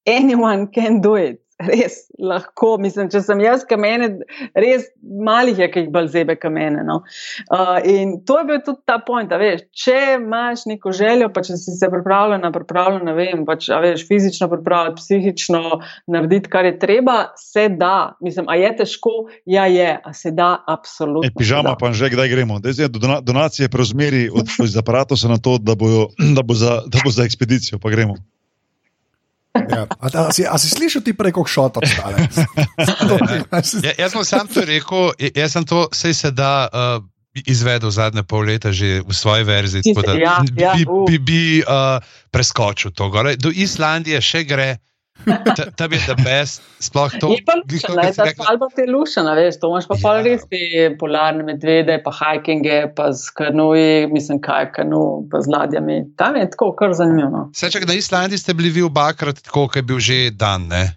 [0.08, 2.76] anyone can do it res lahko.
[2.82, 4.10] Mislim, če sem jaz kamene,
[4.58, 6.84] res malih je, ki jih bolj zebe kamene.
[6.88, 7.02] No.
[7.50, 9.32] Uh, in to je bil tudi ta point.
[9.44, 14.06] Veš, če imaš neko željo, pa če si se pripravljen, pripravljen, ne vem, pač, veš,
[14.10, 15.64] fizično pripravljen, psihično
[16.12, 18.14] narediti, kar je treba, se da.
[18.24, 19.16] Mislim, a je težko?
[19.50, 21.28] Ja, je, a se da, absolutno.
[21.28, 22.60] E, pižama, pa že kdaj gremo.
[22.64, 22.92] Zdaj,
[23.24, 24.50] donacije preusmeri od
[24.82, 28.16] aparata na to, da, bojo, da, bo za, da bo za ekspedicijo, pa gremo.
[29.54, 29.86] Ja.
[30.00, 31.80] A, a, si, a si slišal ti preko šota?
[33.86, 36.70] ja, jaz sem sam to rekel, jaz sem to, sej se da.
[36.74, 39.82] Uh, izvedel zadnje pol leta že v svoji verziji.
[39.90, 41.98] Tako da ja, ja, bi, bi, bi uh,
[42.30, 43.10] preskočil to.
[43.10, 43.34] Gore.
[43.42, 44.78] Do Islandije še gre,
[45.80, 47.32] tam je the best, sploh to.
[47.34, 50.22] Je pa lušena, je ta Svalbard je lušena, veš, to imaš pa Ja.
[50.22, 56.02] res te polarne medvede, pa hikinge, pa z kanuji, mislim, kaj kanu, pa z ladjami.
[56.18, 57.30] Tam je tako kar zanimivo.
[57.30, 57.50] no.
[57.54, 60.68] Saj čak, na Islandiji ste bili vi obakrat, tako kot je bil že dan.
[60.68, 60.96] Ne?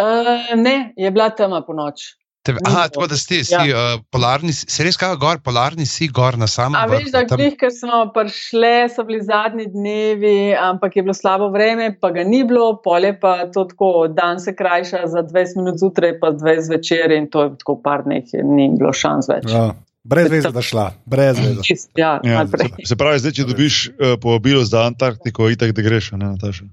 [0.00, 2.16] Uh, ne, je bila tema po noč.
[2.42, 3.62] Te, Ni aha, tako da ste si ja.
[3.94, 7.22] uh, polarni, si si res kaj gor, polarni si gor na samem A veš, da
[7.30, 12.24] glih, ker smo prišli, so bili zadnji dnevi, ampak je bilo slabo vreme, pa ga
[12.26, 16.66] ni bilo, polje pa to tako, dan se krajša za 20 minut zjutraj, pa 20
[16.72, 19.46] zvečer in to je tako par dneh, ni bilo šans več.
[19.52, 19.70] Ja.
[20.02, 21.62] Brez veze, da šla, brez veze.
[21.62, 22.74] Čist, ja, Ja, naprej.
[22.82, 26.66] se, se pravi, zdaj, če dobiš uh, povabilo za Antarktiko, itak da greš, ne Nataša.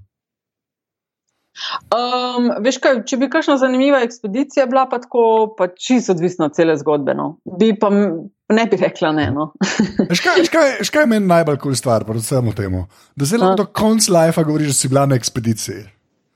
[1.92, 5.22] Um, veš kaj, če bi kakšna zanimiva ekspedicija bila, pa tako,
[5.58, 7.14] pa čisto odvisno od cele zgodbe.
[7.14, 7.34] No.
[7.58, 9.30] Bi pa ne bi rekla ne.
[9.34, 9.52] No.
[10.10, 12.76] Veš kaj, veš kaj, veš kaj je meni najbolj kul cool stvar, predvsem v tem?
[13.14, 15.84] Da zelo do konca lajfa govoriš, da si bila na ekspediciji.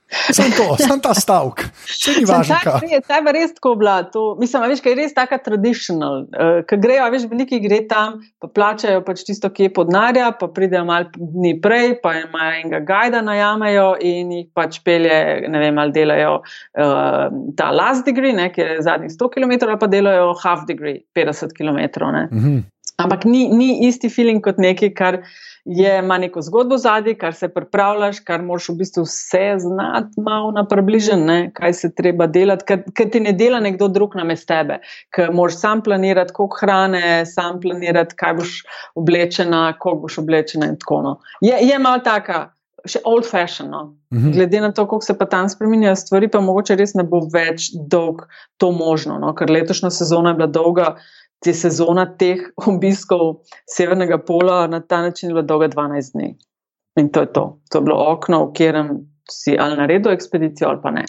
[0.09, 1.63] Sam to, sam ta stavek.
[1.89, 2.57] Vse ni važno.
[2.61, 2.99] Ta, kaj.
[3.07, 3.95] ta je res tako bila.
[4.13, 6.27] To, mislim, veš, kaj je res taka traditional.
[6.29, 10.49] Uh, Ker grejo, veš, veliki gre tam, pa plačajo pač tisto, ki je podnarja, pa
[10.53, 15.17] pridejo malo dni prej, pa imajo enega gajda najamejo in jih pač pelje,
[15.49, 17.25] ne vem, ali delajo uh,
[17.57, 21.57] ta last degree, ne, ki je zadnjih 100 km, ali pa delajo half degree, 50
[21.57, 21.81] km.
[22.05, 22.27] Ne.
[22.29, 22.63] Mhm.
[22.97, 25.17] Ampak ni, ni isti feeling kot nekaj, kar
[25.65, 30.53] je, ima neko zgodbo zadnji, kar se pripravljaš, kar moraš v bistvu vse znati, malo
[30.55, 32.63] na približen, ne, kaj se treba delati,
[32.95, 34.79] ker, ti ne dela nekdo drug namesto tebe,
[35.15, 38.57] ker moraš sam planirati, koliko hrane, sam planirati, kaj boš
[38.95, 41.39] oblečena, koliko boš oblečena in tako naprej.
[41.49, 42.45] Je, je malo taka,
[42.85, 43.73] še old fashioned.
[43.73, 43.95] No.
[44.13, 44.31] Mhm.
[44.37, 47.71] Glede na to, kako se pa tam spremenjajo stvari, pa mogoče res ne bo več
[47.73, 48.23] dolg
[48.61, 49.33] to možno, no?
[49.35, 50.89] ker letošnja sezona je bila dolga,
[51.43, 56.35] te sezona teh obiskov severnega pola na ta način je bila dolga 12 dni.
[56.99, 57.45] In to je to.
[57.71, 58.89] To je bilo okno, v katerem
[59.31, 61.05] si ali naredil ekspedicijo ali pa ne.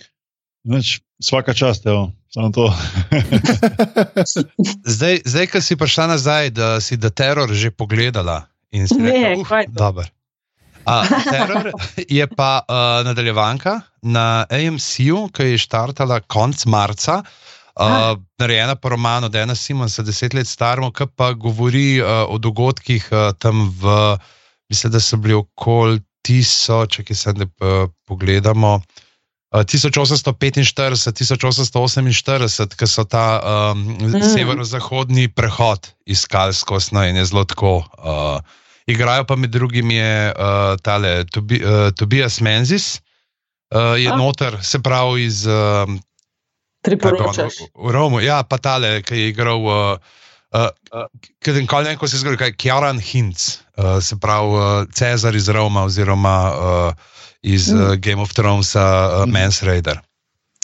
[0.66, 2.66] Neč, vsaka čast, evo, samo to.
[4.96, 8.42] Zdaj, zdaj ko si prišla nazaj, da si da teror že pogledala
[8.74, 10.10] in si Ne, rekla, "Uf, kaj to?" dober.
[10.86, 11.70] A, teror
[12.08, 17.22] je pa uh, nadaljevanka na AMC-u, ki je štartala konec marca.
[17.22, 17.55] Uh,
[18.38, 23.32] narejena po romanu Dana Simonsa, deset let staremu, ki pa govori uh, o dogodkih uh,
[23.38, 24.16] tam v,
[24.70, 28.80] mislim, da so bili okoli tisoč, če se ne uh, pogledamo.
[29.54, 33.40] Uh, 1845, 1848, ki so ta
[33.72, 34.22] um, Mm.
[34.34, 37.84] severno-zahodni prehod iskali skozi no, in je zelo tako.
[37.98, 38.40] Uh,
[38.86, 43.00] igrajo pa med drugim je uh, tale Tobi, uh, Tobias Menzis,
[43.74, 44.16] uh, je Ah.
[44.16, 46.00] noter, se pravi iz um,
[46.86, 47.54] Priporočaš.
[47.60, 49.60] v, v Romu, ja, pa tale, ki je igral.
[49.60, 49.98] Uh,
[50.46, 51.10] Uh, uh,
[51.52, 53.36] nikoli ne vem, kako se zgodi, kaj je Kjaran Hinc,
[53.76, 56.94] uh, se pravi uh, Cezar iz Roma oziroma uh,
[57.42, 57.80] iz Mm.
[57.82, 58.80] uh, Game of Thrones, uh,
[59.26, 59.32] Mm.
[59.32, 59.98] Mans Raider.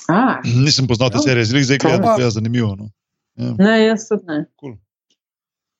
[0.09, 1.23] A, Nisem poznal te Ja.
[1.23, 2.77] serije, zdaj zdaj gledam, da je zanimivo.
[2.77, 2.89] No.
[3.36, 3.55] Ja.
[3.59, 4.44] ne, jaz tudi ne.
[4.55, 4.78] Cool.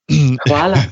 [0.49, 0.77] Hvala.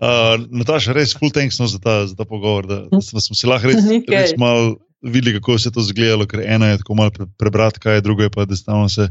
[0.00, 2.66] uh, Nataša, res full thanks no, za, ta, za ta pogovor.
[2.66, 6.42] Da, da smo, si lahko res, res malo videli, kako se je to zgledalo, ker
[6.46, 9.08] eno je tako malo pre, prebrati, kaj je drugo, je pa da stalno se,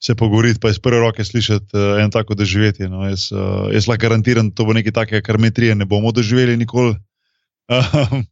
[0.00, 2.88] se pogovoriti, pa iz prve roke slišati uh, eno tako doživetje.
[2.88, 3.08] No.
[3.08, 3.38] Jaz, uh,
[3.72, 6.96] jaz lahko garantiram, da to bo nekaj takega, kar mi trije ne bomo doživeli nikoli.
[7.68, 8.24] Um,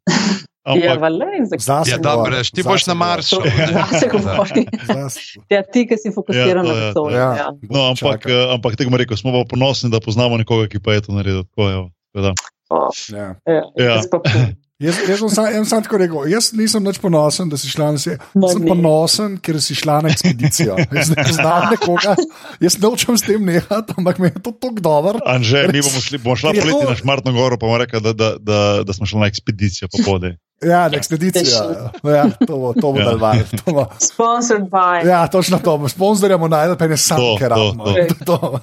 [0.69, 1.13] Je ampak?
[1.57, 2.95] Zase Ja, govori, dobro, ti boš na.
[2.95, 3.37] Marsu.
[3.73, 4.67] Zase govori.
[4.85, 5.21] Zase.
[5.49, 7.11] Ja, ti, ki si fokusiran Ja, to na to.
[7.11, 7.17] je.
[7.17, 7.35] Ja.
[7.35, 7.49] Ja.
[7.71, 8.45] no, ampak, Čakaj.
[8.45, 11.45] uh, ampak bomo rekel, smo pa ponosni, da poznamo nekoga, ki pa je to naredil.
[11.45, 12.33] Tako, evo, tako da.
[12.69, 13.35] O, Ja.
[13.47, 14.03] ja, Ja.
[14.79, 14.97] jaz.
[15.09, 18.23] Jaz, sem sam, sam tako rekel, jaz nisem več ponosen, da si šla na svet.
[18.35, 20.77] Sem ponosen, ker si šla na ekspedicijo.
[20.95, 22.15] Jaz ne poznam nekoga,
[22.63, 25.19] jaz nočem s tem nehati, ampak mi je to tako dobro.
[25.27, 28.13] Anže, mi bomo šli, bomo šla poleti to- na Šmartno goro, pa bomo rekli, da,
[28.13, 30.37] da, da, da smo šli na ekspedicijo popode.
[30.59, 31.91] Ja, na ekspedicijo.
[32.03, 33.05] Ja, to bo, to bo Ja.
[33.05, 33.45] dalvaj.
[33.63, 33.85] To bo.
[34.01, 35.07] Sponsored by.
[35.07, 35.89] Ja, točno to.
[35.89, 37.85] Sponzorja bomo najdel, pa je ne sam, ker to, rabimo.
[38.27, 38.59] to.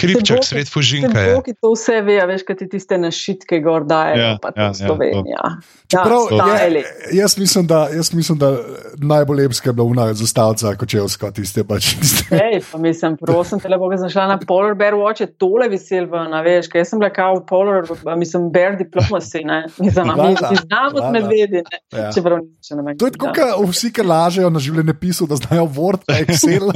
[0.00, 1.36] Hribček sred Fužinka je.
[1.44, 4.66] Ki to vse ve, a veš, kaj ti tiste našitke gor dajo, Ja, pa ja,
[4.66, 5.40] ja, Slovenija.
[5.42, 5.50] Ja,
[5.88, 6.78] Čeprav, stajali.
[6.78, 8.56] je, jaz, mislim, da, jaz mislim, da
[8.96, 11.94] najbolj lepska je bila una zastavca Kočevska, tiste pač.
[12.00, 12.36] Tiste.
[12.36, 15.68] Ej, pa mislim, prosim, te lepo, da sem šla na Polar Bear Watch, je tole
[15.68, 19.66] vesel ven, a veš, kaj jaz sem bila kao Polar, a mislim, Bear Diplomacy, ne,
[19.78, 22.10] mislim, mi si znamo od medvedi, ne, Ja.
[22.12, 22.98] čeprav nič ne vem.
[22.98, 26.68] To je tako, kot vsi, ki lažejo na življenjepisu, da znajo Word, Excel.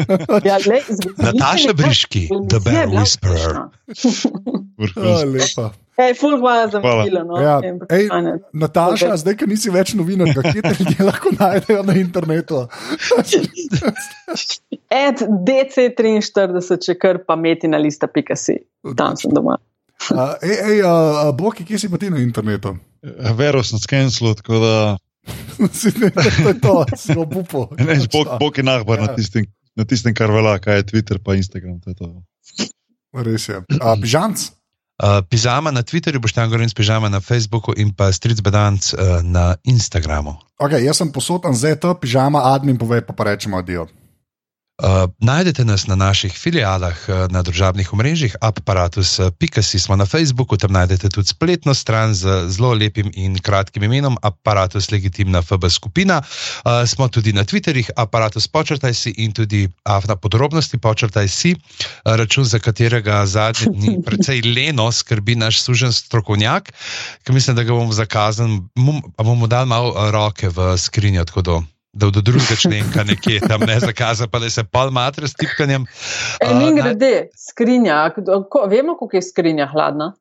[0.45, 3.69] Ja, zgodovina Nataša Briški, The Bear bila Whisperer.
[4.97, 5.71] Ja, lepa.
[6.01, 7.25] Ej, ful, hvala za vabilo.
[7.29, 7.59] No, Ja,
[7.93, 8.07] ej.
[8.57, 12.63] Nataša, zdaj, ki nisi več novinarka, kje te ljudje lahko najdejo na internetu?
[15.07, 18.57] Ed DC43, če kar pametina lista, pika si.
[18.97, 19.59] Tam sem doma.
[20.09, 22.73] Uh, ej, ej, uh, Boki, kje si pa ti na internetu?
[23.37, 24.75] Vero sem skenslil, tako da
[26.01, 27.67] ne, to je to, si obupo.
[28.13, 29.07] bog, bog je nahbar Ja.
[29.07, 29.45] na tistem,
[29.77, 31.77] na tistem, kar velja, kaj je Twitter pa Instagram.
[31.85, 32.09] To je to.
[33.11, 33.59] Res je.
[33.59, 34.39] Uh, Pižanc?
[35.01, 39.25] Uh, pižama na Twitterju, boš tam govoril, pižama na Facebooku in pa stric bedanc uh,
[39.25, 40.37] na Instagramu.
[40.61, 43.89] Okay, jaz sem posoten ZT, pižama, admin, povej pa, pa rečemo adijo.
[44.81, 50.73] Uh, najdete nas na naših filialah uh, na družabnih omrežjih, aparatus.si smo na Facebooku, tam
[50.73, 56.23] najdete tudi spletno stran z zelo lepim in kratkim imenom Apparatus Legitimna FB skupina.
[56.65, 61.53] Uh, smo tudi na Twitterjih, aparatus počrtaj si in tudi uh, na podrobnosti počrtaj si,
[62.05, 66.73] račun za katerega zadnje dni precej leno skrbi naš sužen strokovnjak,
[67.25, 68.61] ki mislim, da ga bomo zakazali,
[69.19, 71.25] bomo dali malo roke v skrinjo.
[71.25, 75.27] tako da- Da do drugega členka nekje tam ne zakaza, pa da se pol matre
[75.27, 75.87] s tipkanjem.
[76.39, 78.11] E, Uh, mi naj- grede, skrinja.
[78.49, 80.15] Ko, vemo, koliko je skrinja hladna.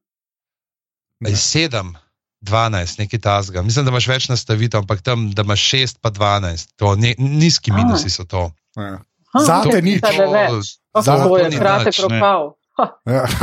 [1.21, 1.97] Ej, Sedem,
[2.41, 3.61] dvanajst, nekaj tasga.
[3.61, 6.75] Mislim, da imaš več nastavitev, ampak tam, da imaš šest, pa dvanajst.
[6.75, 8.51] To, ne, nizki minusi so to.
[8.75, 8.99] Ja.
[9.39, 10.01] Zate jaz nič.
[10.01, 10.79] mislim, da več.
[10.95, 12.03] Zate Kako je ni kratek ne.
[12.09, 12.53] rokav.
[12.77, 13.27] Ha, Ja.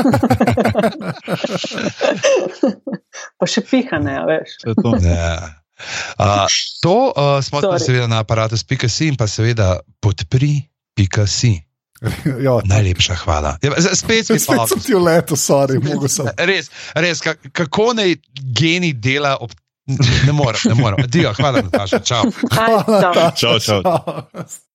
[3.37, 4.59] pa še pihane, a veš.
[4.59, 4.97] To to.
[4.99, 5.66] Ja.
[6.19, 6.47] Uh,
[6.83, 7.87] to uh, smo tudi Sorry.
[7.87, 11.55] seveda na aparatus.si in pa seveda podpri.si.
[12.45, 13.57] Ja, Najlepša hvala.
[13.63, 16.29] Ja, spet mi Spet sem v letu, sorry, mogo sem.
[16.51, 18.17] Res, res ka, kako naj
[18.53, 19.53] genij dela ob.
[20.27, 21.05] Ne morem, ne morem.
[21.05, 22.27] Adijo, hvala, Nataša, čau.
[22.51, 23.31] Hvala, čau.
[23.39, 23.81] Čau, čau.
[23.87, 24.66] čau.